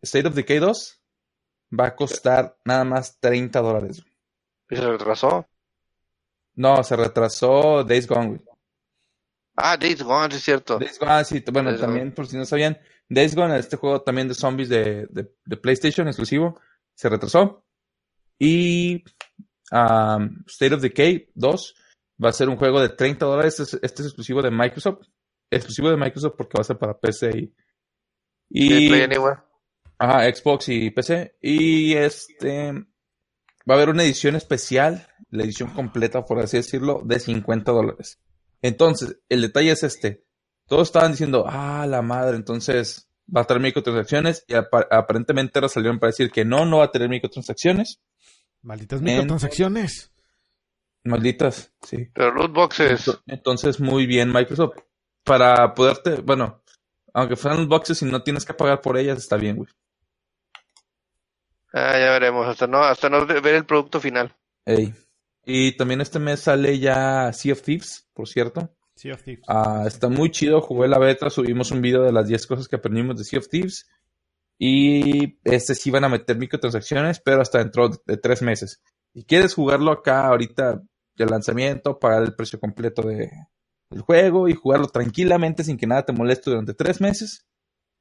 State 0.00 0.28
of 0.28 0.34
Decay 0.34 0.58
2 0.58 1.02
va 1.78 1.88
a 1.88 1.96
costar 1.96 2.56
nada 2.64 2.84
más 2.84 3.18
30 3.20 3.60
dólares. 3.60 4.00
güey. 4.02 4.14
y 4.70 4.76
se 4.76 4.88
retrasó. 4.90 5.46
No, 6.54 6.82
se 6.82 6.96
retrasó 6.96 7.84
Days 7.84 8.06
Gone, 8.06 8.26
güey. 8.28 8.40
Ah, 9.56 9.76
Days 9.76 10.02
Gone, 10.02 10.30
sí 10.30 10.36
es 10.38 10.44
cierto. 10.44 10.78
Days 10.78 10.98
Gone, 10.98 11.24
sí, 11.24 11.44
bueno, 11.52 11.70
Days 11.70 11.80
también, 11.82 12.12
por 12.12 12.26
si 12.26 12.36
no 12.36 12.44
sabían, 12.44 12.78
Days 13.08 13.34
Gone, 13.34 13.58
este 13.58 13.76
juego 13.76 14.02
también 14.02 14.28
de 14.28 14.34
zombies 14.34 14.68
de, 14.68 15.06
de, 15.10 15.32
de 15.44 15.56
PlayStation 15.56 16.06
exclusivo, 16.08 16.60
se 16.94 17.08
retrasó. 17.08 17.64
Y 18.38 19.02
um, 19.72 20.44
State 20.46 20.74
of 20.74 20.82
Decay 20.82 21.30
2 21.34 21.74
va 22.22 22.28
a 22.28 22.32
ser 22.32 22.48
un 22.48 22.56
juego 22.56 22.80
de 22.80 22.90
30 22.90 23.24
dólares. 23.26 23.58
Este, 23.60 23.76
es- 23.76 23.82
este 23.82 24.02
es 24.02 24.08
exclusivo 24.08 24.42
de 24.42 24.50
Microsoft. 24.50 25.06
Exclusivo 25.50 25.90
de 25.90 25.96
Microsoft 25.96 26.34
porque 26.36 26.58
va 26.58 26.60
a 26.62 26.64
ser 26.64 26.78
para 26.78 26.98
PC 26.98 27.30
y, 27.38 27.54
y 28.50 28.88
Play 28.88 29.02
Anywhere. 29.02 29.40
Ajá, 29.98 30.24
Xbox 30.32 30.68
y 30.68 30.90
PC. 30.90 31.36
Y 31.40 31.94
este 31.94 32.72
va 32.72 33.74
a 33.74 33.74
haber 33.74 33.88
una 33.90 34.04
edición 34.04 34.36
especial, 34.36 35.06
la 35.30 35.44
edición 35.44 35.70
completa, 35.70 36.24
por 36.24 36.38
así 36.38 36.58
decirlo, 36.58 37.02
de 37.04 37.18
50 37.18 37.72
dólares. 37.72 38.20
Entonces, 38.62 39.18
el 39.28 39.40
detalle 39.42 39.70
es 39.72 39.82
este. 39.82 40.24
Todos 40.68 40.88
estaban 40.88 41.10
diciendo, 41.12 41.44
ah, 41.48 41.86
la 41.88 42.02
madre, 42.02 42.36
entonces 42.36 43.08
va 43.34 43.40
a 43.40 43.44
tener 43.44 43.62
microtransacciones. 43.62 44.44
Y 44.46 44.54
apa- 44.54 44.86
aparentemente 44.90 45.58
ahora 45.58 45.68
salieron 45.68 45.98
para 45.98 46.10
decir 46.10 46.30
que 46.30 46.44
no, 46.44 46.64
no 46.66 46.78
va 46.78 46.84
a 46.84 46.90
tener 46.92 47.08
microtransacciones. 47.08 48.00
Malditas 48.62 49.00
microtransacciones. 49.00 50.12
Malditas, 51.04 51.72
sí. 51.82 52.08
Pero 52.12 52.32
loot 52.32 52.52
boxes. 52.52 53.06
Ento- 53.08 53.22
Entonces, 53.26 53.80
muy 53.80 54.06
bien, 54.06 54.30
Microsoft. 54.32 54.76
Para 55.24 55.74
poderte, 55.74 56.16
bueno, 56.20 56.62
aunque 57.14 57.36
fueran 57.36 57.68
boxes 57.68 58.02
y 58.02 58.04
no 58.04 58.22
tienes 58.22 58.44
que 58.44 58.54
pagar 58.54 58.80
por 58.80 58.96
ellas, 58.98 59.18
está 59.18 59.36
bien, 59.36 59.56
güey. 59.56 59.68
Ah, 61.72 61.98
ya 61.98 62.10
veremos. 62.12 62.46
Hasta 62.46 62.66
no, 62.66 62.78
hasta 62.82 63.08
no 63.08 63.26
ver 63.26 63.54
el 63.54 63.64
producto 63.66 64.00
final. 64.00 64.34
Ey. 64.64 64.94
Y 65.44 65.76
también 65.76 66.00
este 66.00 66.18
mes 66.18 66.40
sale 66.40 66.78
ya 66.78 67.32
Sea 67.32 67.52
of 67.52 67.62
Thieves, 67.62 68.06
por 68.12 68.28
cierto. 68.28 68.74
Sea 68.98 69.14
of 69.14 69.22
Thieves. 69.22 69.44
Ah, 69.48 69.84
está 69.86 70.08
muy 70.08 70.30
chido, 70.30 70.60
jugué 70.60 70.88
la 70.88 70.98
beta, 70.98 71.30
subimos 71.30 71.70
un 71.70 71.80
video 71.80 72.02
de 72.02 72.12
las 72.12 72.28
10 72.28 72.46
cosas 72.46 72.68
que 72.68 72.76
aprendimos 72.76 73.16
de 73.16 73.24
Sea 73.24 73.38
of 73.38 73.48
Thieves. 73.48 73.88
Y 74.58 75.38
este 75.44 75.74
sí 75.74 75.90
van 75.90 76.04
a 76.04 76.08
meter 76.08 76.36
microtransacciones, 76.36 77.20
pero 77.20 77.40
hasta 77.40 77.58
dentro 77.58 77.90
de 78.06 78.16
tres 78.16 78.42
meses. 78.42 78.82
Si 79.14 79.24
quieres 79.24 79.54
jugarlo 79.54 79.92
acá 79.92 80.26
ahorita 80.26 80.82
de 81.16 81.26
lanzamiento, 81.26 81.98
pagar 81.98 82.22
el 82.24 82.34
precio 82.34 82.58
completo 82.58 83.02
de, 83.02 83.30
del 83.90 84.02
juego 84.02 84.48
y 84.48 84.54
jugarlo 84.54 84.88
tranquilamente 84.88 85.62
sin 85.62 85.76
que 85.76 85.86
nada 85.86 86.04
te 86.04 86.12
moleste 86.12 86.50
durante 86.50 86.74
tres 86.74 87.00
meses. 87.00 87.46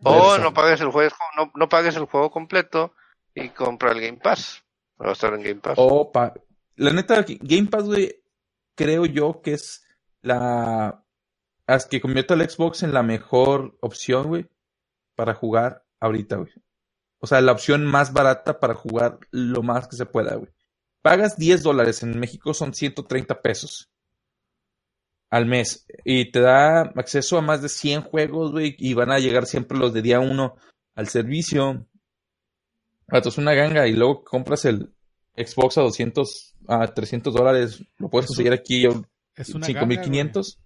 O 0.03 0.37
no 0.37 0.53
pagues 0.53 0.81
el 0.81 0.89
juego, 0.89 1.15
no, 1.37 1.51
no 1.55 1.69
pagues 1.69 1.95
el 1.95 2.05
juego 2.05 2.29
completo 2.31 2.93
y 3.33 3.49
compra 3.49 3.91
el 3.91 4.01
Game 4.01 4.17
Pass. 4.17 4.63
Va 4.99 5.09
a 5.09 5.13
estar 5.13 5.33
en 5.33 5.41
Game 5.43 5.61
Pass. 5.61 5.75
O 5.77 6.11
pa- 6.11 6.33
la 6.75 6.91
neta, 6.91 7.23
Game 7.41 7.67
Pass, 7.67 7.85
güey, 7.85 8.23
creo 8.75 9.05
yo 9.05 9.41
que 9.41 9.53
es 9.53 9.83
la... 10.21 11.03
As 11.65 11.85
que 11.85 11.99
convierte 11.99 12.33
al 12.33 12.49
Xbox 12.49 12.83
en 12.83 12.93
la 12.93 13.03
mejor 13.03 13.77
opción, 13.81 14.27
güey, 14.27 14.47
para 15.15 15.33
jugar 15.33 15.85
ahorita, 15.99 16.37
güey. 16.37 16.51
O 17.19 17.27
sea, 17.27 17.41
la 17.41 17.51
opción 17.51 17.85
más 17.85 18.13
barata 18.13 18.59
para 18.59 18.73
jugar 18.73 19.19
lo 19.31 19.63
más 19.63 19.87
que 19.87 19.97
se 19.97 20.05
pueda, 20.05 20.35
güey. 20.35 20.49
Pagas 21.01 21.37
10 21.37 21.63
dólares, 21.63 22.03
en 22.03 22.17
México 22.19 22.53
son 22.53 22.73
130 22.73 23.41
pesos 23.41 23.89
al 25.29 25.45
mes. 25.45 25.85
Y 26.05 26.31
te 26.31 26.39
da 26.39 26.81
acceso 26.95 27.37
a 27.37 27.41
más 27.41 27.61
de 27.61 27.69
100 27.69 28.03
juegos, 28.03 28.51
güey, 28.51 28.75
y 28.77 28.93
van 28.93 29.11
a 29.11 29.19
llegar 29.19 29.45
siempre 29.45 29.77
los 29.77 29.93
de 29.93 30.01
día 30.01 30.19
1 30.19 30.55
al 30.95 31.07
servicio. 31.07 31.85
Vato, 33.07 33.29
es 33.29 33.37
una 33.37 33.53
ganga 33.53 33.87
y 33.87 33.93
luego 33.93 34.23
compras 34.23 34.65
el 34.65 34.93
Xbox 35.35 35.77
a 35.77 35.81
200, 35.81 36.55
a 36.67 36.87
300 36.87 37.33
dólares. 37.33 37.83
Lo 37.97 38.09
puedes 38.09 38.27
conseguir 38.27 38.53
aquí 38.53 38.85
Es 39.37 39.49
una 39.55 39.65
5500. 39.67 40.59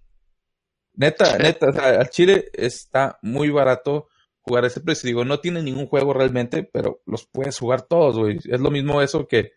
Neta, 0.94 1.38
neta, 1.38 1.68
o 1.68 1.72
sea, 1.72 2.00
al 2.00 2.10
Chile 2.10 2.50
está 2.52 3.18
muy 3.22 3.50
barato 3.50 4.08
jugar 4.40 4.64
a 4.64 4.66
ese 4.66 4.80
precio. 4.80 5.06
Digo, 5.06 5.24
no 5.24 5.40
tiene 5.40 5.62
ningún 5.62 5.86
juego 5.86 6.12
realmente, 6.12 6.64
pero 6.64 7.00
los 7.06 7.26
puedes 7.26 7.58
jugar 7.58 7.82
todos, 7.82 8.18
güey. 8.18 8.38
Es 8.44 8.60
lo 8.60 8.70
mismo 8.70 9.00
eso 9.00 9.26
que, 9.26 9.52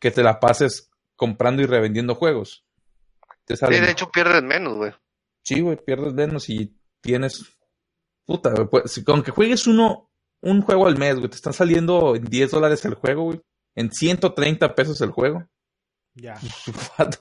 que 0.00 0.10
te 0.10 0.22
la 0.22 0.40
pases 0.40 0.90
comprando 1.14 1.62
y 1.62 1.66
revendiendo 1.66 2.14
juegos. 2.14 2.64
te 3.44 3.56
Sí, 3.56 3.64
de 3.66 3.90
hecho 3.90 4.10
pierdes 4.10 4.42
menos, 4.42 4.76
güey. 4.76 4.92
Sí, 5.42 5.60
güey, 5.60 5.76
pierdes 5.76 6.14
menos 6.14 6.48
y 6.50 6.76
tienes. 7.00 7.44
Puta, 8.24 8.50
güey, 8.50 8.66
pues, 8.68 8.90
si- 8.90 9.04
con 9.04 9.22
que 9.22 9.30
juegues 9.30 9.68
uno, 9.68 10.10
un 10.40 10.62
juego 10.62 10.88
al 10.88 10.98
mes, 10.98 11.16
güey, 11.16 11.28
te 11.30 11.36
están 11.36 11.52
saliendo 11.52 12.16
en 12.16 12.24
10 12.24 12.50
dólares 12.50 12.84
el 12.84 12.94
juego, 12.94 13.24
güey. 13.24 13.40
En 13.76 13.92
130 13.92 14.74
pesos 14.74 15.00
el 15.00 15.10
juego. 15.10 15.46
Ya. 16.14 16.40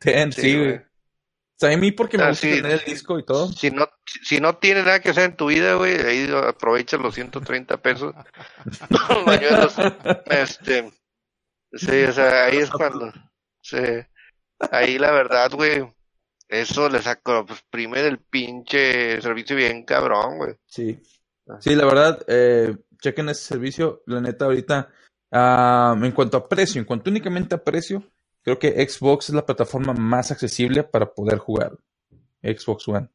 ten, 0.00 0.32
Sí, 0.32 0.56
güey. 0.56 0.68
güey. 0.68 0.76
O 0.78 1.60
sea, 1.60 1.74
a 1.74 1.76
mí 1.76 1.92
porque 1.92 2.16
me 2.16 2.24
Ah, 2.24 2.28
gusta 2.30 2.46
sí. 2.48 2.54
tener 2.54 2.72
el 2.72 2.84
disco 2.86 3.18
y 3.18 3.24
todo. 3.24 3.48
Si 3.52 3.70
no, 3.70 3.86
si 4.06 4.40
no 4.40 4.56
tienes 4.56 4.84
nada 4.86 5.00
que 5.00 5.10
hacer 5.10 5.24
en 5.24 5.36
tu 5.36 5.46
vida, 5.48 5.74
güey, 5.74 5.94
ahí 6.00 6.26
aprovecha 6.48 6.96
los 6.96 7.14
130 7.14 7.76
pesos. 7.82 8.14
Este, 10.26 10.90
sí, 11.72 12.02
o 12.04 12.12
sea, 12.12 12.46
ahí 12.46 12.56
es 12.58 12.70
cuando, 12.70 13.12
sí, 13.62 13.76
ahí 14.70 14.98
la 14.98 15.12
verdad, 15.12 15.50
güey, 15.52 15.86
eso 16.48 16.88
le 16.88 17.00
saco, 17.02 17.44
pues, 17.46 17.62
primer 17.70 18.04
el 18.06 18.18
pinche 18.18 19.20
servicio 19.20 19.54
bien 19.56 19.84
cabrón, 19.84 20.38
güey. 20.38 20.54
Sí. 20.66 20.98
Sí, 21.60 21.74
la 21.74 21.84
verdad, 21.84 22.24
eh, 22.28 22.76
chequen 23.02 23.28
ese 23.28 23.42
servicio. 23.42 24.02
La 24.06 24.20
neta, 24.20 24.44
ahorita, 24.44 24.88
ah, 25.32 25.96
en 26.00 26.12
cuanto 26.12 26.36
a 26.36 26.48
precio, 26.48 26.80
en 26.80 26.86
cuanto 26.86 27.10
únicamente 27.10 27.54
a 27.56 27.62
precio, 27.64 28.04
creo 28.42 28.58
que 28.58 28.88
Xbox 28.88 29.28
es 29.28 29.34
la 29.34 29.46
plataforma 29.46 29.92
más 29.92 30.30
accesible 30.30 30.82
para 30.84 31.12
poder 31.12 31.38
jugar. 31.38 31.78
Xbox 32.42 32.88
One. 32.88 33.08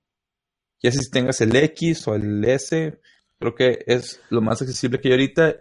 Ya 0.82 0.92
sea 0.92 1.02
si 1.02 1.10
tengas 1.10 1.42
el 1.42 1.56
X 1.56 2.08
o 2.08 2.16
el 2.16 2.44
S, 2.46 3.00
creo 3.40 3.56
que 3.56 3.80
es 3.88 4.22
lo 4.30 4.42
más 4.42 4.62
accesible 4.62 5.00
que 5.00 5.08
hay 5.08 5.14
ahorita. 5.14 5.56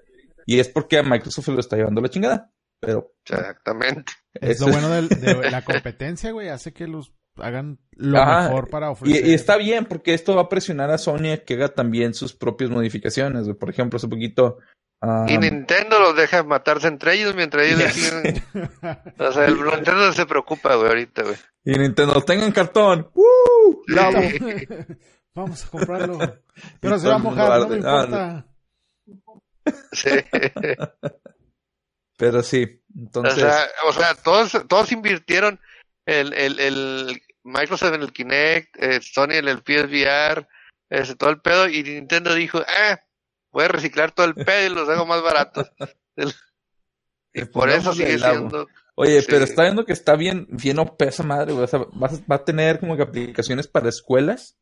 Y 0.46 0.58
es 0.60 0.68
porque 0.68 0.98
a 0.98 1.02
Microsoft 1.02 1.48
lo 1.48 1.60
está 1.60 1.76
llevando 1.76 2.00
la 2.02 2.10
chingada. 2.10 2.52
Pero 2.80 3.14
Exactamente. 3.24 4.12
Es 4.34 4.60
lo 4.60 4.66
bueno 4.68 4.90
de, 4.90 5.02
la 5.50 5.64
competencia, 5.64 6.32
güey. 6.32 6.48
Hace 6.48 6.72
que 6.74 6.86
los 6.86 7.14
hagan 7.36 7.78
lo 7.92 8.18
Ajá, 8.18 8.48
mejor 8.48 8.68
para 8.68 8.88
Y, 8.88 8.90
ofrecer. 8.90 9.26
y 9.26 9.32
está 9.32 9.56
bien, 9.56 9.86
porque 9.86 10.12
esto 10.12 10.36
va 10.36 10.42
a 10.42 10.48
presionar 10.48 10.90
a 10.90 10.98
Sony 10.98 11.32
a 11.32 11.38
que 11.44 11.54
haga 11.54 11.68
también 11.74 12.12
sus 12.12 12.34
propias 12.34 12.70
modificaciones. 12.70 13.44
güey. 13.44 13.56
Por 13.56 13.70
ejemplo, 13.70 13.96
hace 13.96 14.08
poquito. 14.08 14.58
Ah, 15.04 15.26
Y 15.28 15.38
Nintendo 15.38 15.98
los 16.00 16.16
deja 16.16 16.42
matarse 16.42 16.88
entre 16.88 17.14
ellos 17.14 17.34
mientras 17.34 17.66
ellos 17.66 17.92
siguen. 17.92 18.42
O 19.18 19.32
sea, 19.32 19.46
el 19.46 19.54
Nintendo 19.64 20.06
no 20.06 20.12
se 20.12 20.26
preocupa, 20.26 20.74
güey, 20.74 20.88
ahorita, 20.88 21.22
güey. 21.22 21.36
y 21.64 21.72
Nintendo, 21.78 22.20
tengan 22.22 22.52
cartón. 22.52 23.10
¡Woo! 23.14 23.82
Bravo. 23.86 24.20
Vamos 25.34 25.64
a 25.64 25.68
comprarlo. 25.70 26.18
Pero 26.80 26.96
Y 26.96 27.00
se 27.00 27.08
va 27.08 27.14
a 27.14 27.18
mojar, 27.18 27.60
no 27.60 27.68
me 27.68 27.76
importa. 27.76 28.46
Sí. 29.92 30.10
Pero 32.16 32.42
sí, 32.42 32.62
O 32.94 32.98
entonces. 33.00 33.34
sea, 33.34 33.66
o 33.88 33.92
sea, 33.92 34.14
todos, 34.14 34.52
todos 34.68 34.92
invirtieron 34.92 35.58
el, 36.06 36.32
el, 36.34 36.60
el 36.60 37.22
Microsoft 37.42 37.94
en 37.94 38.02
el 38.02 38.12
Kinect, 38.12 38.76
eh, 38.78 39.00
Sony 39.02 39.32
en 39.32 39.48
el 39.48 39.58
PSVR, 39.58 40.46
ese, 40.90 41.16
todo 41.16 41.30
el 41.30 41.40
pedo, 41.40 41.68
y 41.68 41.82
Nintendo 41.82 42.34
dijo, 42.34 42.60
ah, 42.60 43.00
voy 43.54 43.64
a 43.64 43.68
reciclar 43.68 44.12
todo 44.12 44.26
el 44.26 44.34
pedo 44.34 44.66
y 44.70 44.74
los 44.74 44.88
hago 44.88 45.06
más 45.06 45.22
baratos. 45.22 45.72
El- 46.16 46.32
y 47.32 47.44
por 47.46 47.70
eso 47.70 47.92
sigue 47.94 48.18
siendo, 48.18 48.66
Oye, 48.96 49.20
sí. 49.22 49.26
pero 49.30 49.44
está 49.44 49.62
viendo 49.62 49.84
que 49.84 49.92
está 49.92 50.14
bien, 50.16 50.46
bien 50.50 50.78
OP 50.78 51.00
esa 51.02 51.22
madre, 51.22 51.52
güey. 51.52 51.64
O 51.64 51.66
sea, 51.66 51.80
vas 51.94 52.14
a- 52.20 52.24
va 52.30 52.36
a 52.36 52.44
tener 52.44 52.78
como 52.80 52.96
que 52.96 53.02
aplicaciones 53.02 53.66
para 53.66 53.88
escuelas. 53.88 54.56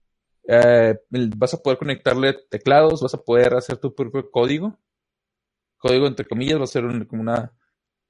Eh, 0.48 0.94
vas 1.36 1.54
a 1.54 1.58
poder 1.58 1.78
conectarle 1.78 2.34
teclados, 2.50 3.00
vas 3.02 3.14
a 3.14 3.18
poder 3.22 3.54
hacer 3.54 3.76
tu 3.78 3.94
propio 3.94 4.30
código. 4.30 4.78
Código 5.78 6.06
entre 6.06 6.26
comillas, 6.26 6.58
va 6.60 6.64
a 6.64 6.68
ser 6.68 6.84
un- 6.84 7.04
como 7.04 7.22
una. 7.22 7.52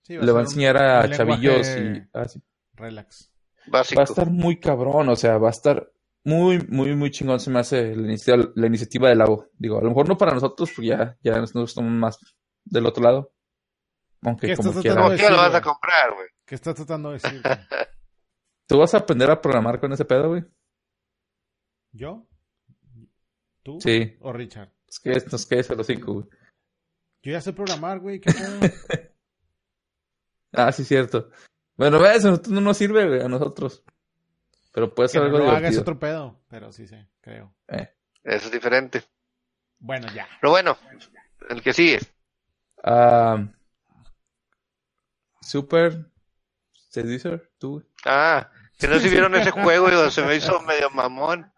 Sí, 0.02 0.14
le 0.18 0.26
va 0.32 0.40
a 0.40 0.42
un- 0.42 0.48
enseñar 0.48 0.76
a 0.76 1.04
un 1.06 1.10
chavillos 1.12 1.66
y. 1.68 2.02
ah, 2.12 2.28
sí. 2.28 2.40
Relax. 2.74 3.30
básico. 3.66 3.98
Va 4.00 4.02
a 4.02 4.10
estar 4.10 4.30
muy 4.30 4.58
cabrón, 4.58 5.08
o 5.08 5.16
sea, 5.16 5.38
va 5.38 5.48
a 5.48 5.52
estar 5.52 5.90
muy, 6.24 6.58
muy, 6.68 6.94
muy 6.94 7.10
chingón. 7.10 7.40
Se 7.40 7.50
me 7.50 7.60
hace 7.60 7.96
la 7.96 8.08
iniciativa, 8.08 8.52
la 8.54 8.66
iniciativa 8.66 9.08
del 9.08 9.18
lago. 9.18 9.48
Digo, 9.54 9.78
a 9.78 9.82
lo 9.82 9.88
mejor 9.88 10.08
no 10.08 10.16
para 10.16 10.32
nosotros, 10.32 10.70
porque 10.74 10.88
ya, 10.88 11.16
ya 11.22 11.38
nos 11.38 11.54
estamos 11.54 11.92
más 11.92 12.18
del 12.64 12.86
otro 12.86 13.02
lado. 13.02 13.32
Aunque 14.22 14.48
¿Qué 14.48 14.56
como 14.56 14.68
estás 14.70 14.82
quiera. 14.82 14.96
Como 14.96 15.08
tratando 15.08 15.22
de 15.22 15.28
que 15.28 15.30
lo 15.30 15.36
vas 15.36 15.52
decir, 15.52 15.68
a 15.68 15.70
comprar, 15.70 16.14
güey. 16.14 16.28
¿Qué 16.46 16.54
estás 16.54 16.74
tratando 16.74 17.08
de 17.10 17.14
decir? 17.14 17.42
güey? 17.42 17.54
¿Tú 18.68 18.78
vas 18.78 18.94
a 18.94 18.98
aprender 18.98 19.30
a 19.30 19.40
programar 19.40 19.80
con 19.80 19.92
ese 19.92 20.04
pedo, 20.04 20.28
güey? 20.28 20.44
¿Yo? 21.92 22.26
¿Tú? 23.62 23.78
Sí. 23.80 24.16
¿O 24.20 24.32
Richard? 24.32 24.72
Es 24.88 25.00
que 25.00 25.10
nos 25.30 25.46
quedes 25.46 25.70
a 25.70 25.74
los 25.74 25.86
cinco, 25.86 26.12
güey. 26.14 26.26
Yo 27.22 27.32
ya 27.32 27.40
sé 27.40 27.52
programar, 27.52 28.00
güey. 28.00 28.20
¿Qué 28.20 28.32
pedo? 28.32 28.60
Ah, 30.54 30.70
sí, 30.70 30.84
cierto. 30.84 31.30
Bueno, 31.76 31.98
ves, 31.98 32.26
a 32.26 32.28
nosotros 32.28 32.52
no 32.52 32.60
nos 32.60 32.76
sirve, 32.76 33.08
güey, 33.08 33.22
a 33.22 33.28
nosotros. 33.28 33.82
Pero 34.72 34.94
puede 34.94 35.08
que 35.08 35.12
ser 35.12 35.20
no 35.20 35.26
algo 35.26 35.38
lo 35.38 35.44
hagas 35.50 35.72
divertido. 35.72 35.82
otro 35.82 35.98
pedo. 35.98 36.40
Pero 36.48 36.72
sí 36.72 36.86
sé, 36.86 37.08
creo. 37.20 37.54
Eh. 37.68 37.88
Eso 38.24 38.46
es 38.46 38.52
diferente. 38.52 39.02
Bueno, 39.78 40.06
ya. 40.14 40.26
Pero 40.40 40.50
bueno, 40.52 40.78
el 41.50 41.62
que 41.62 41.72
sigue. 41.72 41.98
Ah, 42.84 43.44
Super 45.40 46.06
Seducer, 46.88 47.50
tú. 47.58 47.72
güey. 47.80 47.86
Ah, 48.04 48.50
que 48.78 48.88
no 48.88 48.98
si 48.98 49.08
vieron 49.08 49.34
ese 49.34 49.50
juego, 49.50 49.88
digo, 49.90 50.10
se 50.10 50.22
me 50.22 50.36
hizo 50.36 50.60
medio 50.62 50.90
mamón. 50.90 51.52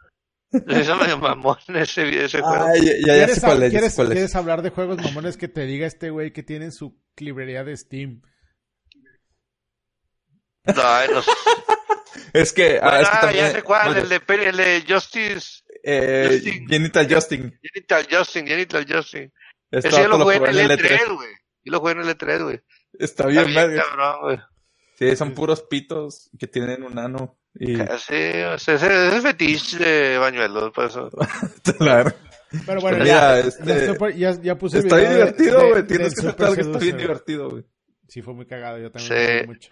Se 0.53 0.61
me 0.61 0.81
hizo 0.81 0.97
medio 0.97 1.19
mamón 1.19 1.59
ese, 1.75 2.25
ese 2.25 2.41
juego. 2.41 2.65
Ah, 2.65 2.77
ya, 2.77 2.83
ya, 2.85 2.93
ya 3.07 3.15
¿Quieres, 3.27 3.41
cuál 3.41 3.63
es, 3.63 3.71
¿quieres, 3.71 3.95
cuál 3.95 4.07
es. 4.09 4.13
quieres 4.13 4.37
hablar 4.37 4.63
de 4.63 4.71
juegos 4.71 4.99
mamones 5.03 5.37
que 5.37 5.49
te 5.49 5.67
diga 5.67 5.87
este 5.87 6.11
güey 6.11 6.33
que 6.33 6.43
tiene 6.43 6.67
en 6.67 6.73
su 6.73 6.99
librería 7.17 7.65
de 7.65 7.77
Steam? 7.77 8.23
No, 10.67 11.07
no 11.13 11.23
sé. 11.23 11.31
Es 12.33 12.53
que, 12.53 12.79
ah, 12.83 13.01
es 13.01 13.09
que 13.09 13.17
Ah, 13.17 13.21
también, 13.21 13.45
ya 13.47 13.53
sé 13.53 13.63
cuál, 13.63 13.87
bueno, 13.95 14.01
el 14.03 14.09
de, 14.09 14.49
el 14.49 14.57
de 14.57 14.85
Justice, 14.89 15.63
eh, 15.83 16.29
Justin. 16.33 16.69
Genital 16.69 17.15
Justin. 17.15 17.61
Genital 17.63 18.07
Justin, 18.11 18.47
Genital 18.47 18.87
Justin. 18.89 19.33
Este 19.71 19.89
Ese 19.89 20.03
yo 20.03 20.09
lo 20.09 20.19
jugué 20.21 20.37
en 20.37 20.47
el 20.47 20.59
en 20.59 20.71
E3, 20.79 21.15
güey. 21.15 21.29
Yo 21.65 21.73
lo 21.73 21.81
jugué 21.81 21.93
en 21.93 22.01
el 22.01 22.09
E3, 22.09 22.43
güey. 22.43 22.57
Está 22.93 23.05
Está 23.25 23.27
bien, 23.29 23.45
bien, 23.47 23.55
verga. 23.57 23.85
cabrón, 23.89 24.17
güey. 24.23 24.39
Sí, 24.99 25.17
son 25.17 25.35
puros 25.35 25.63
pitos 25.63 26.31
que 26.39 26.47
tienen 26.47 26.85
un 26.85 26.99
ano. 26.99 27.39
Y 27.57 27.77
Casi, 27.77 28.15
o 28.15 28.59
sea, 28.59 28.75
ese, 28.75 28.87
ese 29.09 29.17
es 29.17 29.23
fetiche 29.23 29.79
de 29.79 30.19
bañuelos, 30.19 30.73
por 30.73 30.87
eso. 30.87 31.09
claro. 31.79 32.13
Pero 32.67 32.81
bueno, 32.81 32.99
Mira, 32.99 33.07
ya, 33.07 33.39
este- 33.41 33.65
ya, 33.67 33.75
estoy- 33.77 34.17
ya, 34.19 34.41
ya 34.41 34.57
puse 34.59 34.79
el 34.79 34.85
Está 34.85 34.97
bien 34.99 35.13
divertido, 35.15 35.69
güey. 35.69 35.87
Tienes 35.87 36.15
que 36.15 36.21
Super 36.21 36.29
aceptar 36.47 36.55
que 36.55 36.61
está 36.61 36.79
bien 36.79 36.97
divertido, 36.99 37.51
güey. 37.51 37.65
Sí, 38.09 38.23
fue 38.23 38.35
muy 38.35 38.47
cagado. 38.47 38.79
Yo 38.79 38.93
también 38.93 39.41
Sí. 39.41 39.47
mucho. 39.47 39.71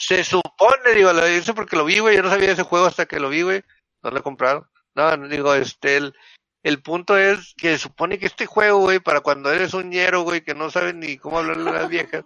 Se 0.00 0.24
supone, 0.24 0.94
digo, 0.94 1.12
lo 1.12 1.28
hice 1.28 1.52
porque 1.54 1.76
lo 1.76 1.84
vi, 1.84 1.98
güey. 1.98 2.16
Yo 2.16 2.22
no 2.22 2.30
sabía 2.30 2.48
de 2.48 2.52
ese 2.54 2.62
juego 2.62 2.86
hasta 2.86 3.06
que 3.06 3.20
lo 3.20 3.28
vi, 3.28 3.42
güey. 3.42 3.62
No 4.02 4.10
lo 4.10 4.18
he 4.18 4.22
comprado. 4.22 4.66
No, 4.94 5.16
digo, 5.28 5.54
este, 5.54 5.98
el, 5.98 6.14
el 6.62 6.82
punto 6.82 7.16
es 7.16 7.54
que 7.56 7.72
se 7.72 7.78
supone 7.78 8.18
que 8.18 8.26
este 8.26 8.46
juego, 8.46 8.80
güey, 8.80 8.98
para 8.98 9.20
cuando 9.20 9.52
eres 9.52 9.74
un 9.74 9.90
ñero, 9.90 10.22
güey, 10.22 10.40
que 10.40 10.54
no 10.54 10.70
sabes 10.70 10.94
ni 10.94 11.16
cómo 11.18 11.38
hablarle 11.38 11.70
a 11.70 11.74
las 11.74 11.88
viejas, 11.88 12.24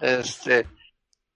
este, 0.00 0.66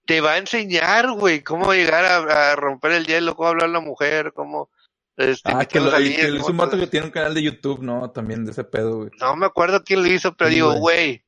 te 0.06 0.20
va 0.20 0.32
a 0.32 0.38
enseñar, 0.38 1.12
güey, 1.12 1.42
cómo 1.42 1.72
llegar 1.72 2.04
a, 2.04 2.52
a 2.52 2.56
romper 2.56 2.92
el 2.92 3.06
hielo, 3.06 3.36
cómo 3.36 3.50
hablar 3.50 3.66
a 3.66 3.72
la 3.72 3.80
mujer, 3.80 4.32
cómo, 4.34 4.70
este, 5.16 5.52
Ah, 5.52 5.64
que 5.64 5.80
lo, 5.80 5.90
salir, 5.90 6.16
que 6.16 6.28
lo 6.28 6.36
hizo 6.36 6.48
un 6.48 6.56
vato 6.56 6.78
que 6.78 6.86
tiene 6.86 7.06
un 7.06 7.12
canal 7.12 7.34
de 7.34 7.42
YouTube, 7.42 7.82
¿no? 7.82 8.10
También 8.10 8.44
de 8.44 8.52
ese 8.52 8.64
pedo, 8.64 8.96
güey. 8.96 9.10
No 9.20 9.36
me 9.36 9.46
acuerdo 9.46 9.82
quién 9.82 10.02
lo 10.02 10.08
hizo, 10.08 10.34
pero 10.34 10.48
Sí, 10.48 10.56
digo, 10.56 10.74
güey, 10.74 11.24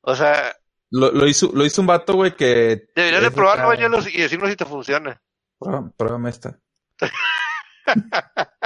o 0.00 0.16
sea, 0.16 0.56
Lo, 0.90 1.12
lo 1.12 1.26
hizo, 1.26 1.50
lo 1.54 1.64
hizo 1.64 1.80
un 1.80 1.86
vato, 1.86 2.14
güey, 2.14 2.34
que... 2.34 2.88
deberías 2.96 3.22
de 3.22 3.30
probarlo, 3.30 3.68
bañuelos, 3.68 4.12
y 4.12 4.20
decirnos 4.20 4.50
si 4.50 4.56
te 4.56 4.64
funciona. 4.64 5.20
Prueba- 5.58 5.90
Pruébame 5.96 6.30
esta. 6.30 6.58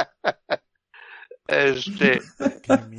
Este, 1.46 2.22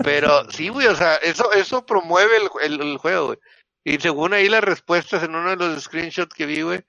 Pero 0.04 0.50
sí, 0.52 0.70
güey, 0.70 0.86
o 0.88 0.96
sea, 0.96 1.16
eso, 1.16 1.52
eso 1.54 1.84
promueve 1.86 2.32
el, 2.38 2.74
el, 2.74 2.82
el 2.92 2.98
juego, 2.98 3.28
güey. 3.28 3.40
Y 3.84 3.98
según 4.00 4.34
ahí 4.34 4.48
las 4.50 4.64
respuestas 4.64 5.24
en 5.24 5.34
uno 5.36 5.50
de 5.50 5.56
los 5.56 5.84
screenshots 5.84 6.34
que 6.36 6.46
vi, 6.46 6.62
güey, 6.62 6.82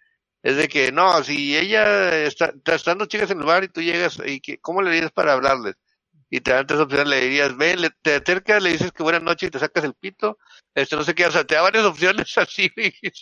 es 0.42 0.56
de 0.56 0.68
que 0.68 0.92
no, 0.92 1.22
si 1.24 1.56
ella 1.56 2.24
está, 2.24 2.46
está 2.54 2.74
estando 2.74 3.06
chicas 3.06 3.30
en 3.30 3.40
el 3.40 3.46
bar 3.46 3.64
y 3.64 3.68
tú 3.68 3.80
llegas, 3.80 4.18
y 4.24 4.40
que, 4.40 4.58
¿cómo 4.60 4.82
le 4.82 4.90
dirías 4.90 5.12
para 5.12 5.32
hablarles? 5.32 5.76
Y 6.28 6.40
te 6.40 6.52
dan 6.52 6.66
tres 6.66 6.80
opciones, 6.80 7.06
le 7.08 7.20
dirías, 7.20 7.56
ven, 7.56 7.80
le- 7.80 7.90
te 8.02 8.16
acercas, 8.16 8.60
le 8.60 8.72
dices 8.72 8.90
que 8.90 9.04
buenas 9.04 9.22
noches 9.22 9.46
y 9.46 9.50
te 9.50 9.60
sacas 9.60 9.84
el 9.84 9.94
pito, 9.94 10.38
este, 10.74 10.96
no 10.96 11.04
sé 11.04 11.14
qué, 11.14 11.24
o 11.26 11.30
sea, 11.30 11.44
te 11.44 11.54
da 11.54 11.62
varias 11.62 11.84
opciones 11.84 12.36
así, 12.38 12.68
güey, 12.74 12.92
y 13.00 13.12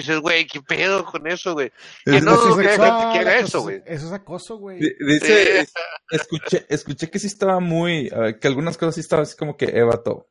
dices, 0.00 0.18
güey, 0.20 0.46
¿qué 0.46 0.62
pedo 0.62 1.04
con 1.04 1.26
eso, 1.26 1.52
güey? 1.52 1.70
Que 2.06 2.16
Es 2.16 2.22
no 2.22 2.36
dudo 2.36 2.56
que 2.56 2.68
haga 2.68 3.38
eso, 3.38 3.60
güey. 3.60 3.82
Eso 3.84 4.06
es 4.06 4.12
acoso, 4.12 4.56
güey. 4.56 4.78
Di- 4.80 4.94
Dice, 4.98 5.26
Sí. 5.26 5.50
es- 5.60 5.72
escuché, 6.10 6.66
escuché 6.70 7.10
que 7.10 7.18
sí 7.18 7.26
estaba 7.26 7.60
muy, 7.60 8.10
que 8.40 8.48
algunas 8.48 8.78
cosas 8.78 8.94
sí 8.94 9.00
estaban 9.02 9.24
así 9.24 9.36
como 9.36 9.56
que, 9.58 9.66
eh, 9.66 9.82
vato, 9.82 10.30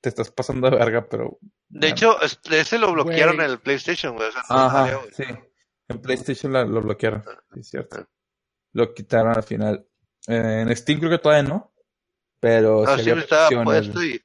te 0.00 0.10
estás 0.10 0.30
pasando 0.30 0.70
de 0.70 0.76
verga, 0.76 1.06
pero... 1.10 1.38
De 1.68 1.88
ya. 1.88 1.92
hecho, 1.94 2.22
es- 2.22 2.38
ese 2.48 2.78
lo 2.78 2.92
bloquearon 2.92 3.34
Güey. 3.36 3.46
en 3.46 3.52
el 3.54 3.58
PlayStation, 3.60 4.14
güey, 4.14 4.28
o 4.28 4.32
sea, 4.32 4.42
no 4.50 4.70
salió, 4.70 5.00
güey. 5.00 5.12
sí. 5.14 5.24
En 5.88 6.00
PlayStation 6.00 6.52
la- 6.52 6.64
lo 6.64 6.80
bloquearon, 6.80 7.24
sí, 7.54 7.60
es 7.60 7.68
cierto. 7.70 7.96
Ah. 7.98 8.08
Lo 8.72 8.94
quitaron 8.94 9.36
al 9.36 9.42
final. 9.42 9.86
Eh, 10.28 10.64
en 10.66 10.76
Steam 10.76 10.98
creo 11.00 11.10
que 11.10 11.18
todavía 11.18 11.48
no, 11.48 11.72
pero 12.40 12.84
No, 12.84 12.96
sí 12.96 13.04
sí 13.04 13.10
estaba 13.10 13.64
puesto 13.64 14.02
y 14.04 14.20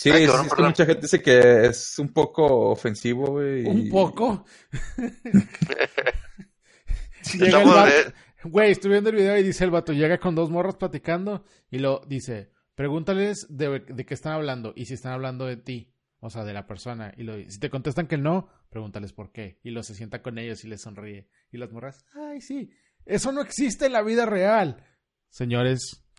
Sí, 0.00 0.10
Ay, 0.10 0.20
sí, 0.22 0.26
cabrón, 0.28 0.46
es 0.46 0.54
que 0.54 0.62
mucha 0.62 0.86
gente 0.86 1.02
dice 1.02 1.20
que 1.20 1.66
es 1.66 1.98
un 1.98 2.12
poco 2.12 2.70
ofensivo, 2.70 3.26
güey. 3.32 3.64
y- 3.64 3.66
Un 3.66 3.88
poco. 3.90 4.44
Llega 7.34 7.62
el 7.62 7.68
vato- 7.68 8.12
Güey, 8.44 8.70
estoy 8.70 8.92
viendo 8.92 9.10
el 9.10 9.16
video 9.16 9.36
y 9.36 9.42
dice 9.42 9.64
el 9.64 9.70
vato, 9.72 9.92
llega 9.92 10.18
con 10.18 10.36
dos 10.36 10.50
morras 10.50 10.76
platicando 10.76 11.44
y 11.70 11.78
lo 11.80 12.02
dice, 12.06 12.52
pregúntales 12.76 13.46
de, 13.50 13.80
de 13.80 14.06
qué 14.06 14.14
están 14.14 14.34
hablando 14.34 14.72
y 14.76 14.84
si 14.86 14.94
están 14.94 15.12
hablando 15.12 15.44
de 15.46 15.56
ti, 15.56 15.92
o 16.20 16.30
sea, 16.30 16.44
de 16.44 16.52
la 16.52 16.68
persona. 16.68 17.12
Y 17.16 17.24
lo, 17.24 17.34
si 17.50 17.58
te 17.58 17.68
contestan 17.68 18.06
que 18.06 18.16
no, 18.16 18.48
pregúntales 18.70 19.12
por 19.12 19.32
qué. 19.32 19.58
Y 19.64 19.70
lo 19.70 19.82
se 19.82 19.96
sienta 19.96 20.22
con 20.22 20.38
ellos 20.38 20.64
y 20.64 20.68
les 20.68 20.82
sonríe. 20.82 21.28
Y 21.50 21.58
las 21.58 21.72
morras, 21.72 22.06
ay, 22.14 22.40
sí, 22.40 22.70
eso 23.08 23.32
no 23.32 23.40
existe 23.40 23.86
en 23.86 23.92
la 23.92 24.02
vida 24.02 24.24
real. 24.26 24.84
Señores, 25.30 26.02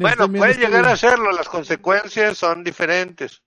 Bueno, 0.00 0.30
puede 0.32 0.52
este 0.52 0.64
llegar 0.66 0.80
video- 0.82 0.90
a 0.90 0.92
hacerlo, 0.92 1.32
las 1.32 1.48
consecuencias 1.48 2.38
son 2.38 2.64
diferentes. 2.64 3.42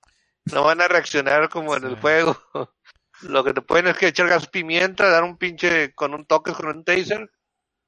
No 0.51 0.63
van 0.63 0.81
a 0.81 0.87
reaccionar 0.87 1.49
como 1.49 1.75
en 1.75 1.83
el 1.85 1.95
juego. 1.99 2.37
Lo 3.23 3.43
que 3.43 3.53
te 3.53 3.61
pueden 3.61 3.87
es 3.87 3.97
que 3.97 4.07
echar 4.07 4.27
gas 4.29 4.47
pimienta, 4.47 5.09
dar 5.09 5.23
un 5.23 5.37
pinche 5.37 5.93
con 5.93 6.13
un 6.13 6.25
toque 6.25 6.53
con 6.53 6.67
un 6.67 6.83
taser, 6.83 7.29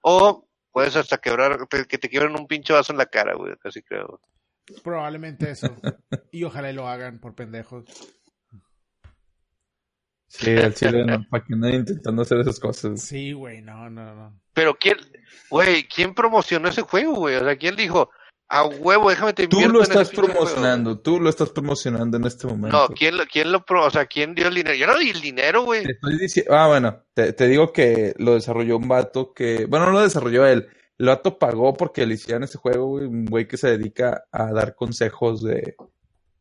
o 0.01 0.47
puedes 0.71 0.95
hasta 0.95 1.17
quebrar, 1.19 1.67
que 1.69 1.97
te 1.97 2.09
quiebren 2.09 2.35
un 2.35 2.47
pinche 2.47 2.73
vaso 2.73 2.91
en 2.91 2.97
la 2.97 3.05
cara, 3.05 3.35
güey, 3.35 3.55
casi 3.57 3.81
creo. 3.81 4.19
Probablemente 4.83 5.49
eso. 5.51 5.75
Y 6.31 6.43
ojalá 6.43 6.69
y 6.71 6.73
lo 6.73 6.87
hagan 6.87 7.19
por 7.19 7.35
pendejos. 7.35 7.85
Sí, 10.31 10.51
al 10.57 10.73
chile 10.73 11.03
no, 11.05 11.25
para 11.29 11.43
que 11.43 11.55
nadie 11.55 11.75
intentando 11.75 12.21
hacer 12.21 12.39
esas 12.39 12.59
cosas. 12.59 13.01
Sí, 13.01 13.33
güey, 13.33 13.61
no, 13.61 13.89
no, 13.89 14.15
no. 14.15 14.39
Pero 14.53 14.75
quién, 14.79 14.97
güey, 15.49 15.83
¿quién 15.87 16.13
promocionó 16.13 16.69
ese 16.69 16.81
juego, 16.83 17.15
güey? 17.15 17.35
O 17.35 17.43
sea, 17.43 17.57
¿quién 17.57 17.75
dijo, 17.75 18.09
a 18.47 18.65
huevo, 18.65 19.09
déjame 19.09 19.33
te 19.33 19.47
Tú 19.47 19.67
lo 19.67 19.81
estás 19.81 20.09
pinche 20.09 20.21
juego"? 20.21 20.45
promocionando, 20.45 20.99
tú 20.99 21.19
lo 21.19 21.29
estás 21.29 21.49
promocionando 21.49 22.15
en 22.15 22.25
este 22.25 22.47
momento. 22.47 22.77
No, 22.77 22.87
¿quién 22.95 23.17
lo, 23.17 23.25
quién 23.25 23.51
lo 23.51 23.65
pro, 23.65 23.85
o 23.85 23.89
sea, 23.89 24.05
quién 24.05 24.33
dio 24.33 24.47
el 24.47 24.55
dinero? 24.55 24.75
Yo 24.75 24.87
no 24.87 24.97
di 24.97 25.09
el 25.09 25.19
dinero, 25.19 25.63
güey. 25.63 25.83
Te 25.83 25.91
estoy 25.91 26.17
diciendo, 26.17 26.55
ah, 26.55 26.67
bueno, 26.67 27.03
te, 27.13 27.33
te 27.33 27.47
digo 27.47 27.73
que 27.73 28.13
lo 28.17 28.35
desarrolló 28.35 28.77
un 28.77 28.87
vato 28.87 29.33
que, 29.33 29.65
bueno, 29.65 29.87
no 29.87 29.91
lo 29.91 30.01
desarrolló 30.01 30.45
él, 30.45 30.69
el 30.97 31.07
vato 31.07 31.37
pagó 31.39 31.73
porque 31.73 32.05
le 32.05 32.13
hicieran 32.13 32.43
este 32.43 32.57
juego, 32.57 32.87
güey, 32.87 33.05
un 33.05 33.25
güey 33.25 33.47
que 33.49 33.57
se 33.57 33.77
dedica 33.77 34.23
a 34.31 34.53
dar 34.53 34.75
consejos 34.75 35.43
de, 35.43 35.75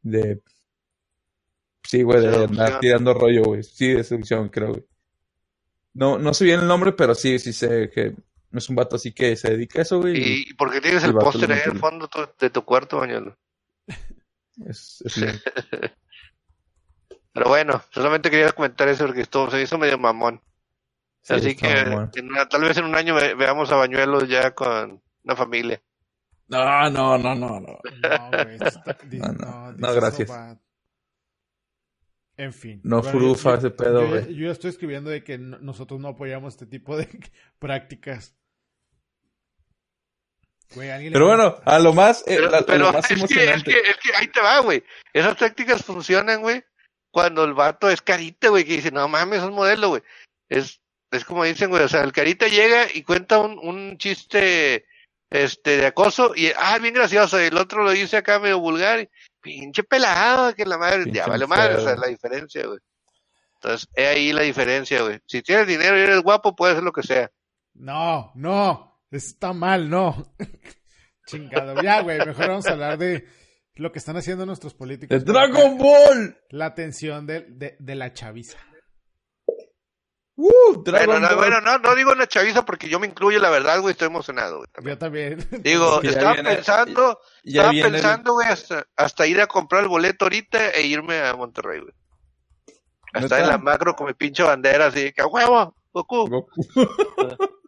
de, 0.03 0.43
sí, 1.83 2.03
güey, 2.03 2.21
de 2.21 2.45
andar 2.45 2.81
tirando 2.81 3.15
rollo, 3.15 3.43
güey, 3.45 3.63
sí, 3.63 3.93
de 3.93 4.05
seducción, 4.05 4.49
creo, 4.49 4.69
güey. 4.71 4.85
No, 5.95 6.19
no 6.19 6.33
sé 6.35 6.45
bien 6.45 6.61
el 6.61 6.69
nombre, 6.69 6.93
pero 6.93 7.15
sí, 7.15 7.39
sí 7.39 7.53
sé 7.53 7.91
que 7.91 8.15
es 8.53 8.69
un 8.69 8.77
vato 8.77 8.97
así 8.97 9.13
que 9.13 9.35
se 9.37 9.51
dedica 9.51 9.79
a 9.81 9.83
eso, 9.83 10.01
güey, 10.01 10.17
y 10.19 10.51
¿Y 10.51 10.55
por 10.55 10.71
qué 10.73 10.81
tienes 10.81 11.03
el 11.05 11.11
el 11.11 11.17
póster 11.17 11.51
ahí 11.53 11.61
al 11.65 11.79
fondo 11.79 12.09
tu- 12.09 12.29
de 12.39 12.51
tu 12.51 12.65
cuarto, 12.65 12.99
Bañuelo? 12.99 13.37
es, 14.67 15.03
es 15.05 15.21
bien. 15.21 15.41
Pero 17.33 17.49
bueno, 17.49 17.83
solamente 17.91 18.31
quería 18.31 18.51
comentar 18.53 18.89
eso 18.89 19.07
porque 19.07 19.21
esto 19.23 19.49
se 19.51 19.63
hizo 19.63 19.79
medio 19.79 19.99
mamón. 19.99 20.41
Sí, 21.23 21.35
Así 21.35 21.55
que 21.55 21.69
en 21.71 22.31
tal 22.49 22.63
vez 22.63 22.77
en 22.79 22.85
un 22.87 22.95
año 22.97 23.15
ve- 23.15 23.35
veamos 23.35 23.71
a 23.71 23.77
Bañuelos 23.77 24.29
ya 24.29 24.53
con 24.53 25.01
una 25.25 25.37
familia. 25.37 25.81
No, 26.49 26.91
no, 26.91 27.17
no, 27.19 27.35
no, 27.35 27.61
no. 27.61 27.61
No, 27.61 28.31
güey. 28.33 28.59
No, 29.39 29.73
no, 29.73 29.89
so 29.89 29.95
gracias. 29.95 30.31
En 32.41 32.55
fin. 32.55 32.81
No 32.85 33.03
yo- 33.03 33.11
ese 33.55 33.71
pedo, 33.71 34.01
yo, 34.01 34.09
güey. 34.09 34.35
yo 34.35 34.47
ya 34.47 34.53
estoy 34.53 34.71
escribiendo 34.71 35.11
de 35.11 35.23
que 35.23 35.37
no- 35.37 35.59
nosotros 35.59 36.01
no 36.01 36.09
apoyamos 36.09 36.55
este 36.55 36.65
tipo 36.65 36.97
de 36.97 37.07
prácticas. 37.59 38.35
Güey, 40.75 41.11
Pero 41.13 41.27
bueno, 41.27 41.61
a 41.67 41.79
lo 41.79 41.93
más, 41.93 42.21
eh, 42.23 42.37
Pero, 42.37 42.51
la- 42.51 42.63
pero 42.63 42.79
lo 42.87 42.93
más 42.95 43.05
es, 43.11 43.25
que, 43.27 43.45
es, 43.53 43.63
que, 43.63 43.73
es 43.79 43.97
que 43.99 44.15
ahí 44.17 44.29
te 44.29 44.41
va, 44.41 44.61
güey. 44.61 44.83
Esas 45.13 45.37
tácticas 45.37 45.85
funcionan, 45.85 46.41
güey, 46.41 46.63
cuando 47.13 47.45
el 47.45 47.53
vato 47.53 47.91
es 47.91 48.01
carita, 48.01 48.49
güey, 48.49 48.65
que 48.65 48.77
dice, 48.77 48.91
no 48.91 49.07
mames, 49.07 49.41
es 49.41 49.45
un 49.45 49.53
modelo, 49.55 49.91
güey. 49.91 50.03
Es, 50.49 50.81
es 51.11 51.27
como 51.27 51.45
dicen, 51.45 51.69
güey, 51.69 51.83
o 51.83 51.89
sea, 51.89 52.03
el 52.05 52.13
carita 52.13 52.49
llega 52.49 52.87
y 52.95 53.03
cuenta 53.03 53.39
un, 53.39 53.59
un 53.59 53.99
chiste 53.99 54.87
este 55.29 55.77
de 55.77 55.87
acoso 55.87 56.33
y, 56.35 56.53
ah, 56.57 56.79
bien 56.79 56.95
gracioso, 56.95 57.39
y 57.39 57.45
el 57.49 57.59
otro 57.59 57.83
lo 57.85 57.91
dice 57.91 58.17
acá 58.17 58.39
medio 58.39 58.61
vulgar, 58.61 59.01
y, 59.01 59.11
pinche 59.41 59.83
pelado, 59.83 60.55
que 60.55 60.65
la 60.65 60.79
madre, 60.79 61.05
ya 61.07 61.25
Pinche 61.25 61.31
vale 61.31 61.47
madre, 61.47 61.75
o 61.77 61.81
sea, 61.81 61.97
la 61.97 62.09
diferencia, 62.09 62.67
güey. 62.67 62.79
Entonces, 63.55 63.89
es 63.95 64.07
ahí 64.09 64.33
la 64.33 64.43
diferencia, 64.43 65.03
güey. 65.03 65.21
Si 65.27 65.43
tienes 65.43 65.67
dinero 65.67 65.99
y 65.99 66.01
eres 66.01 66.23
guapo, 66.23 66.57
puedes 66.57 66.75
hacer 66.75 66.85
lo 66.85 66.93
que 66.93 67.03
sea. 67.03 67.31
No, 67.75 68.33
no. 68.35 69.03
Está 69.11 69.53
mal, 69.53 69.91
no. 69.91 70.35
Chingado. 71.27 71.83
Ya, 71.83 72.01
güey. 72.01 72.19
Mejor 72.19 72.49
vamos 72.49 72.67
a 72.67 72.73
hablar 72.73 72.97
de 72.97 73.27
lo 73.75 73.93
que 73.93 73.99
están 73.99 74.17
haciendo 74.17 74.47
nuestros 74.47 74.73
políticos. 74.73 75.25
¡De 75.25 75.33
Dragon 75.33 75.77
Ball! 75.77 76.39
La 76.51 76.67
atención 76.67 77.27
de, 77.27 77.43
de, 77.49 77.77
de 77.79 77.95
la 77.95 78.13
chaviza. 78.15 78.59
¡Uh! 80.43 80.83
Dragon 80.83 81.07
Bueno, 81.07 81.29
no, 81.29 81.37
bueno, 81.37 81.61
no, 81.61 81.79
no 81.79 81.95
digo 81.95 82.13
una 82.13 82.27
chaviza 82.27 82.65
porque 82.65 82.89
yo 82.89 82.99
me 82.99 83.07
incluyo, 83.07 83.39
la 83.41 83.51
verdad, 83.51 83.81
güey, 83.81 83.93
estoy 83.93 84.07
emocionado, 84.09 84.59
güey. 84.59 84.69
también. 84.73 84.95
Yo 84.95 84.99
también. 84.99 85.49
Digo, 85.63 85.95
Es 85.97 86.01
que 86.01 86.07
ya 86.07 86.13
estaba 86.13 86.33
viene- 86.35 86.55
pensando, 86.57 87.21
ya 87.45 87.61
estaba 87.71 87.73
el- 87.87 87.93
pensando, 87.93 88.33
güey, 88.33 88.49
hasta, 88.49 88.87
hasta 88.97 89.27
ir 89.27 89.41
a 89.41 89.47
comprar 89.47 89.83
el 89.83 89.89
boleto 89.89 90.25
ahorita 90.25 90.71
e 90.71 90.87
irme 90.87 91.21
a 91.21 91.35
Monterrey, 91.35 91.81
güey. 91.81 91.93
Hasta 93.13 93.41
en 93.41 93.49
la 93.49 93.59
macro 93.59 93.95
con 93.95 94.07
mi 94.07 94.15
pinche 94.15 94.43
bandera, 94.43 94.87
así 94.87 95.13
que 95.13 95.21
a 95.23 95.27
huevo, 95.27 95.75
Goku. 95.93 96.29
Goku. 96.29 96.51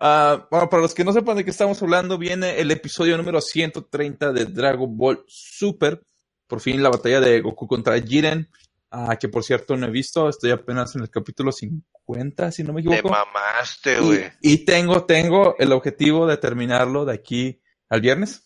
Ah, 0.00 0.46
bueno, 0.50 0.68
para 0.70 0.82
los 0.82 0.94
que 0.94 1.04
no 1.04 1.12
sepan 1.12 1.36
de 1.36 1.44
qué 1.44 1.50
estamos 1.50 1.82
hablando, 1.82 2.16
viene 2.16 2.58
el 2.58 2.70
episodio 2.70 3.16
número 3.18 3.40
130 3.42 4.32
de 4.32 4.46
Dragon 4.46 4.96
Ball 4.96 5.22
Super. 5.26 6.00
Por 6.46 6.60
fin 6.60 6.82
la 6.82 6.88
batalla 6.90 7.20
de 7.20 7.40
Goku 7.42 7.66
contra 7.66 8.00
Jiren. 8.00 8.48
Ah, 8.94 9.16
que 9.18 9.28
por 9.28 9.42
cierto 9.44 9.76
no 9.76 9.86
he 9.86 9.90
visto, 9.90 10.28
estoy 10.28 10.50
apenas 10.52 10.94
en 10.96 11.02
el 11.02 11.10
capítulo 11.10 11.50
50, 11.52 12.52
si 12.52 12.62
no 12.62 12.72
me 12.72 12.82
Te 12.82 12.88
equivoco. 12.96 13.10
mamaste, 13.14 13.94
Y, 13.96 14.00
güey. 14.00 14.32
y 14.40 14.64
tengo, 14.64 15.04
tengo 15.04 15.56
el 15.58 15.72
objetivo 15.72 16.26
de 16.26 16.36
terminarlo 16.36 17.04
de 17.04 17.14
aquí 17.14 17.60
al 17.88 18.00
viernes. 18.00 18.42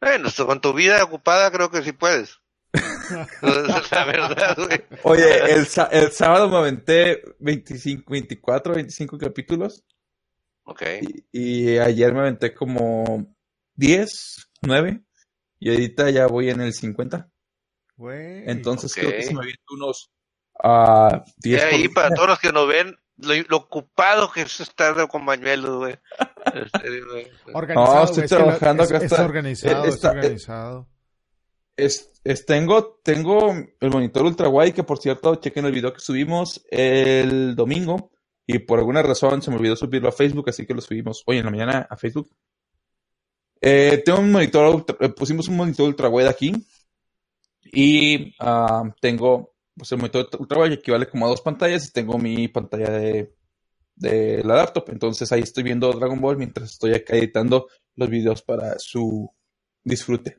Bueno, 0.00 0.28
con 0.46 0.60
tu 0.60 0.72
vida 0.72 1.02
ocupada 1.02 1.50
creo 1.50 1.70
que 1.70 1.82
sí 1.82 1.92
puedes. 1.92 2.38
La 3.90 4.04
verdad, 4.04 4.56
güey. 4.56 4.84
Oye, 5.02 5.52
el, 5.54 5.66
sa- 5.66 5.88
el 5.90 6.12
sábado 6.12 6.48
me 6.48 6.58
aventé 6.58 7.22
25, 7.38 8.04
24, 8.12 8.74
25 8.74 9.18
capítulos. 9.18 9.84
Ok. 10.64 10.82
Y, 11.32 11.72
y 11.72 11.78
ayer 11.78 12.12
me 12.12 12.20
aventé 12.20 12.54
como 12.54 13.34
10, 13.74 14.50
9. 14.62 15.02
Y 15.60 15.70
ahorita 15.70 16.10
ya 16.10 16.26
voy 16.26 16.50
en 16.50 16.60
el 16.60 16.72
50. 16.74 17.28
Güey. 17.98 18.44
Entonces 18.48 18.92
ok. 18.92 18.98
creo 19.00 19.10
que 19.10 19.22
se 19.24 19.34
me 19.34 19.40
avienta 19.40 19.62
unos 19.70 20.10
ah, 20.64 21.22
10 21.38 21.60
Y 21.60 21.64
por 21.66 21.74
ahí, 21.74 21.82
día. 21.82 21.90
para 21.94 22.14
todos 22.14 22.28
los 22.28 22.38
que 22.38 22.52
nos 22.52 22.66
ven, 22.68 22.96
lo, 23.18 23.34
lo 23.48 23.56
ocupado 23.58 24.30
que 24.32 24.42
es 24.42 24.60
estar 24.60 25.06
con 25.08 25.26
bañuelos, 25.26 25.76
güey. 25.78 25.96
Este. 26.54 27.02
Organizado, 27.52 27.94
No, 27.98 28.04
estoy 28.04 28.24
es 28.24 28.30
trabajando 28.30 28.82
es, 28.84 28.88
acá 28.88 28.98
es 28.98 29.12
está- 29.12 29.24
organizado, 29.24 29.84
es 29.84 29.94
está- 29.94 30.08
eh, 30.08 30.10
organizado. 30.12 30.88
Es, 31.76 32.12
es- 32.24 32.46
tengo, 32.46 33.00
tengo 33.04 33.52
el 33.80 33.90
monitor 33.90 34.22
ultra 34.24 34.48
wide 34.48 34.72
que 34.72 34.82
por 34.84 34.98
cierto, 34.98 35.34
chequen 35.36 35.66
el 35.66 35.72
video 35.72 35.92
que 35.92 36.00
subimos 36.00 36.64
el 36.70 37.54
domingo 37.54 38.12
y 38.46 38.60
por 38.60 38.78
alguna 38.78 39.02
razón 39.02 39.42
se 39.42 39.50
me 39.50 39.56
olvidó 39.58 39.76
subirlo 39.76 40.08
a 40.08 40.12
Facebook, 40.12 40.48
así 40.48 40.64
que 40.64 40.72
lo 40.74 40.80
subimos 40.80 41.22
hoy 41.26 41.38
en 41.38 41.44
la 41.44 41.50
mañana 41.50 41.86
a 41.90 41.96
Facebook. 41.96 42.30
Eh, 43.60 44.02
tengo 44.04 44.20
un 44.20 44.30
monitor, 44.32 44.74
ultra- 44.74 44.96
eh, 45.00 45.08
pusimos 45.10 45.48
un 45.48 45.56
monitor 45.56 45.86
ultra 45.88 46.08
wide 46.08 46.28
aquí 46.28 46.52
y 47.72 48.34
ah, 48.40 48.82
tengo 49.00 49.54
pues 49.76 49.92
el 49.92 49.98
monitor 49.98 50.28
ultra 50.38 50.58
wide 50.58 50.70
que 50.76 50.80
equivale 50.80 51.08
como 51.08 51.26
a 51.26 51.28
dos 51.30 51.40
pantallas 51.40 51.86
y 51.88 51.92
tengo 51.92 52.18
mi 52.18 52.48
pantalla 52.48 52.90
de, 52.90 53.32
de 53.94 54.42
la 54.44 54.56
laptop, 54.56 54.88
entonces 54.90 55.30
ahí 55.32 55.40
estoy 55.42 55.62
viendo 55.62 55.92
Dragon 55.92 56.20
Ball 56.20 56.36
mientras 56.36 56.70
estoy 56.72 56.94
acá 56.94 57.14
editando 57.16 57.68
los 57.94 58.08
videos 58.08 58.42
para 58.42 58.78
su 58.78 59.32
disfrute. 59.84 60.38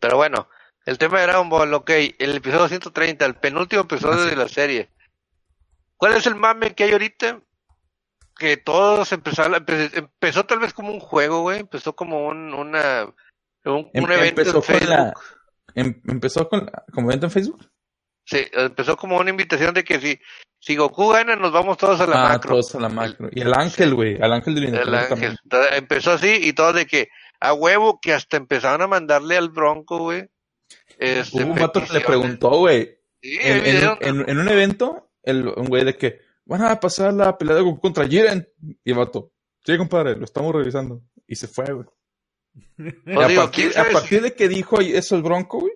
Pero 0.00 0.16
bueno, 0.16 0.48
el 0.86 0.96
tema 0.98 1.18
de 1.20 1.26
Dragon 1.26 1.48
Ball, 1.48 1.72
ok, 1.74 1.90
el 2.18 2.36
episodio 2.36 2.68
130, 2.68 3.24
el 3.26 3.34
penúltimo 3.36 3.82
episodio 3.82 4.20
Así. 4.22 4.30
de 4.30 4.36
la 4.36 4.48
serie. 4.48 4.90
¿Cuál 5.96 6.14
es 6.16 6.26
el 6.26 6.34
mame 6.34 6.74
que 6.74 6.84
hay 6.84 6.92
ahorita? 6.92 7.40
Que 8.36 8.56
todos 8.56 9.12
empezaron, 9.12 9.54
empe- 9.54 9.90
empezó 9.96 10.44
tal 10.44 10.58
vez 10.58 10.72
como 10.74 10.90
un 10.90 11.00
juego, 11.00 11.42
güey, 11.42 11.60
empezó 11.60 11.94
como 11.94 12.26
un, 12.26 12.52
una, 12.52 13.04
un, 13.64 13.90
Em- 13.92 14.04
un 14.04 14.12
evento 14.12 14.40
empezó 14.40 14.48
en 14.50 14.52
con 14.54 14.62
Facebook. 14.62 14.88
la- 14.90 15.14
Em- 15.74 16.00
empezó 16.06 16.48
con 16.48 16.70
como 16.92 17.10
evento 17.10 17.26
en 17.26 17.32
Facebook. 17.32 17.70
Sí, 18.26 18.38
empezó 18.52 18.96
como 18.96 19.18
una 19.18 19.30
invitación 19.30 19.74
de 19.74 19.84
que 19.84 20.00
si, 20.00 20.18
si 20.58 20.76
Goku 20.76 21.08
gana, 21.08 21.36
nos 21.36 21.52
vamos 21.52 21.76
todos 21.76 22.00
a 22.00 22.06
la 22.06 22.24
ah, 22.24 22.28
macro. 22.30 22.52
todos 22.52 22.74
a 22.74 22.80
la 22.80 22.88
macro. 22.88 23.28
Y 23.32 23.40
el 23.42 23.52
ángel, 23.52 23.94
güey. 23.94 24.20
Al 24.20 24.32
ángel 24.32 24.54
del 24.54 24.74
El 24.74 24.94
ángel. 24.94 25.36
Entonces, 25.44 25.72
empezó 25.78 26.12
así 26.12 26.38
y 26.40 26.52
todo 26.54 26.72
de 26.72 26.86
que 26.86 27.08
a 27.40 27.52
huevo 27.52 27.98
que 28.00 28.14
hasta 28.14 28.36
empezaron 28.38 28.80
a 28.82 28.86
mandarle 28.86 29.36
al 29.36 29.50
Bronco, 29.50 29.98
güey. 29.98 30.26
este, 30.98 31.42
Hubo 31.44 31.52
un 31.52 31.58
vato 31.58 31.84
que 31.84 31.92
le 31.92 32.00
preguntó, 32.00 32.50
güey. 32.58 32.96
Sí, 33.20 33.38
En, 33.40 33.66
en 33.66 33.96
en- 34.00 34.28
en 34.30 34.38
un 34.38 34.48
evento, 34.48 35.10
el, 35.22 35.48
un 35.48 35.66
güey 35.66 35.84
de 35.84 35.96
que 35.96 36.20
van 36.46 36.62
a 36.62 36.78
pasar 36.80 37.12
la 37.12 37.36
pelea 37.36 37.56
de 37.56 37.62
Goku 37.62 37.80
contra 37.80 38.06
Jiren. 38.06 38.46
Y 38.84 38.90
el 38.90 38.96
vato, 38.98 39.32
sí, 39.64 39.76
compadre, 39.76 40.16
lo 40.16 40.24
estamos 40.24 40.54
revisando. 40.54 41.02
Y 41.26 41.36
se 41.36 41.48
fue, 41.48 41.64
güey. 41.72 41.86
Pues 42.76 43.18
a, 43.18 43.28
digo, 43.28 43.42
partir, 43.42 43.64
¿quién 43.64 43.72
sabe 43.72 43.90
a 43.90 43.92
partir 43.92 44.22
de 44.22 44.34
que 44.34 44.48
dijo 44.48 44.80
eso 44.80 45.16
el 45.16 45.22
Bronco, 45.22 45.60
güey. 45.60 45.72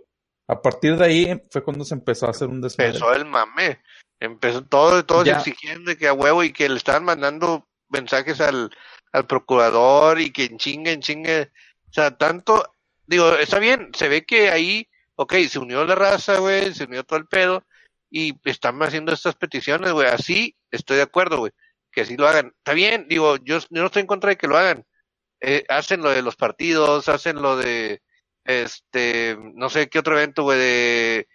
A 0.46 0.62
partir 0.62 0.96
de 0.96 1.04
ahí 1.04 1.42
fue 1.50 1.62
cuando 1.62 1.84
se 1.84 1.94
empezó 1.94 2.26
a 2.26 2.30
hacer 2.30 2.48
un 2.48 2.60
desmadre. 2.60 2.92
Empezó 2.92 3.12
el 3.12 3.24
mame. 3.26 3.80
Empezó 4.20 4.64
todo, 4.64 5.04
todos 5.04 5.28
exigiendo 5.28 5.96
que 5.96 6.08
a 6.08 6.12
huevo 6.12 6.42
y 6.42 6.52
que 6.52 6.68
le 6.68 6.76
estaban 6.76 7.04
mandando 7.04 7.68
mensajes 7.88 8.40
al, 8.40 8.70
al 9.12 9.26
procurador 9.26 10.20
y 10.20 10.32
que 10.32 10.44
en 10.44 10.58
chingue, 10.58 10.92
en 10.92 11.00
chingue. 11.00 11.52
O 11.88 11.92
sea, 11.92 12.16
tanto, 12.16 12.74
digo, 13.06 13.34
está 13.36 13.58
bien, 13.58 13.90
se 13.94 14.08
ve 14.08 14.24
que 14.24 14.50
ahí, 14.50 14.88
ok, 15.14 15.34
se 15.48 15.58
unió 15.58 15.84
la 15.84 15.94
raza, 15.94 16.38
güey, 16.38 16.74
se 16.74 16.84
unió 16.84 17.04
todo 17.04 17.18
el 17.18 17.26
pedo 17.26 17.64
y 18.10 18.34
están 18.44 18.82
haciendo 18.82 19.12
estas 19.12 19.36
peticiones, 19.36 19.92
güey. 19.92 20.08
Así 20.08 20.56
estoy 20.70 20.96
de 20.96 21.04
acuerdo, 21.04 21.38
güey, 21.38 21.52
que 21.92 22.00
así 22.00 22.16
lo 22.16 22.26
hagan. 22.26 22.54
Está 22.58 22.72
bien, 22.72 23.06
digo, 23.08 23.36
yo, 23.36 23.58
yo 23.58 23.82
no 23.82 23.86
estoy 23.86 24.00
en 24.00 24.06
contra 24.06 24.30
de 24.30 24.36
que 24.36 24.48
lo 24.48 24.56
hagan. 24.56 24.84
Eh, 25.40 25.64
hacen 25.68 26.00
lo 26.02 26.10
de 26.10 26.22
los 26.22 26.36
partidos, 26.36 27.08
hacen 27.08 27.40
lo 27.40 27.56
de, 27.56 28.00
este, 28.44 29.36
no 29.54 29.68
sé 29.70 29.88
qué 29.88 29.98
otro 29.98 30.16
evento, 30.16 30.42
güey, 30.42 30.58
de 30.58 31.28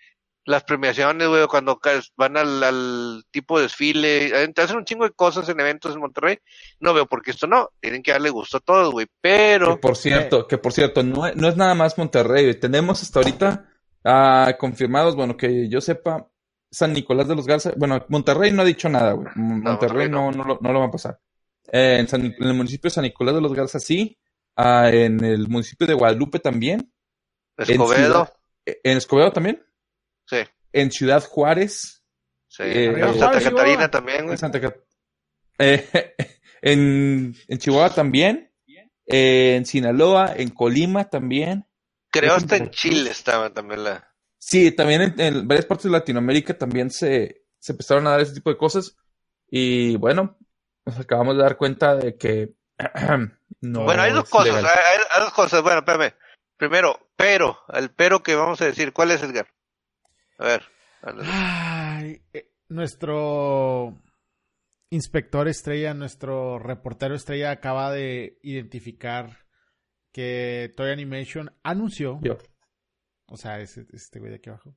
las 0.45 0.63
premiaciones, 0.65 1.27
güey, 1.29 1.47
cuando 1.47 1.79
van 2.17 2.35
al, 2.35 2.61
al 2.63 3.23
tipo 3.31 3.57
de 3.57 3.63
desfile, 3.63 4.43
eh, 4.43 4.53
hacen 4.57 4.75
un 4.75 4.83
chingo 4.83 5.05
de 5.05 5.11
cosas 5.13 5.47
en 5.47 5.57
eventos 5.59 5.93
en 5.93 6.01
Monterrey. 6.01 6.37
No 6.81 6.93
veo 6.93 7.05
por 7.05 7.21
qué 7.21 7.31
esto 7.31 7.47
no, 7.47 7.69
tienen 7.79 8.03
que 8.03 8.11
darle 8.11 8.29
gusto 8.29 8.57
a 8.57 8.59
todos, 8.59 8.91
güey, 8.91 9.05
Que 9.05 9.11
pero 9.21 9.79
por 9.79 9.95
cierto, 9.95 10.45
que 10.47 10.57
por 10.57 10.73
cierto, 10.73 11.01
no, 11.01 11.25
es- 11.27 11.35
no 11.37 11.47
es 11.47 11.55
nada 11.55 11.75
más 11.75 11.97
Monterrey. 11.97 12.43
güey. 12.43 12.59
Tenemos 12.59 13.01
hasta 13.01 13.19
ahorita 13.19 13.69
ah, 14.03 14.55
confirmados, 14.59 15.15
bueno, 15.15 15.37
que 15.37 15.69
yo 15.69 15.79
sepa, 15.79 16.27
San 16.69 16.91
Nicolás 16.91 17.27
de 17.27 17.35
los 17.35 17.45
Garza. 17.47 17.71
Bueno, 17.77 18.03
Monterrey 18.09 18.51
no 18.51 18.63
ha 18.63 18.65
dicho 18.65 18.89
nada, 18.89 19.13
güey. 19.13 19.27
Monterrey 19.35 19.61
Monterrey 19.63 20.09
no, 20.09 20.31
no. 20.31 20.37
no, 20.39 20.43
lo, 20.43 20.59
no 20.59 20.73
lo 20.73 20.79
va 20.79 20.87
a 20.87 20.91
pasar. 20.91 21.19
Eh, 21.71 21.97
en, 21.99 22.07
San 22.07 22.21
Nic- 22.23 22.35
en 22.39 22.47
el 22.47 22.53
municipio 22.53 22.89
de 22.89 22.93
San 22.95 23.03
Nicolás 23.03 23.35
de 23.35 23.41
los 23.41 23.53
Garza 23.53 23.79
sí. 23.79 24.17
Ah, 24.55 24.89
en 24.91 25.23
el 25.23 25.47
municipio 25.47 25.87
de 25.87 25.93
Guadalupe 25.93 26.39
también. 26.39 26.91
Escobedo, 27.57 27.95
Ciudad- 27.95 28.33
eh, 28.65 28.79
En 28.83 28.97
Escobedo 28.97 29.31
también. 29.31 29.63
sí, 30.25 30.37
En 30.71 30.91
Ciudad 30.91 31.23
Juárez. 31.23 32.03
sí, 32.47 32.63
Eh, 32.63 32.85
en 32.85 32.95
Santa 32.95 33.11
Juárez, 33.27 33.43
Catarina 33.43 33.63
Chihuahua. 33.65 33.91
también, 33.91 34.21
güey. 34.23 34.31
En 34.33 34.37
Santa 34.37 34.61
Cat- 34.61 34.77
eh, 35.59 35.87
en, 36.61 37.35
en 37.47 37.57
Chihuahua 37.57 37.89
también. 37.93 38.49
eh, 39.05 39.55
en 39.57 39.65
Sinaloa, 39.65 40.33
en 40.37 40.49
Colima 40.49 41.09
también. 41.09 41.65
Creo 42.09 42.35
hasta 42.35 42.55
en 42.57 42.69
Chile 42.69 43.09
estaba 43.11 43.51
también 43.51 43.83
la... 43.83 44.07
Sí, 44.37 44.71
también 44.71 45.01
en, 45.01 45.19
en 45.19 45.47
varias 45.47 45.65
partes 45.65 45.85
de 45.85 45.89
Latinoamérica 45.91 46.57
también 46.57 46.89
se, 46.91 47.43
se 47.59 47.71
empezaron 47.73 48.05
a 48.07 48.11
dar 48.11 48.21
ese 48.21 48.33
tipo 48.35 48.49
de 48.49 48.57
cosas. 48.57 48.95
Y 49.49 49.97
bueno, 49.97 50.37
nos 50.85 50.99
acabamos 50.99 51.35
de 51.37 51.43
dar 51.43 51.57
cuenta 51.57 51.95
de 51.95 52.17
que 52.17 52.53
no 53.61 53.83
bueno, 53.83 54.01
hay 54.01 54.11
dos 54.13 54.29
cosas, 54.29 54.63
hay, 54.63 55.21
dos 55.21 55.33
cosas, 55.33 55.61
bueno, 55.61 55.79
espérame. 55.79 56.13
Primero, 56.57 57.09
pero, 57.15 57.57
el 57.73 57.89
pero 57.91 58.21
que 58.23 58.35
vamos 58.35 58.61
a 58.61 58.65
decir, 58.65 58.93
¿cuál 58.93 59.11
es, 59.11 59.21
Edgar? 59.23 59.47
A 60.37 60.45
ver. 60.45 60.63
Ay, 61.01 62.21
eh, 62.33 62.49
nuestro 62.69 64.01
inspector 64.89 65.47
estrella, 65.47 65.93
nuestro 65.93 66.59
reportero 66.59 67.15
estrella 67.15 67.51
acaba 67.51 67.91
de 67.91 68.39
identificar 68.43 69.39
que 70.11 70.71
Toy 70.77 70.91
Animation 70.91 71.51
anunció, 71.63 72.19
Yo. 72.21 72.37
o 73.27 73.35
sea, 73.37 73.59
ese- 73.59 73.87
este 73.91 74.19
güey 74.19 74.29
de 74.31 74.37
aquí 74.37 74.49
abajo, 74.49 74.75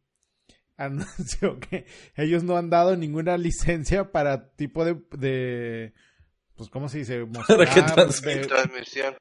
anunció 0.76 1.58
que 1.70 1.86
ellos 2.16 2.42
no 2.42 2.56
han 2.56 2.70
dado 2.70 2.96
ninguna 2.96 3.36
licencia 3.38 4.10
para 4.12 4.50
tipo 4.54 4.84
de, 4.84 5.00
de 5.12 5.94
pues, 6.56 6.70
¿cómo 6.70 6.88
se 6.88 6.98
dice? 6.98 7.24
Para 7.48 7.66
transmita. 7.94 8.38
de, 8.40 8.46
transmisión. 8.46 9.16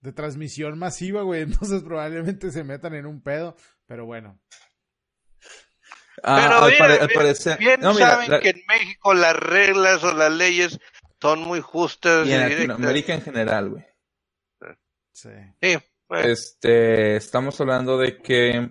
de 0.00 0.12
transmisión 0.12 0.78
masiva, 0.78 1.22
güey. 1.22 1.42
Entonces 1.42 1.82
probablemente 1.82 2.50
se 2.50 2.64
metan 2.64 2.94
en 2.94 3.06
un 3.06 3.20
pedo, 3.22 3.56
pero 3.86 4.06
bueno. 4.06 4.40
Ah, 6.22 6.40
Pero 6.42 6.58
al, 6.64 6.70
mira, 6.72 6.78
pare- 6.78 7.00
al 7.00 7.06
bien- 7.06 7.18
parecer. 7.18 7.58
Bien 7.58 7.80
no, 7.80 7.94
mira, 7.94 8.10
saben 8.10 8.30
la- 8.30 8.40
que 8.40 8.50
en 8.50 8.62
México 8.68 9.14
las 9.14 9.36
reglas 9.36 10.02
o 10.02 10.12
las 10.12 10.32
leyes 10.32 10.80
son 11.20 11.40
muy 11.42 11.60
justas 11.60 12.26
y 12.26 12.30
y, 12.30 12.34
en. 12.34 12.40
Latinoamérica 12.50 13.14
en 13.14 13.22
general, 13.22 13.70
güey. 13.70 13.84
Sí. 15.12 15.28
Sí, 15.60 15.76
bueno, 16.08 16.28
Este, 16.28 17.16
estamos 17.16 17.60
hablando 17.60 17.98
de 17.98 18.18
que, 18.18 18.68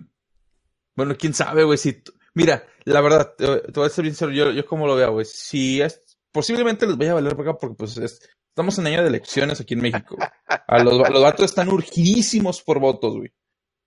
bueno, 0.94 1.14
quién 1.18 1.34
sabe, 1.34 1.64
güey, 1.64 1.76
si, 1.78 2.02
mira, 2.38 2.64
la 2.84 3.00
verdad, 3.00 3.34
te, 3.36 3.46
voy 3.72 3.86
a 3.86 3.90
ser 3.90 4.04
bien 4.04 4.14
sincero, 4.14 4.30
yo, 4.32 4.52
yo 4.52 4.64
como 4.64 4.86
lo 4.86 4.94
veo, 4.94 5.12
güey, 5.12 5.26
si 5.26 5.80
es, 5.82 6.00
posiblemente 6.32 6.86
les 6.86 6.96
vaya 6.96 7.10
a 7.10 7.14
valer 7.14 7.34
verga 7.36 7.58
porque 7.58 7.74
pues 7.76 7.96
es, 7.98 8.20
estamos 8.48 8.78
en 8.78 8.86
año 8.86 9.02
de 9.02 9.08
elecciones 9.08 9.60
aquí 9.60 9.74
en 9.74 9.80
México. 9.82 10.16
A 10.46 10.82
los, 10.84 11.00
va- 11.00 11.10
los 11.10 11.22
vatos 11.22 11.44
están 11.46 11.68
urgidísimos 11.68 12.62
por 12.62 12.78
votos, 12.78 13.16
güey. 13.16 13.32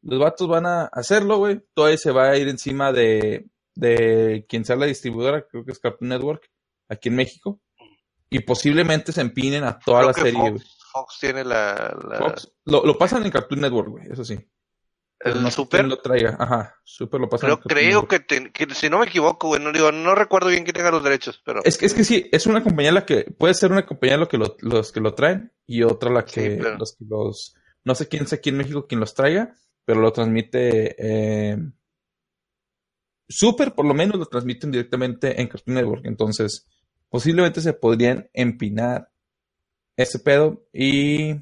Los 0.03 0.19
vatos 0.19 0.47
van 0.47 0.65
a 0.65 0.83
hacerlo, 0.91 1.37
güey, 1.37 1.61
todavía 1.73 1.97
se 1.97 2.11
va 2.11 2.29
a 2.29 2.37
ir 2.37 2.47
encima 2.49 2.91
de, 2.91 3.45
de 3.75 4.45
quien 4.49 4.65
sea 4.65 4.75
la 4.75 4.85
distribuidora, 4.87 5.47
creo 5.47 5.63
que 5.63 5.71
es 5.71 5.79
Cartoon 5.79 6.09
Network, 6.09 6.49
aquí 6.89 7.09
en 7.09 7.15
México, 7.15 7.61
y 8.29 8.39
posiblemente 8.39 9.11
se 9.11 9.21
empinen 9.21 9.63
a 9.63 9.79
toda 9.79 9.99
creo 9.99 10.07
la 10.11 10.13
serie, 10.13 10.39
güey. 10.39 10.51
Fox, 10.59 10.77
Fox 10.91 11.17
tiene 11.21 11.43
la, 11.45 11.95
la- 12.09 12.17
Fox, 12.17 12.51
lo, 12.65 12.83
lo 12.85 12.97
pasan 12.97 13.23
en 13.25 13.31
Cartoon 13.31 13.61
Network, 13.61 13.89
güey, 13.89 14.07
eso 14.11 14.25
sí. 14.25 14.37
El 15.23 15.43
no 15.43 15.51
super. 15.51 15.85
lo 15.85 15.99
traiga. 15.99 16.35
Ajá, 16.39 16.75
Super 16.83 17.21
lo 17.21 17.29
pasan 17.29 17.49
Pero 17.49 17.61
creo 17.61 18.07
que, 18.07 18.19
te- 18.19 18.51
que 18.51 18.67
si 18.73 18.89
no 18.89 18.99
me 18.99 19.05
equivoco, 19.05 19.47
güey, 19.49 19.61
no 19.61 19.71
digo, 19.71 19.91
no 19.91 20.15
recuerdo 20.15 20.49
bien 20.49 20.63
quién 20.63 20.75
tenga 20.75 20.89
los 20.91 21.03
derechos, 21.03 21.41
pero 21.45 21.61
Es 21.63 21.77
que, 21.77 21.85
es 21.85 21.93
que 21.93 22.03
sí, 22.03 22.27
es 22.31 22.47
una 22.47 22.63
compañía 22.63 22.91
la 22.91 23.05
que, 23.05 23.25
puede 23.37 23.53
ser 23.53 23.71
una 23.71 23.85
compañía 23.85 24.17
lo 24.17 24.27
que 24.27 24.37
lo- 24.37 24.55
los 24.61 24.91
que 24.91 24.99
lo 24.99 25.13
traen 25.13 25.51
y 25.67 25.83
otra 25.83 26.09
la 26.09 26.25
Sí, 26.27 26.33
que, 26.41 26.57
los 26.77 26.95
que 26.95 27.05
los, 27.07 27.55
no 27.83 27.93
sé 27.95 28.07
quién 28.07 28.25
sea 28.27 28.37
aquí 28.39 28.49
en 28.49 28.57
México 28.57 28.87
quien 28.87 28.99
los 28.99 29.13
traiga, 29.13 29.55
pero 29.85 30.01
lo 30.01 30.11
transmite, 30.11 30.95
eh, 30.97 31.57
Super 33.29 33.73
por 33.73 33.85
lo 33.85 33.93
menos 33.93 34.17
lo 34.17 34.25
transmiten 34.25 34.71
directamente 34.71 35.39
en 35.39 35.47
Cartoon 35.47 35.75
Network, 35.75 36.05
entonces 36.05 36.67
posiblemente 37.09 37.61
se 37.61 37.73
podrían 37.73 38.29
empinar 38.33 39.09
ese 39.95 40.19
pedo 40.19 40.67
y 40.73 41.35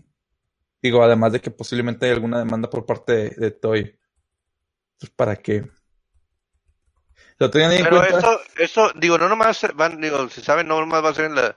digo, 0.81 1.03
además 1.03 1.33
de 1.33 1.41
que 1.41 1.51
posiblemente 1.51 2.05
hay 2.05 2.11
alguna 2.13 2.39
demanda 2.39 2.69
por 2.69 2.85
parte 2.85 3.13
de, 3.13 3.29
de 3.31 3.51
Toy. 3.51 3.99
Pues 4.99 5.11
para 5.11 5.35
que 5.37 5.65
lo 7.37 7.49
tengan 7.49 7.71
en 7.71 7.83
Pero 7.83 7.97
cuenta. 7.97 8.19
eso, 8.19 8.41
eso, 8.57 8.91
digo, 8.95 9.17
no 9.17 9.29
nomás 9.29 9.65
van, 9.75 10.01
digo, 10.01 10.29
si 10.29 10.41
saben, 10.41 10.67
no 10.67 10.79
nomás 10.79 11.03
va 11.03 11.09
a 11.09 11.13
ser 11.13 11.25
en 11.25 11.35
la, 11.35 11.55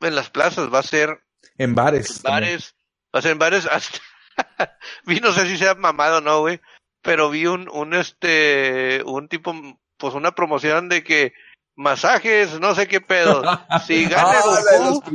en 0.00 0.14
las 0.14 0.28
plazas, 0.30 0.72
va 0.72 0.80
a 0.80 0.82
ser 0.82 1.22
En 1.56 1.74
bares. 1.74 2.16
en 2.16 2.22
también. 2.22 2.50
bares, 2.52 2.74
va 3.14 3.18
a 3.18 3.22
ser 3.22 3.32
en 3.32 3.38
bares 3.38 3.66
hasta, 3.66 3.98
vi, 5.06 5.20
no 5.20 5.32
sé 5.32 5.46
si 5.46 5.56
sea 5.56 5.74
mamado 5.74 6.18
o 6.18 6.20
no, 6.20 6.40
güey, 6.40 6.60
pero 7.00 7.30
vi 7.30 7.46
un, 7.46 7.68
un 7.70 7.94
este, 7.94 9.02
un 9.06 9.28
tipo, 9.28 9.54
pues 9.96 10.12
una 10.14 10.34
promoción 10.34 10.90
de 10.90 11.02
que 11.02 11.32
masajes, 11.80 12.60
no 12.60 12.74
sé 12.74 12.86
qué 12.86 13.00
pedo, 13.00 13.42
si 13.86 14.04
gana 14.04 14.38
Ah, 14.44 14.60
de 14.72 14.78
Goku, 14.78 15.10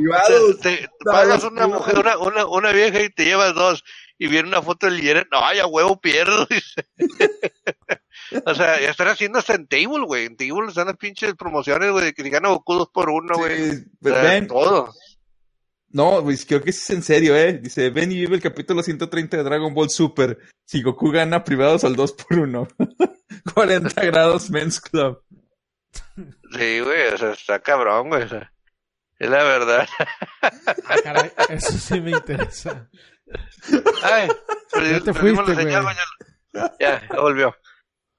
te, 0.60 0.68
te 0.70 0.70
de 0.82 0.88
pagas 1.04 1.44
una 1.44 1.66
mujer, 1.66 1.98
una, 1.98 2.18
una, 2.18 2.46
una 2.46 2.72
vieja 2.72 3.00
y 3.02 3.08
te 3.10 3.24
llevas 3.24 3.54
dos, 3.54 3.84
y 4.18 4.26
viene 4.28 4.48
una 4.48 4.62
foto 4.62 4.86
del 4.86 5.00
Jiren, 5.00 5.26
no, 5.30 5.44
ay, 5.44 5.58
a 5.60 5.66
huevo 5.66 6.00
pierdo. 6.00 6.46
O 8.44 8.54
sea, 8.56 8.80
ya 8.80 8.90
están 8.90 9.06
haciendo 9.06 9.38
hasta 9.38 9.54
en 9.54 9.68
Table, 9.68 10.04
güey. 10.04 10.26
En 10.26 10.36
Table 10.36 10.66
están 10.68 10.88
las 10.88 10.96
pinches 10.96 11.34
promociones, 11.34 11.92
güey, 11.92 12.12
que 12.12 12.24
si 12.24 12.30
gana 12.30 12.48
Goku 12.48 12.74
dos 12.74 12.88
por 12.92 13.08
uno, 13.08 13.36
güey. 13.36 13.70
Sí, 13.70 13.84
O 14.04 14.08
sea, 14.08 14.46
todo. 14.48 14.92
no, 15.90 16.24
pues 16.24 16.44
creo 16.44 16.60
que 16.60 16.70
es 16.70 16.90
en 16.90 17.04
serio, 17.04 17.36
¿eh? 17.36 17.52
Dice, 17.62 17.90
ven 17.90 18.10
y 18.10 18.16
vive 18.16 18.34
el 18.34 18.42
capítulo 18.42 18.82
130 18.82 19.36
de 19.36 19.42
Dragon 19.44 19.72
Ball 19.72 19.90
Super. 19.90 20.38
Si 20.64 20.82
Goku 20.82 21.12
gana 21.12 21.44
privados 21.44 21.84
al 21.84 21.94
2 21.94 22.12
por 22.14 22.38
1 22.40 22.68
40 23.54 24.02
grados 24.06 24.50
Men's 24.50 24.80
Club. 24.80 25.22
Sí, 26.52 26.80
güey, 26.80 27.08
o 27.12 27.18
sea, 27.18 27.30
está 27.32 27.58
cabrón, 27.60 28.08
güey. 28.08 28.22
o 28.22 28.28
sea, 28.28 28.52
es 29.18 29.30
la 29.30 29.42
verdad. 29.44 29.88
Ah, 30.42 30.96
caray, 31.02 31.30
eso 31.48 31.72
sí 31.72 32.00
me 32.00 32.10
interesa. 32.12 32.88
Ay, 34.02 34.28
perdi- 34.72 34.92
Ya 34.92 35.00
te 35.00 35.14
fuiste, 35.14 35.54
la 35.54 35.54
señal, 35.54 35.82
güey. 35.82 35.96
Ya, 36.80 37.02
ya 37.10 37.20
volvió. 37.20 37.54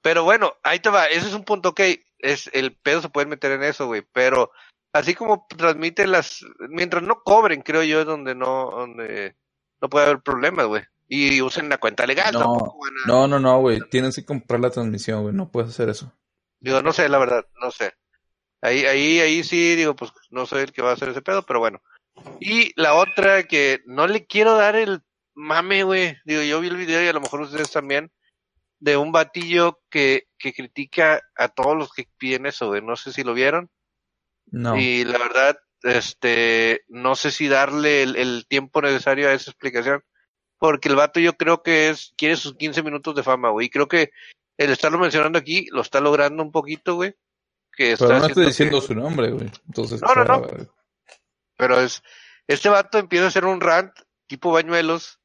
Pero 0.02 0.24
bueno, 0.24 0.54
ahí 0.64 0.80
te 0.80 0.90
va. 0.90 1.06
Ese 1.06 1.28
es 1.28 1.34
un 1.34 1.44
punto, 1.44 1.70
ok. 1.70 1.82
Es, 2.20 2.50
el 2.54 2.76
pedo 2.76 3.02
se 3.02 3.10
puede 3.10 3.28
meter 3.28 3.52
en 3.52 3.64
eso, 3.64 3.88
güey. 3.88 4.04
Pero 4.14 4.52
así 4.94 5.16
como 5.16 5.46
transmite 5.50 6.08
las. 6.08 6.46
Mientras 6.70 7.04
no 7.04 7.22
cobren, 7.24 7.62
creo 7.62 7.84
yo, 7.84 8.02
es 8.02 8.06
donde 8.06 8.36
no. 8.36 8.70
donde 8.72 9.36
no 9.82 9.90
puede 9.90 10.06
haber 10.08 10.22
problemas, 10.22 10.66
güey. 10.68 10.84
Y 11.08 11.42
usen 11.42 11.70
la 11.70 11.78
cuenta 11.78 12.06
legal. 12.06 12.34
No, 12.34 12.40
tampoco 12.40 12.80
van 12.84 12.94
a- 13.04 13.08
No, 13.08 13.28
no, 13.28 13.40
no, 13.40 13.60
güey. 13.60 13.80
Tienes 13.90 14.16
que 14.16 14.26
comprar 14.26 14.60
la 14.60 14.70
transmisión, 14.72 15.22
güey. 15.24 15.34
No 15.34 15.52
puedes 15.52 15.70
hacer 15.70 15.90
eso. 15.90 16.14
Digo, 16.68 16.82
no 16.82 16.92
sé, 16.92 17.08
la 17.08 17.18
verdad, 17.18 17.46
no 17.62 17.72
sé. 17.72 17.94
Ahí, 18.62 18.84
ahí, 18.84 19.22
ahí 19.22 19.42
sí, 19.46 19.78
digo, 19.78 19.96
pues 19.96 20.12
no 20.32 20.46
soy 20.46 20.64
el 20.64 20.74
que 20.74 20.82
va 20.82 20.90
a 20.90 20.94
hacer 20.96 21.08
ese 21.08 21.22
pedo, 21.22 21.44
pero 21.44 21.60
bueno. 21.62 21.82
Y 22.42 22.74
la 22.76 22.96
otra 22.96 23.44
que 23.44 23.80
no 23.86 24.06
le 24.06 24.26
quiero 24.26 24.58
dar 24.58 24.76
el 24.76 25.02
mame, 25.34 25.84
güey. 25.84 26.18
Digo, 26.26 26.42
yo 26.42 26.60
vi 26.60 26.68
el 26.68 26.76
video 26.76 27.02
y 27.02 27.08
a 27.08 27.14
lo 27.14 27.22
mejor 27.22 27.40
ustedes 27.40 27.72
también. 27.72 28.12
De 28.80 28.98
un 28.98 29.14
batillo 29.14 29.80
que, 29.90 30.28
que 30.38 30.52
critica 30.52 31.22
a 31.38 31.48
todos 31.48 31.78
los 31.78 31.94
que 31.94 32.10
piden 32.18 32.46
eso, 32.46 32.68
güey. 32.68 32.82
No 32.82 32.98
sé 32.98 33.14
si 33.14 33.24
lo 33.24 33.34
vieron. 33.34 33.70
No. 34.48 34.76
Y 34.76 35.06
la 35.06 35.20
verdad, 35.20 35.58
este, 35.84 36.84
no 36.90 37.16
sé 37.16 37.32
si 37.32 37.48
darle 37.48 38.04
el, 38.04 38.18
el 38.18 38.46
tiempo 38.46 38.82
necesario 38.82 39.30
a 39.30 39.34
esa 39.34 39.52
explicación. 39.52 40.04
Porque 40.58 40.90
el 40.90 40.98
vato 40.98 41.22
yo 41.22 41.38
creo 41.38 41.64
que 41.64 41.88
es, 41.88 42.14
quiere 42.18 42.36
sus 42.36 42.58
15 42.58 42.84
minutos 42.84 43.16
de 43.16 43.24
fama, 43.24 43.52
güey. 43.52 43.68
Y 43.68 43.70
creo 43.70 43.88
que 43.88 44.12
el 44.58 44.72
estarlo 44.72 44.98
mencionando 45.00 45.38
aquí 45.40 45.68
lo 45.72 45.82
está 45.82 46.00
logrando 46.00 46.42
un 46.44 46.52
poquito, 46.52 46.96
güey. 46.96 47.16
que 47.72 47.92
está 47.92 48.08
Pero 48.08 48.20
no 48.20 48.26
estoy 48.26 48.46
diciendo 48.48 48.82
que- 48.82 48.88
su 48.88 48.96
nombre, 48.96 49.30
güey. 49.32 49.52
Entonces, 49.68 50.02
No, 50.02 50.16
no, 50.16 50.24
no. 50.24 50.48
Pero 51.58 51.80
es, 51.80 52.02
este 52.48 52.70
vato 52.70 52.98
empieza 52.98 53.26
a 53.26 53.28
hacer 53.28 53.46
un 53.46 53.62
rant 53.62 53.92
tipo 54.28 54.52
bañuelos 54.52 55.20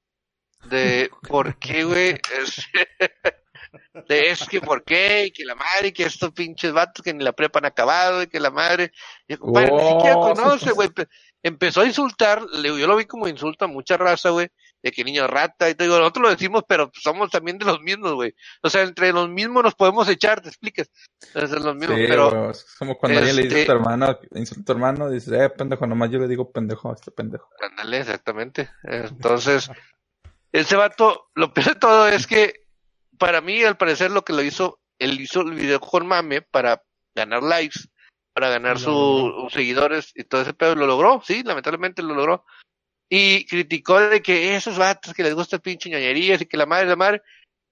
de 0.67 1.11
por 1.29 1.59
qué, 1.59 1.85
güey, 1.85 2.11
es, 2.39 2.57
de 4.09 4.31
es 4.31 4.47
que 4.49 4.61
por 4.61 4.85
qué, 4.85 5.27
y 5.27 5.31
que 5.33 5.45
la 5.45 5.55
madre, 5.55 5.89
y 5.89 5.93
que 5.93 6.05
estos 6.05 6.33
pinches 6.33 6.73
vatos 6.73 7.03
que 7.03 7.15
ni 7.15 7.25
la 7.25 7.33
prepa 7.33 7.59
han 7.59 7.65
acabado, 7.67 8.23
y 8.23 8.27
que 8.27 8.39
la 8.41 8.51
madre, 8.51 8.93
y 9.27 9.37
compadre, 9.37 9.73
ni 9.73 9.89
siquiera 9.93 10.17
Oh, 10.19 10.35
conoce, 10.35 10.71
güey, 10.73 10.89
Empe- 10.89 11.09
empezó 11.43 11.81
a 11.81 11.87
insultar, 11.87 12.43
le- 12.43 12.69
yo 12.79 12.87
lo 12.87 12.97
vi 12.97 13.07
como 13.07 13.29
insulta 13.29 13.65
a 13.65 13.69
mucha 13.69 13.97
raza, 13.97 14.31
güey, 14.31 14.49
de 14.83 14.91
que 14.91 15.05
niño 15.05 15.27
rata, 15.27 15.71
y 15.71 15.75
te 15.75 15.85
digo, 15.85 15.99
nosotros 15.99 16.25
lo 16.25 16.31
decimos, 16.31 16.65
pero 16.67 16.91
somos 16.95 17.31
también 17.31 17.59
de 17.59 17.65
los 17.65 17.81
mismos, 17.81 18.15
güey, 18.15 18.35
o 18.63 18.69
sea, 18.69 18.83
entre 18.83 19.13
los 19.13 19.29
mismos 19.29 19.63
nos 19.63 19.75
podemos 19.75 20.09
echar, 20.09 20.41
te 20.41 20.49
explicas, 20.49 20.91
es 21.35 21.51
de 21.51 21.61
los 21.61 21.77
mismos, 21.77 21.99
sí, 21.99 22.05
pero, 22.09 22.51
es 22.51 22.67
como 22.79 22.99
cuando 22.99 23.19
alguien 23.19 23.37
le 23.37 23.43
dice 23.43 23.55
a 23.55 23.59
este- 23.61 23.73
tu 23.73 23.79
hermano, 23.79 24.19
insulta 24.35 24.63
a 24.63 24.65
tu 24.65 24.73
hermano, 24.73 25.11
dice, 25.11 25.45
eh, 25.45 25.51
pendejo, 25.51 25.87
nomás 25.87 26.11
yo 26.11 26.19
le 26.19 26.29
digo 26.29 26.51
pendejo 26.51 26.91
a 26.91 26.95
este 26.95 27.11
pendejo. 27.11 27.49
Ándale, 27.61 27.99
exactamente. 27.99 28.71
Entonces, 28.83 29.71
ese 30.51 30.77
vato, 30.77 31.31
lo 31.35 31.55
peor 31.55 31.69
de 31.69 31.75
todo 31.77 32.09
es 32.09 32.27
que, 32.27 32.67
para 33.19 33.41
mí, 33.41 33.63
al 33.63 33.77
parecer, 33.77 34.11
lo 34.11 34.25
que 34.25 34.33
lo 34.33 34.43
hizo, 34.43 34.81
él 34.99 35.21
hizo 35.21 35.43
el 35.43 35.53
video 35.55 35.81
con 35.81 36.07
mame 36.07 36.43
para 36.43 36.83
ganar 37.15 37.43
likes, 37.43 37.81
para 38.35 38.49
ganar 38.49 38.81
lo 38.81 39.33
sus 39.43 39.53
seguidores 39.53 40.13
y 40.15 40.25
todo 40.25 40.43
ese 40.43 40.55
pedo, 40.55 40.75
lo 40.75 40.87
logró, 40.87 41.23
sí, 41.25 41.43
lamentablemente 41.45 42.03
lo 42.03 42.15
logró. 42.15 42.45
Y 43.15 43.45
criticó 43.45 44.01
de 44.01 44.23
que 44.23 44.57
esos 44.57 44.79
vatos 44.79 45.13
que 45.13 45.23
les 45.23 45.35
gusta 45.35 45.59
pinche 45.59 45.91
ñoñerías 45.91 46.41
y 46.41 46.47
que 46.47 46.57
la 46.57 46.65
madre, 46.65 46.87
la 46.87 46.97
madre. 46.97 47.21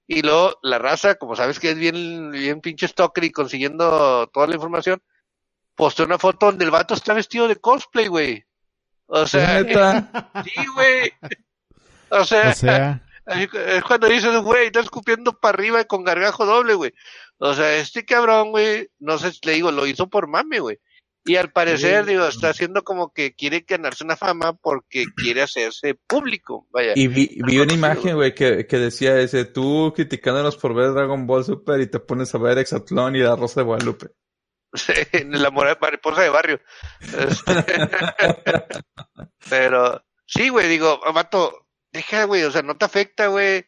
Y 0.07 0.20
luego 0.20 0.59
la 0.62 0.78
raza, 0.78 1.14
como 1.14 1.34
sabes 1.34 1.59
que 1.59 1.70
es 1.70 1.78
bien, 1.78 2.30
bien 2.30 2.61
pinche 2.61 2.86
stalker 2.86 3.24
y 3.24 3.32
consiguiendo 3.32 4.28
toda 4.34 4.49
la 4.49 4.57
información, 4.57 5.03
posteó 5.74 6.05
una 6.05 6.18
foto 6.18 6.45
donde 6.45 6.66
el 6.66 6.70
vato 6.70 6.93
está 6.93 7.14
vestido 7.14 7.49
de 7.49 7.57
cosplay, 7.57 8.09
güey. 8.09 8.45
O 9.07 9.26
sea, 9.26 9.61
Sí, 10.45 10.66
güey. 10.74 11.11
O 12.11 12.22
sea, 12.26 12.51
O 12.51 12.55
sea, 12.55 13.03
es 13.26 13.82
cuando 13.84 14.09
dices, 14.09 14.36
güey, 14.43 14.66
está 14.66 14.80
escupiendo 14.80 15.32
para 15.41 15.55
arriba 15.55 15.84
con 15.84 16.05
gargajo 16.05 16.45
doble, 16.45 16.74
güey. 16.74 16.93
O 17.38 17.55
sea, 17.55 17.76
este 17.76 18.05
cabrón, 18.05 18.51
güey, 18.51 18.91
no 18.99 19.16
sé, 19.16 19.32
le 19.45 19.53
digo, 19.53 19.72
lo 19.72 19.86
hizo 19.86 20.07
por 20.07 20.26
mame, 20.26 20.61
güey. 20.61 20.78
Y 21.24 21.36
al 21.36 21.52
parecer, 21.52 22.04
Sí. 22.04 22.10
digo, 22.12 22.26
está 22.26 22.48
haciendo 22.48 22.82
como 22.82 23.12
que 23.12 23.34
quiere 23.34 23.64
ganarse 23.68 24.04
una 24.04 24.16
fama 24.16 24.54
porque 24.54 25.04
quiere 25.14 25.42
hacerse 25.42 25.94
público, 25.94 26.66
vaya. 26.70 26.92
y 26.96 27.08
vi, 27.08 27.38
vi 27.44 27.58
una 27.58 27.74
imagen, 27.74 28.16
güey, 28.16 28.34
que, 28.34 28.66
que 28.66 28.78
decía 28.78 29.18
ese, 29.20 29.44
tú 29.44 29.92
criticándonos 29.94 30.56
por 30.56 30.74
ver 30.74 30.92
Dragon 30.92 31.26
Ball 31.26 31.44
Super 31.44 31.80
y 31.80 31.90
te 31.90 32.00
pones 32.00 32.34
a 32.34 32.38
ver 32.38 32.58
Exatlón 32.58 33.16
y 33.16 33.20
la 33.20 33.36
Rosa 33.36 33.60
de 33.60 33.66
Guadalupe. 33.66 34.06
Sí, 34.72 34.92
la 35.24 35.50
mariposa 35.50 36.22
de 36.22 36.30
barrio. 36.30 36.60
Pero, 39.50 40.02
sí, 40.26 40.48
güey, 40.48 40.68
digo, 40.68 41.00
vato, 41.12 41.66
deja, 41.92 42.24
güey, 42.24 42.44
o 42.44 42.50
sea, 42.50 42.62
no 42.62 42.76
te 42.76 42.84
afecta, 42.84 43.26
güey. 43.26 43.66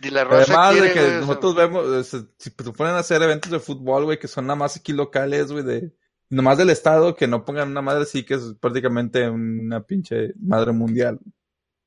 De 0.00 0.10
la 0.10 0.24
rosa 0.24 0.68
Además 0.68 0.82
de 0.82 0.92
que 0.92 1.00
o 1.00 1.08
sea, 1.08 1.20
nosotros 1.20 1.54
vemos, 1.54 1.86
o 1.86 2.04
sea, 2.04 2.20
si 2.36 2.50
se 2.50 2.72
ponen 2.72 2.94
a 2.94 2.98
hacer 2.98 3.22
eventos 3.22 3.50
de 3.50 3.60
fútbol, 3.60 4.04
güey, 4.04 4.18
que 4.18 4.28
son 4.28 4.46
nada 4.46 4.56
más 4.56 4.76
aquí 4.76 4.92
locales, 4.92 5.50
güey, 5.50 5.64
de, 5.64 5.92
nomás 6.30 6.58
del 6.58 6.70
estado, 6.70 7.14
que 7.16 7.26
no 7.26 7.44
pongan 7.44 7.70
una 7.70 7.82
madre 7.82 8.02
así, 8.02 8.24
que 8.24 8.34
es 8.34 8.54
prácticamente 8.60 9.28
una 9.28 9.80
pinche 9.82 10.32
madre 10.40 10.72
mundial. 10.72 11.18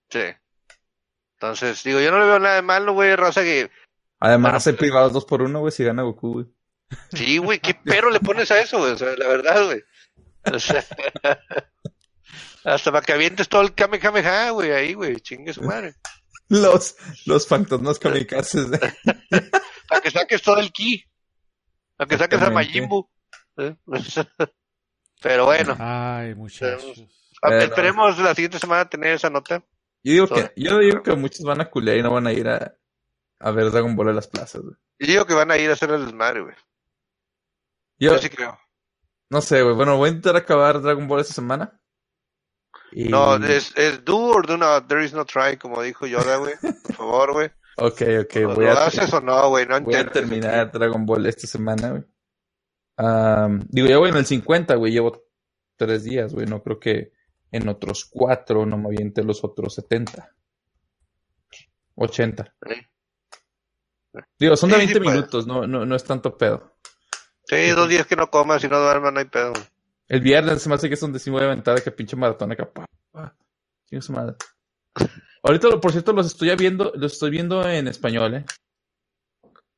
Sí. 0.09 0.21
Entonces, 1.33 1.83
digo, 1.83 1.99
yo 1.99 2.11
no 2.11 2.19
le 2.19 2.25
veo 2.25 2.39
nada 2.39 2.55
de 2.55 2.61
malo, 2.61 2.93
güey, 2.93 3.15
raza 3.15 3.41
que, 3.43 3.69
Además, 4.19 4.63
Pero- 4.63 4.73
hay 4.75 4.79
privados 4.79 5.13
dos 5.13 5.25
por 5.25 5.41
uno, 5.43 5.59
güey, 5.59 5.71
si 5.71 5.83
gana 5.83 6.01
Goku, 6.01 6.33
güey. 6.33 6.45
sí, 7.13 7.37
güey, 7.37 7.59
qué 7.59 7.75
pero 7.83 8.09
le 8.09 8.19
pones 8.19 8.49
a 8.49 8.59
eso, 8.59 8.79
güey, 8.79 8.93
o 8.93 8.97
sea, 8.97 9.15
la 9.15 9.27
verdad, 9.27 9.65
güey. 9.65 9.83
O 10.51 10.59
sea, 10.59 10.83
hasta 12.63 12.91
para 12.91 13.05
que 13.05 13.13
avientes 13.13 13.47
todo 13.47 13.61
el 13.61 13.73
Kamehameha, 13.75 14.49
güey, 14.51 14.71
ahí, 14.71 14.93
güey, 14.93 15.17
chingue 15.17 15.53
su 15.53 15.61
madre. 15.61 15.93
Los, 16.49 16.95
los 17.25 17.47
fantasmas 17.47 17.99
kamikazes. 17.99 18.71
de- 18.71 18.79
Para 19.89 20.01
que 20.01 20.11
saques 20.11 20.41
todo 20.41 20.59
el 20.59 20.71
ki. 20.71 21.03
Para 21.95 22.07
que 22.07 22.17
saques 22.17 22.41
a 22.41 22.45
Exactamente. 22.45 22.71
¿Eh? 23.57 23.75
Pero 25.21 25.45
bueno, 25.45 25.75
ay, 25.79 26.35
muchachos. 26.35 27.03
a- 27.41 27.49
Pero- 27.49 27.61
esperemos 27.63 28.17
la 28.19 28.35
siguiente 28.35 28.59
semana 28.59 28.87
tener 28.89 29.13
esa 29.13 29.29
nota. 29.29 29.63
Yo 30.03 30.13
digo 30.13 30.27
que, 30.27 30.51
yo 30.55 30.77
digo 30.79 31.01
que 31.03 31.15
muchos 31.15 31.43
van 31.45 31.59
a 31.61 31.69
culear 31.69 31.97
y 31.97 32.03
no 32.03 32.11
van 32.11 32.27
a 32.27 32.31
ir 32.33 32.47
a, 32.47 32.75
a 33.39 33.51
ver 33.51 33.71
Dragon 33.71 33.95
Ball 33.95 34.09
en 34.09 34.15
las 34.15 34.27
plazas, 34.27 34.61
güey. 34.61 34.75
Y 34.99 35.07
digo 35.07 35.25
que 35.25 35.33
van 35.33 35.51
a 35.51 35.57
ir 35.57 35.69
a 35.69 35.73
hacer 35.73 35.89
el 35.91 36.05
desmadre, 36.05 36.41
güey. 36.43 36.55
Yo, 37.99 38.13
Yo 38.13 38.17
sí 38.19 38.29
creo. 38.29 38.57
no 39.29 39.41
sé, 39.41 39.63
güey. 39.63 39.75
Bueno, 39.75 39.97
voy 39.97 40.07
a 40.07 40.11
intentar 40.11 40.35
acabar 40.35 40.81
Dragon 40.81 41.07
Ball 41.07 41.21
esta 41.21 41.33
semana. 41.33 41.79
Y... 42.91 43.09
No, 43.09 43.35
es, 43.37 43.73
es 43.75 44.05
do 44.05 44.17
or 44.17 44.45
do 44.47 44.55
not, 44.57 44.87
there 44.87 45.03
is 45.03 45.13
no 45.13 45.25
try, 45.25 45.57
como 45.57 45.81
dijo 45.81 46.05
Yoda, 46.07 46.37
güey. 46.37 46.53
Por 46.83 46.95
favor, 46.95 47.33
güey. 47.33 47.51
Ok, 47.79 48.01
ok, 48.23 48.35
¿Lo 48.37 48.55
voy 48.55 48.65
a, 48.65 48.85
haces 48.85 49.13
o 49.13 49.21
no, 49.21 49.49
güey? 49.49 49.67
No 49.67 49.79
voy 49.81 49.93
a 49.93 49.99
intentes. 49.99 50.13
terminar 50.13 50.71
Dragon 50.71 51.05
Ball 51.05 51.27
esta 51.27 51.45
semana, 51.45 51.89
güey. 51.91 52.03
Digo, 52.97 53.87
ya 53.87 53.97
voy 53.97 54.09
en 54.09 54.17
el 54.17 54.25
50, 54.25 54.75
güey. 54.75 54.91
Llevo 54.93 55.23
tres 55.77 56.03
días, 56.03 56.33
güey. 56.33 56.47
No 56.47 56.63
creo 56.63 56.79
que 56.79 57.11
en 57.51 57.67
otros 57.69 58.05
cuatro 58.05 58.65
no 58.65 58.77
me 58.77 58.87
aviente 58.87 59.23
los 59.23 59.43
otros 59.43 59.75
70. 59.75 60.35
80. 61.95 62.55
Sí. 62.67 62.75
Digo, 64.39 64.55
son 64.55 64.69
de 64.71 64.75
Sí, 64.75 64.81
sí 64.87 64.93
20 64.93 64.99
puedes. 65.03 65.17
minutos, 65.19 65.47
no, 65.47 65.67
no, 65.67 65.85
no 65.85 65.95
es 65.95 66.03
tanto 66.03 66.37
pedo. 66.37 66.77
Sí, 67.45 67.69
dos 67.71 67.87
días 67.89 68.07
que 68.07 68.15
no 68.15 68.29
comas 68.29 68.63
y 68.63 68.67
no 68.67 68.79
duermas, 68.79 69.13
no 69.13 69.19
hay 69.19 69.25
pedo. 69.25 69.53
El 70.07 70.21
viernes 70.21 70.61
se 70.61 70.69
me 70.69 70.75
hace 70.75 70.87
que 70.87 70.95
es 70.95 70.99
donde 70.99 71.19
sí 71.19 71.29
me 71.29 71.37
voy 71.37 71.43
a 71.43 71.47
aventar 71.47 71.75
de 71.75 71.83
que 71.83 71.91
pinche 71.91 72.15
maratón 72.15 72.51
acá. 72.51 72.69
su 73.99 74.11
madre. 74.13 74.35
Ahorita, 75.43 75.79
por 75.79 75.91
cierto, 75.91 76.13
los 76.13 76.27
estoy 76.27 76.55
viendo, 76.55 76.91
los 76.95 77.13
estoy 77.13 77.29
viendo 77.31 77.67
en 77.67 77.87
español, 77.87 78.35
eh. 78.35 78.45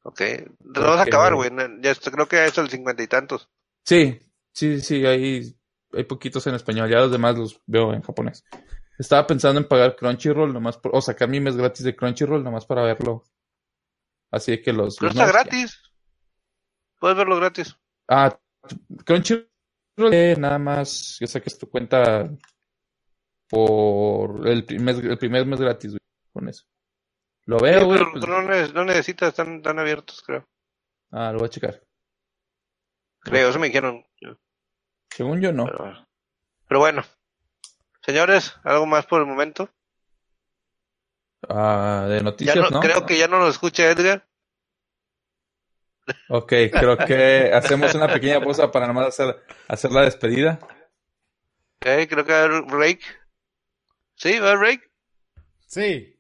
Ok. 0.09 0.21
Lo 0.63 0.81
vas 0.81 1.01
a 1.01 1.03
acabar, 1.03 1.35
güey. 1.35 1.51
Ya 1.81 1.93
creo 1.93 2.27
que 2.27 2.43
es 2.43 2.57
el 2.57 2.67
cincuenta 2.67 3.03
y 3.03 3.07
tantos. 3.07 3.47
Sí, 3.85 4.19
sí, 4.51 4.81
sí, 4.81 5.05
hay, 5.05 5.55
hay 5.93 6.03
poquitos 6.05 6.47
en 6.47 6.55
español, 6.55 6.89
ya 6.89 6.97
los 6.97 7.11
demás 7.11 7.37
los 7.37 7.61
veo 7.67 7.93
en 7.93 8.01
japonés. 8.01 8.43
Estaba 8.97 9.27
pensando 9.27 9.61
en 9.61 9.67
pagar 9.67 9.95
Crunchyroll 9.95 10.51
nomás 10.51 10.77
por, 10.77 10.95
o 10.95 11.01
sacar 11.01 11.29
mi 11.29 11.39
mes 11.39 11.55
gratis 11.55 11.85
de 11.85 11.95
Crunchyroll 11.95 12.43
nomás 12.43 12.65
para 12.65 12.81
verlo. 12.81 13.23
Así 14.31 14.59
que 14.63 14.73
los... 14.73 14.97
Pero 14.97 15.13
los 15.13 15.21
está 15.21 15.31
gratis. 15.31 15.79
Puedes 16.99 17.15
verlo 17.15 17.35
gratis. 17.35 17.77
Ah, 18.07 18.35
Crunchyroll 19.05 19.47
eh, 20.11 20.35
nada 20.39 20.57
más 20.57 21.17
que 21.19 21.27
saques 21.27 21.55
tu 21.59 21.69
cuenta 21.69 22.31
por 23.47 24.47
el 24.47 24.65
primer, 24.65 25.05
el 25.05 25.17
primer 25.19 25.45
mes 25.45 25.61
gratis, 25.61 25.91
güey, 25.91 26.01
con 26.33 26.49
eso. 26.49 26.65
Lo 27.49 27.57
veo, 27.57 27.83
güey. 27.85 27.99
pues- 28.11 28.27
no, 28.27 28.43
ne- 28.43 28.71
no 28.73 28.85
necesitas, 28.85 29.29
están, 29.29 29.55
están 29.55 29.79
abiertos, 29.79 30.21
creo. 30.21 30.47
Ah, 31.11 31.31
lo 31.31 31.39
voy 31.39 31.47
a 31.47 31.49
checar. 31.49 31.81
Creo, 33.21 33.49
eso 33.49 33.57
me 33.57 33.65
dijeron. 33.67 34.05
Según 35.09 35.41
yo, 35.41 35.51
no. 35.51 35.65
Pero, 35.65 36.07
pero 36.67 36.79
bueno. 36.79 37.03
Señores, 38.05 38.55
¿algo 38.63 38.85
más 38.85 39.07
por 39.07 39.21
el 39.21 39.25
momento? 39.25 39.67
Ah, 41.49 42.05
de 42.07 42.17
Ya 42.17 42.21
noticias, 42.23 42.55
no, 42.57 42.69
¿no? 42.69 42.79
Creo 42.81 43.07
que 43.07 43.17
ya 43.17 43.27
no 43.27 43.39
nos 43.39 43.49
escucha 43.49 43.89
Edgar. 43.89 44.27
Ok, 46.29 46.53
creo 46.71 46.97
que 46.99 47.51
hacemos 47.53 47.95
una 47.95 48.13
pequeña 48.13 48.39
pausa 48.39 48.69
para 48.71 48.85
nomás 48.85 49.07
hacer, 49.07 49.43
hacer 49.67 49.91
la 49.91 50.01
despedida. 50.03 50.59
Ok, 51.77 51.87
creo 52.07 52.23
que 52.25 52.31
va 52.31 52.41
a 52.41 52.43
haber 52.43 52.61
break. 52.61 53.01
¿Sí? 54.13 54.37
¿Va 54.37 54.49
a 54.49 54.51
haber 54.51 54.59
break? 54.59 54.91
Sí. 55.65 56.15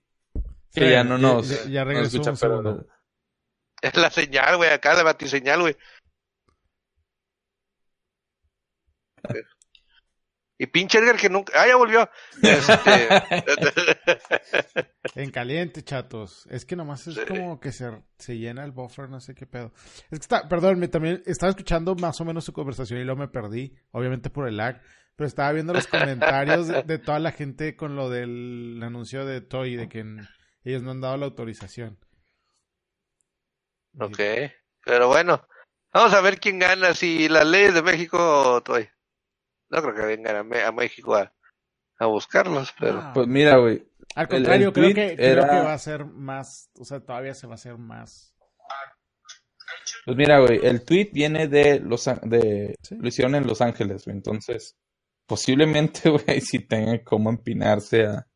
Que 0.73 0.81
Sí, 0.85 0.89
ya 0.91 1.03
no 1.03 1.17
nos, 1.17 1.49
ya- 1.65 1.69
ya 1.69 1.83
regresó 1.83 2.07
escucha, 2.17 2.31
un 2.31 2.37
pero- 2.37 2.57
segundo. 2.63 2.87
Es 3.81 3.95
la 3.95 4.09
señal, 4.11 4.57
güey, 4.57 4.71
acá, 4.71 4.93
la 4.93 5.03
batiseñal, 5.03 5.61
güey. 5.61 5.75
Y 10.61 10.67
pinche 10.67 10.97
Edgar 10.99 11.15
que 11.15 11.29
nunca... 11.29 11.53
¡Ah, 11.55 11.67
ya 11.67 11.77
volvió! 11.77 12.09
Este... 12.43 13.07
En 15.15 15.31
caliente, 15.31 15.81
chatos. 15.83 16.45
Es 16.49 16.65
que 16.65 16.75
nomás 16.75 17.07
es 17.07 17.15
Sí. 17.15 17.21
como 17.27 17.59
que 17.61 17.71
se, 17.71 17.89
se 18.17 18.37
llena 18.37 18.65
el 18.65 18.71
buffer, 18.71 19.09
no 19.09 19.21
sé 19.21 19.33
qué 19.35 19.45
pedo. 19.47 19.71
Es 20.11 20.19
que 20.19 20.23
está, 20.23 20.47
perdón, 20.49 20.79
me 20.79 20.89
también 20.89 21.23
estaba 21.25 21.49
escuchando 21.49 21.95
más 21.95 22.19
o 22.19 22.25
menos 22.25 22.43
su 22.43 22.51
conversación 22.53 22.99
y 22.99 23.05
luego 23.05 23.19
me 23.21 23.27
perdí, 23.29 23.73
obviamente 23.91 24.29
por 24.29 24.47
el 24.49 24.57
lag, 24.57 24.81
pero 25.15 25.27
estaba 25.27 25.51
viendo 25.53 25.73
los 25.73 25.87
comentarios 25.87 26.67
de, 26.67 26.83
de 26.83 26.99
toda 26.99 27.19
la 27.19 27.31
gente 27.31 27.75
con 27.77 27.95
lo 27.95 28.09
del 28.09 28.79
anuncio 28.83 29.25
de 29.25 29.39
Toy, 29.41 29.75
de 29.77 29.87
que 29.87 29.99
en- 29.99 30.27
ellos 30.63 30.83
no 30.83 30.91
han 30.91 31.01
dado 31.01 31.17
la 31.17 31.25
autorización. 31.25 31.97
ok, 33.99 34.19
pero 34.85 35.07
bueno. 35.07 35.45
Vamos 35.91 36.13
a 36.13 36.21
ver 36.21 36.39
quién 36.39 36.59
gana, 36.59 36.93
si 36.93 37.27
las 37.29 37.47
leyes 37.47 37.73
de 37.73 37.81
México 37.81 38.17
o 38.19 38.61
Toy. 38.61 38.87
No 39.69 39.81
creo 39.81 39.95
que 39.95 40.01
vengan 40.05 40.35
a, 40.35 40.71
México 40.71 41.15
a, 41.15 41.33
a 41.97 42.05
buscarlos, 42.05 42.73
pero... 42.79 42.99
Ah, 42.99 43.11
Pues 43.13 43.27
mira, 43.27 43.57
güey. 43.57 43.83
Al 44.15 44.27
contrario, 44.27 44.67
el 44.67 44.73
creo, 44.73 44.93
que, 44.93 45.15
creo 45.15 45.43
que 45.47 45.55
va 45.55 45.73
a 45.73 45.77
ser 45.79 46.05
más, 46.05 46.69
o 46.79 46.85
sea, 46.85 46.99
todavía 46.99 47.33
se 47.33 47.47
va 47.47 47.53
a 47.53 47.55
hacer 47.55 47.77
más. 47.77 48.35
Pues 50.05 50.17
mira, 50.17 50.39
güey, 50.39 50.59
el 50.63 50.83
tweet 50.83 51.09
viene 51.11 51.47
de 51.47 51.79
los 51.79 52.05
de 52.23 52.75
Sí. 52.81 52.95
lo 52.95 53.07
hicieron 53.07 53.35
en 53.35 53.47
Los 53.47 53.61
Ángeles, 53.61 54.05
güey. 54.05 54.15
Entonces, 54.17 54.75
posiblemente, 55.25 56.09
güey, 56.09 56.41
sí 56.41 56.59
tenga 56.59 57.03
como 57.03 57.29
empinarse 57.29 58.05
a 58.05 58.27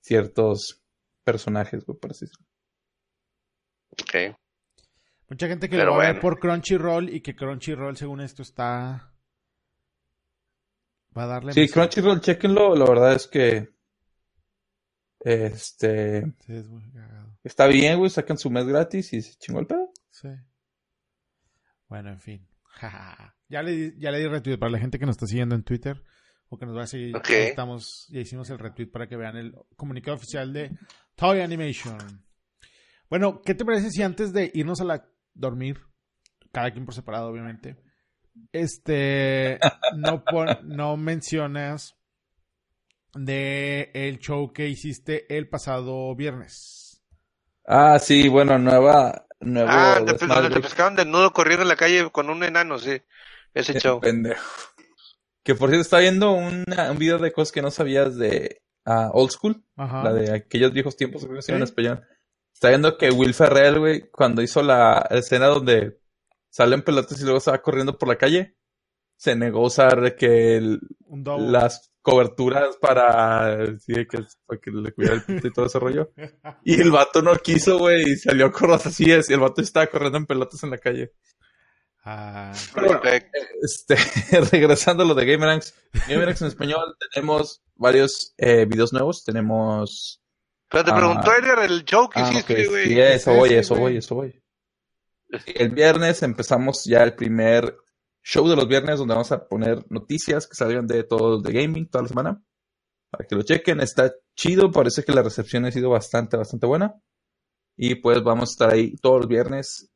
ciertos 0.00 0.83
personajes, 1.24 1.84
güey, 1.84 1.98
por 1.98 2.10
así 2.10 2.26
decirlo. 2.26 2.46
Ok. 3.92 4.36
Mucha 5.30 5.48
gente 5.48 5.68
que 5.68 5.76
Pero 5.76 5.90
lo 5.92 5.96
va 5.96 6.04
a 6.04 6.06
ver 6.06 6.14
bueno. 6.16 6.20
por 6.22 6.38
Crunchyroll 6.38 7.08
y 7.08 7.20
que 7.22 7.34
Crunchyroll, 7.34 7.96
según 7.96 8.20
esto, 8.20 8.42
está. 8.42 9.12
Va 11.16 11.24
a 11.24 11.26
darle. 11.26 11.52
Sí, 11.52 11.68
Crunchyroll, 11.68 12.20
chequenlo. 12.20 12.74
La 12.76 12.84
verdad 12.84 13.14
es 13.14 13.26
que 13.26 13.72
este 15.20 16.22
Sí, 16.44 16.52
es 16.54 16.68
muy 16.68 16.82
cagado. 16.92 17.38
está 17.42 17.66
bien, 17.66 17.98
güey. 17.98 18.10
Sacan 18.10 18.36
su 18.36 18.50
mes 18.50 18.66
gratis 18.66 19.12
y 19.12 19.22
se 19.22 19.34
chingó 19.38 19.60
el 19.60 19.66
pedo. 19.66 19.90
Sí. 20.10 20.28
Bueno, 21.88 22.10
en 22.10 22.20
fin. 22.20 22.48
ya, 23.48 23.62
le, 23.62 23.70
di- 23.72 23.94
ya 23.98 24.10
le 24.10 24.18
di 24.18 24.26
retweet 24.26 24.58
para 24.58 24.72
la 24.72 24.78
gente 24.78 24.98
que 24.98 25.06
nos 25.06 25.14
está 25.14 25.26
siguiendo 25.26 25.54
en 25.54 25.62
Twitter 25.62 26.02
o 26.54 26.58
que 26.58 26.66
nos 26.66 26.76
va 26.76 26.82
a 26.84 26.86
seguir. 26.86 27.16
Ok. 27.16 27.28
ya 27.28 27.36
Estamos, 27.38 28.06
ya 28.10 28.20
hicimos 28.20 28.48
el 28.50 28.58
retweet 28.58 28.88
para 28.90 29.06
que 29.08 29.16
vean 29.16 29.36
el 29.36 29.54
comunicado 29.76 30.16
oficial 30.16 30.52
de 30.52 30.70
Toy 31.16 31.40
Animation. 31.40 31.98
Bueno, 33.10 33.42
¿qué 33.42 33.54
te 33.54 33.64
parece 33.64 33.90
si 33.90 34.02
antes 34.02 34.32
de 34.32 34.50
irnos 34.54 34.80
a 34.80 34.84
la 34.84 35.08
dormir, 35.34 35.80
cada 36.52 36.70
quien 36.72 36.84
por 36.84 36.94
separado, 36.94 37.28
obviamente, 37.28 37.76
este, 38.52 39.58
no, 39.96 40.24
pon- 40.24 40.58
no 40.64 40.96
mencionas 40.96 41.96
de 43.14 43.90
el 43.94 44.18
show 44.18 44.52
que 44.52 44.68
hiciste 44.68 45.36
el 45.36 45.48
pasado 45.48 46.14
viernes? 46.16 47.02
Ah, 47.66 47.98
sí, 47.98 48.28
bueno, 48.28 48.58
nueva, 48.58 49.26
nuevo 49.40 49.68
Ah, 49.70 50.02
te 50.04 50.12
güey. 50.26 50.60
pescaban 50.62 50.96
desnudo 50.96 51.32
corriendo 51.32 51.62
en 51.62 51.68
la 51.68 51.76
calle 51.76 52.10
con 52.10 52.28
un 52.30 52.42
enano, 52.44 52.78
sí. 52.78 53.00
Ese 53.54 53.78
show. 53.78 54.00
Pendejo. 54.00 54.42
Que 55.44 55.54
por 55.54 55.68
cierto, 55.68 55.82
estaba 55.82 56.00
viendo 56.00 56.32
una- 56.32 56.90
un 56.90 56.98
video 56.98 57.18
de 57.18 57.32
cosas 57.32 57.52
que 57.52 57.62
no 57.62 57.70
sabías 57.70 58.16
de 58.16 58.62
ah, 58.86 59.10
Old 59.14 59.30
School, 59.30 59.64
Ajá. 59.76 60.02
la 60.04 60.12
de 60.12 60.32
aquellos 60.32 60.72
viejos 60.72 60.96
tiempos, 60.96 61.24
creo 61.24 61.36
que 61.36 61.42
se 61.42 61.52
llama 61.52 61.62
en 61.62 61.66
Sí. 61.66 61.70
español. 61.70 62.02
Está 62.52 62.68
viendo 62.68 62.98
que 62.98 63.10
Will 63.10 63.32
Ferrell, 63.34 63.78
güey, 63.78 64.10
cuando 64.10 64.42
hizo 64.42 64.62
la 64.62 65.06
escena 65.10 65.46
donde 65.46 65.98
salen 66.50 66.82
pelotas 66.82 67.20
y 67.20 67.24
luego 67.24 67.40
se 67.40 67.50
va 67.50 67.62
corriendo 67.62 67.96
por 67.98 68.08
la 68.08 68.16
calle, 68.16 68.56
se 69.16 69.34
negó 69.36 69.60
a 69.60 69.66
usar 69.66 70.16
que 70.16 70.56
el- 70.56 70.80
las 71.38 71.90
coberturas 72.02 72.76
para, 72.80 73.64
sí, 73.78 73.94
que, 74.06 74.18
para 74.46 74.60
que 74.60 74.70
le 74.70 74.92
cuidara 74.92 75.16
el 75.16 75.24
pito 75.46 75.48
y 75.48 75.52
todo 75.52 75.66
ese 75.66 75.78
rollo. 75.78 76.12
Y 76.62 76.80
el 76.80 76.90
vato 76.90 77.22
no 77.22 77.34
quiso, 77.36 77.78
güey, 77.78 78.02
y 78.12 78.16
salió 78.16 78.46
a 78.46 78.52
correr 78.52 78.78
así, 78.84 79.10
es, 79.10 79.30
y 79.30 79.32
el 79.32 79.40
vato 79.40 79.62
estaba 79.62 79.86
corriendo 79.86 80.18
en 80.18 80.26
pelotas 80.26 80.62
en 80.62 80.70
la 80.70 80.78
calle. 80.78 81.12
Ah. 82.04 82.52
Este, 83.62 83.96
regresando 84.52 85.02
a 85.02 85.06
lo 85.06 85.14
de 85.14 85.24
Gamerangs. 85.24 85.74
Gamerangs 86.08 86.42
en 86.42 86.48
español 86.48 86.96
tenemos 87.12 87.62
varios 87.76 88.34
eh, 88.36 88.66
videos 88.66 88.92
nuevos. 88.92 89.24
Tenemos. 89.24 90.20
Pero 90.68 90.84
te 90.84 90.90
Ah. 90.90 90.96
preguntó 90.96 91.32
Edgar 91.34 91.58
el 91.70 91.84
show 91.84 92.08
que 92.08 92.20
Ah, 92.20 92.30
hiciste, 92.30 92.66
güey. 92.68 92.86
sí, 92.88 93.00
eso 93.00 93.32
voy, 93.34 93.48
sí, 93.50 93.54
eso 93.56 93.74
voy, 93.76 93.96
eso 93.96 94.14
voy. 94.14 94.42
El 95.46 95.70
viernes 95.70 96.22
empezamos 96.22 96.84
ya 96.84 97.02
el 97.02 97.14
primer 97.14 97.76
show 98.22 98.48
de 98.48 98.56
los 98.56 98.68
viernes 98.68 98.98
donde 98.98 99.14
vamos 99.14 99.32
a 99.32 99.46
poner 99.48 99.84
noticias 99.90 100.46
que 100.46 100.54
salgan 100.54 100.86
de 100.86 101.04
todo 101.04 101.40
de 101.40 101.52
gaming 101.52 101.88
toda 101.88 102.02
la 102.02 102.08
semana. 102.08 102.42
Para 103.10 103.26
que 103.26 103.34
lo 103.36 103.42
chequen, 103.42 103.80
está 103.80 104.12
chido, 104.36 104.70
parece 104.72 105.04
que 105.04 105.12
la 105.12 105.22
recepción 105.22 105.64
ha 105.64 105.70
sido 105.70 105.90
bastante, 105.90 106.36
bastante 106.36 106.66
buena. 106.66 106.94
Y 107.76 107.96
pues 107.96 108.22
vamos 108.22 108.50
a 108.50 108.52
estar 108.52 108.70
ahí 108.72 108.94
todos 108.96 109.20
los 109.20 109.28
viernes 109.28 109.90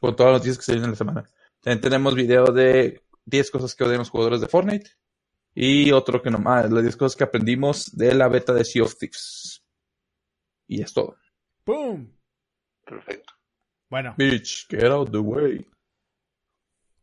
con 0.00 0.14
todas 0.16 0.32
las 0.32 0.40
noticias 0.40 0.58
que 0.58 0.64
se 0.64 0.72
vienen 0.72 0.86
en 0.86 0.90
la 0.92 0.96
semana. 0.96 1.24
También 1.60 1.80
tenemos 1.80 2.14
video 2.14 2.46
de 2.46 3.02
10 3.24 3.50
cosas 3.50 3.74
que 3.74 3.84
odian 3.84 3.98
los 3.98 4.10
jugadores 4.10 4.40
de 4.40 4.48
Fortnite. 4.48 4.90
Y 5.54 5.90
otro 5.92 6.22
que 6.22 6.30
no 6.30 6.38
más, 6.38 6.70
las 6.70 6.82
10 6.82 6.96
cosas 6.96 7.16
que 7.16 7.24
aprendimos 7.24 7.96
de 7.96 8.14
la 8.14 8.28
beta 8.28 8.52
de 8.54 8.64
Sea 8.64 8.82
of 8.84 8.96
Thieves. 8.96 9.64
Y 10.68 10.82
es 10.82 10.92
todo. 10.92 11.16
¡Pum! 11.64 12.12
Perfecto. 12.84 13.32
Bueno. 13.90 14.14
Bitch, 14.16 14.66
get 14.68 14.84
out 14.84 15.10
the 15.10 15.18
way. 15.18 15.66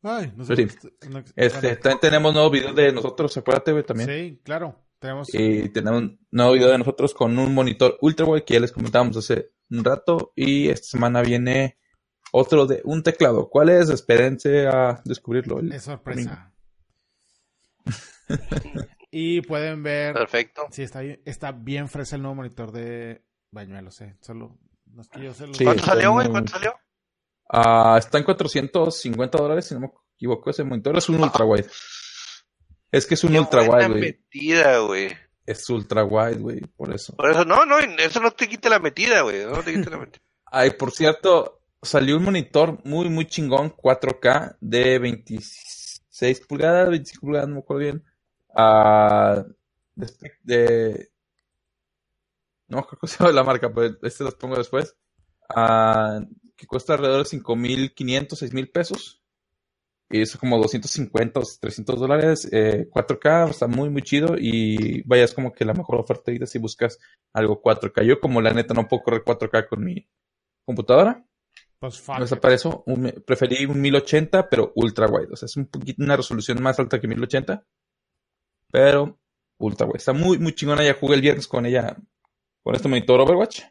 Ay, 0.03 0.31
no 0.35 0.45
sé. 0.45 0.55
sí. 0.55 0.77
no- 1.09 1.23
Este, 1.35 1.59
bueno, 1.59 1.77
también 1.81 1.99
tenemos 1.99 2.33
nuevo 2.33 2.49
video 2.51 2.73
de 2.73 2.91
nosotros, 2.91 3.35
acuérdate, 3.37 3.71
güey, 3.71 3.83
también. 3.83 4.09
Sí, 4.09 4.41
claro. 4.43 4.79
Tenemos. 4.99 5.27
Y 5.33 5.69
tenemos 5.69 6.01
un 6.03 6.19
nuevo 6.31 6.53
video 6.53 6.69
de 6.69 6.77
nosotros 6.77 7.13
con 7.13 7.37
un 7.37 7.53
monitor 7.53 7.97
ultra 8.01 8.25
wide 8.25 8.45
que 8.45 8.53
ya 8.53 8.59
les 8.59 8.71
comentábamos 8.71 9.17
hace 9.17 9.51
un 9.69 9.83
rato. 9.83 10.31
Y 10.35 10.69
esta 10.69 10.87
semana 10.87 11.21
viene 11.21 11.77
otro 12.32 12.65
de 12.65 12.82
un 12.84 13.03
teclado. 13.03 13.49
¿Cuál 13.49 13.69
es? 13.69 13.89
Espérense 13.89 14.67
a 14.67 15.01
descubrirlo. 15.05 15.59
el 15.59 15.71
Es 15.71 15.84
sorpresa. 15.84 16.51
y 19.11 19.41
pueden 19.41 19.84
ver. 19.84 20.13
Perfecto. 20.13 20.67
Sí, 20.71 20.84
está 20.84 21.01
bien, 21.01 21.21
está 21.26 21.51
bien 21.51 21.88
fresa 21.88 22.15
el 22.15 22.21
nuevo 22.21 22.36
monitor 22.36 22.71
de 22.71 23.23
Bañuelo, 23.51 23.91
sé. 23.91 24.15
Solo. 24.21 24.57
No 24.88 25.01
es 25.01 25.09
que 25.09 25.21
yo 25.23 25.34
se 25.34 25.47
lo- 25.47 25.53
Sí. 25.53 25.63
¿Cuánto 25.63 25.82
está 25.82 25.93
salió, 25.93 26.11
güey? 26.11 26.30
¿Cuánto 26.30 26.51
salió? 26.53 26.73
Ah, 27.49 27.95
está 27.99 28.17
en 28.17 28.23
450 28.23 29.38
dólares, 29.38 29.65
si 29.67 29.73
no 29.76 29.82
me 29.82 29.91
equivoco. 30.15 30.49
Ese 30.49 30.63
monitor 30.63 30.97
es 30.97 31.07
un 31.09 31.21
ultra 31.21 31.45
wide. 31.45 31.67
Es 32.91 33.05
que 33.05 33.13
es 33.15 33.23
un 33.23 33.34
Qué 33.34 33.39
ultra 33.39 33.61
buena 33.63 33.88
wide, 33.88 33.88
güey. 33.89 34.01
metida, 34.01 34.80
güey. 34.80 35.09
Es 35.45 35.69
ultra 35.69 36.03
wide, 36.03 36.38
güey, 36.38 36.61
por 36.61 36.93
eso. 36.93 37.15
Por 37.15 37.30
eso, 37.30 37.45
no, 37.45 37.65
no, 37.65 37.78
eso 37.78 38.19
no 38.19 38.32
te 38.32 38.47
quita 38.47 38.67
la 38.69 38.80
metida, 38.80 39.21
güey. 39.21 39.45
No 39.45 39.61
te 39.61 39.73
quita 39.73 39.91
la 39.91 39.97
metida. 39.99 40.21
Ay, 40.45 40.71
por 40.71 40.91
cierto, 40.91 41.61
salió 41.86 42.17
un 42.17 42.23
monitor 42.25 42.79
muy, 42.86 43.09
muy 43.09 43.25
chingón, 43.27 43.69
4K, 43.71 44.57
de 44.61 44.99
26 44.99 46.41
pulgadas, 46.47 46.89
25 46.89 47.21
pulgadas, 47.25 47.49
no 47.49 47.55
me 47.55 47.61
acuerdo 47.61 47.79
bien. 47.81 48.03
Ah, 48.55 49.45
de, 50.43 51.09
No 52.67 52.77
me 52.77 52.81
acuerdo 52.81 52.99
cómo 53.01 53.07
se 53.09 53.17
llama 53.19 53.31
la 53.33 53.43
marca, 53.43 53.73
pero 53.73 53.95
este 54.03 54.23
los 54.23 54.36
pongo 54.36 54.57
después. 54.57 54.95
Ah, 55.49 56.19
que 56.55 56.65
cuesta 56.67 56.93
alrededor 56.93 57.19
de 57.23 57.29
5.500, 57.29 58.39
6.000 58.39 58.71
pesos. 58.71 59.21
Y 60.09 60.21
eso 60.21 60.39
como 60.39 60.57
250 60.59 61.39
o 61.39 61.43
300 61.61 61.99
dólares. 61.99 62.47
eh, 62.51 62.88
4K, 62.91 63.49
está 63.49 63.67
muy, 63.67 63.89
muy 63.89 64.01
chido. 64.03 64.36
Y 64.39 65.03
vaya, 65.03 65.23
es 65.25 65.33
como 65.33 65.53
que 65.53 65.65
la 65.65 65.73
mejor 65.73 65.99
oferta 65.99 66.31
ahorita 66.31 66.47
si 66.47 66.59
buscas 66.59 66.99
algo 67.33 67.61
4K. 67.61 68.03
Yo 68.03 68.19
como 68.19 68.41
la 68.41 68.53
neta 68.53 68.73
no 68.73 68.88
puedo 68.88 69.03
correr 69.03 69.23
4K 69.23 69.67
con 69.67 69.83
mi 69.83 70.07
computadora. 70.65 71.25
Pues 71.80 71.99
fuck. 71.99 72.39
Para 72.39 72.55
eso 72.55 72.84
un 72.88 73.23
preferí 73.26 73.65
un 73.65 73.82
1080, 73.82 74.49
pero 74.49 74.71
ultra 74.76 75.07
wide. 75.07 75.30
O 75.32 75.36
sea, 75.36 75.45
es 75.45 75.57
un 75.57 75.67
poquito 75.67 76.03
una 76.03 76.17
resolución 76.17 76.61
más 76.61 76.80
alta 76.80 76.99
que 76.99 77.07
1080. 77.07 77.65
Pero 78.71 79.19
ultra 79.57 79.86
wide. 79.86 79.97
Está 79.97 80.13
muy, 80.13 80.38
muy 80.39 80.53
chingona. 80.53 80.84
Ya 80.84 80.93
jugué 80.93 81.15
el 81.15 81.21
viernes 81.21 81.47
con 81.47 81.65
ella, 81.65 81.95
con 82.63 82.76
este 82.76 82.88
monitor 82.88 83.19
Overwatch. 83.21 83.61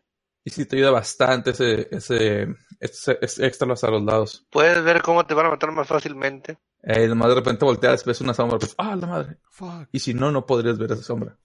Y 0.47 0.51
sí 0.51 0.67
te 0.67 0.77
ayuda 0.77 0.91
bastante 0.91 1.51
ese, 1.51 1.89
ese, 1.91 2.55
ese, 2.79 3.19
ese 3.23 3.47
extra 3.47 3.67
a 3.67 3.91
los 3.91 4.03
lados. 4.03 4.47
Puedes 4.51 4.85
ver 4.85 5.01
cómo 5.01 5.25
te 5.25 5.33
van 5.33 5.47
a 5.47 5.51
matar 5.51 5.73
más 5.73 5.89
fácilmente. 5.89 6.59
Eh, 6.83 7.09
nomás 7.09 7.31
de 7.31 7.37
repente 7.37 7.65
volteas, 7.65 8.05
ves 8.05 8.21
una 8.21 8.35
sombra, 8.35 8.59
pues, 8.59 8.75
ah, 8.77 8.95
la 8.95 9.07
madre. 9.07 9.39
Fuck. 9.49 9.89
Y 9.91 10.01
si 10.01 10.13
no, 10.13 10.31
no 10.31 10.45
podrías 10.45 10.77
ver 10.77 10.93
esa 10.93 11.03
sombra. 11.03 11.39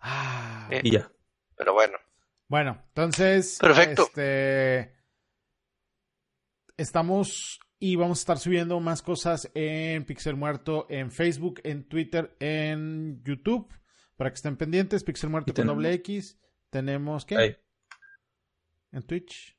Ah. 0.00 0.68
Eh. 0.70 0.80
Y 0.84 0.92
ya. 0.92 1.10
Pero 1.54 1.74
bueno. 1.74 1.98
Bueno, 2.48 2.82
entonces. 2.88 3.58
Perfecto. 3.60 4.04
Este. 4.04 4.94
Estamos 6.76 7.58
y 7.78 7.96
vamos 7.96 8.18
a 8.18 8.22
estar 8.22 8.38
subiendo 8.38 8.78
más 8.80 9.02
cosas 9.02 9.50
en 9.54 10.04
Pixel 10.04 10.36
Muerto, 10.36 10.86
en 10.90 11.10
Facebook, 11.10 11.60
en 11.64 11.88
Twitter, 11.88 12.36
en 12.40 13.22
YouTube. 13.24 13.68
Para 14.16 14.30
que 14.30 14.34
estén 14.36 14.56
pendientes, 14.56 15.04
Pixel 15.04 15.30
Muerto 15.30 15.52
con 15.52 15.54
tenemos- 15.54 15.76
doble 15.76 15.92
X. 15.94 16.38
Tenemos 16.70 17.24
¿qué? 17.24 17.36
Ahí. 17.36 17.56
En 18.92 19.02
Twitch. 19.02 19.56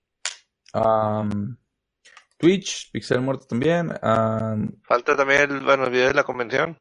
Am, 0.74 1.58
Twitch, 2.38 2.92
Pixel 2.92 3.22
Muerto 3.22 3.46
también. 3.48 3.92
am, 4.02 4.80
Falta 4.84 5.16
también 5.16 5.42
el, 5.52 5.60
bueno, 5.62 5.86
el 5.86 5.92
video 5.92 6.08
de 6.08 6.14
la 6.14 6.24
convención. 6.24 6.78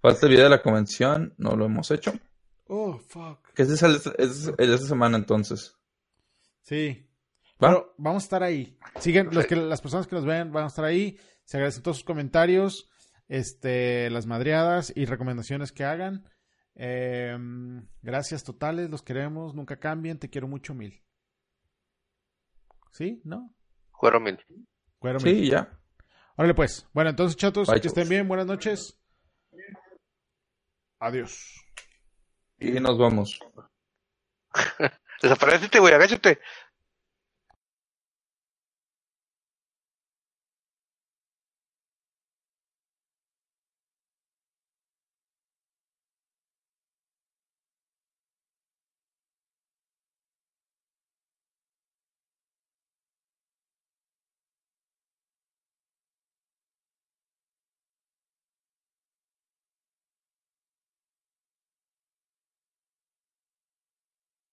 falta 0.00 0.26
el 0.26 0.30
video 0.32 0.44
de 0.44 0.50
la 0.50 0.62
convención, 0.62 1.34
no 1.38 1.56
lo 1.56 1.66
hemos 1.66 1.90
hecho. 1.90 2.12
Oh, 2.68 2.98
fuck. 2.98 3.52
Que 3.54 3.62
ese 3.62 3.74
es 3.74 3.82
el, 3.82 3.96
es 4.18 4.46
el 4.46 4.68
de 4.68 4.74
esta 4.74 4.86
semana 4.86 5.16
entonces. 5.16 5.74
Sí. 6.62 7.06
¿Va? 7.62 7.68
Pero 7.70 7.94
vamos 7.96 8.22
a 8.22 8.26
estar 8.26 8.42
ahí. 8.42 8.78
Siguen, 9.00 9.30
los 9.32 9.46
que, 9.46 9.56
las 9.56 9.80
personas 9.80 10.06
que 10.06 10.14
nos 10.14 10.26
ven 10.26 10.52
van 10.52 10.64
a 10.64 10.68
estar 10.68 10.84
ahí. 10.84 11.18
Se 11.44 11.56
agradecen 11.56 11.82
todos 11.82 11.96
sus 11.96 12.04
comentarios, 12.04 12.90
este, 13.26 14.10
las 14.10 14.26
madreadas 14.26 14.92
y 14.94 15.06
recomendaciones 15.06 15.72
que 15.72 15.84
hagan. 15.84 16.28
Eh, 16.74 17.36
gracias 18.02 18.44
totales, 18.44 18.90
los 18.90 19.02
queremos, 19.02 19.54
nunca 19.54 19.80
cambien, 19.80 20.18
te 20.18 20.28
quiero 20.28 20.46
mucho 20.46 20.74
mil. 20.74 21.02
¿Sí? 22.92 23.22
¿No? 23.24 23.54
Cuero 23.90 24.20
mil. 24.20 24.38
Cuero 24.98 25.18
mil. 25.20 25.36
Sí, 25.36 25.50
ya. 25.50 25.76
Órale 26.36 26.54
pues. 26.54 26.86
Bueno, 26.92 27.10
entonces 27.10 27.36
chatos, 27.36 27.66
Bye, 27.66 27.80
que 27.80 27.88
estén 27.88 28.08
bien, 28.08 28.28
buenas 28.28 28.46
noches. 28.46 29.00
Adiós. 31.00 31.64
Y 32.58 32.72
nos 32.72 32.98
vamos. 32.98 33.40
Desaparecete, 35.22 35.78
güey, 35.78 35.94
agáchate. 35.94 36.40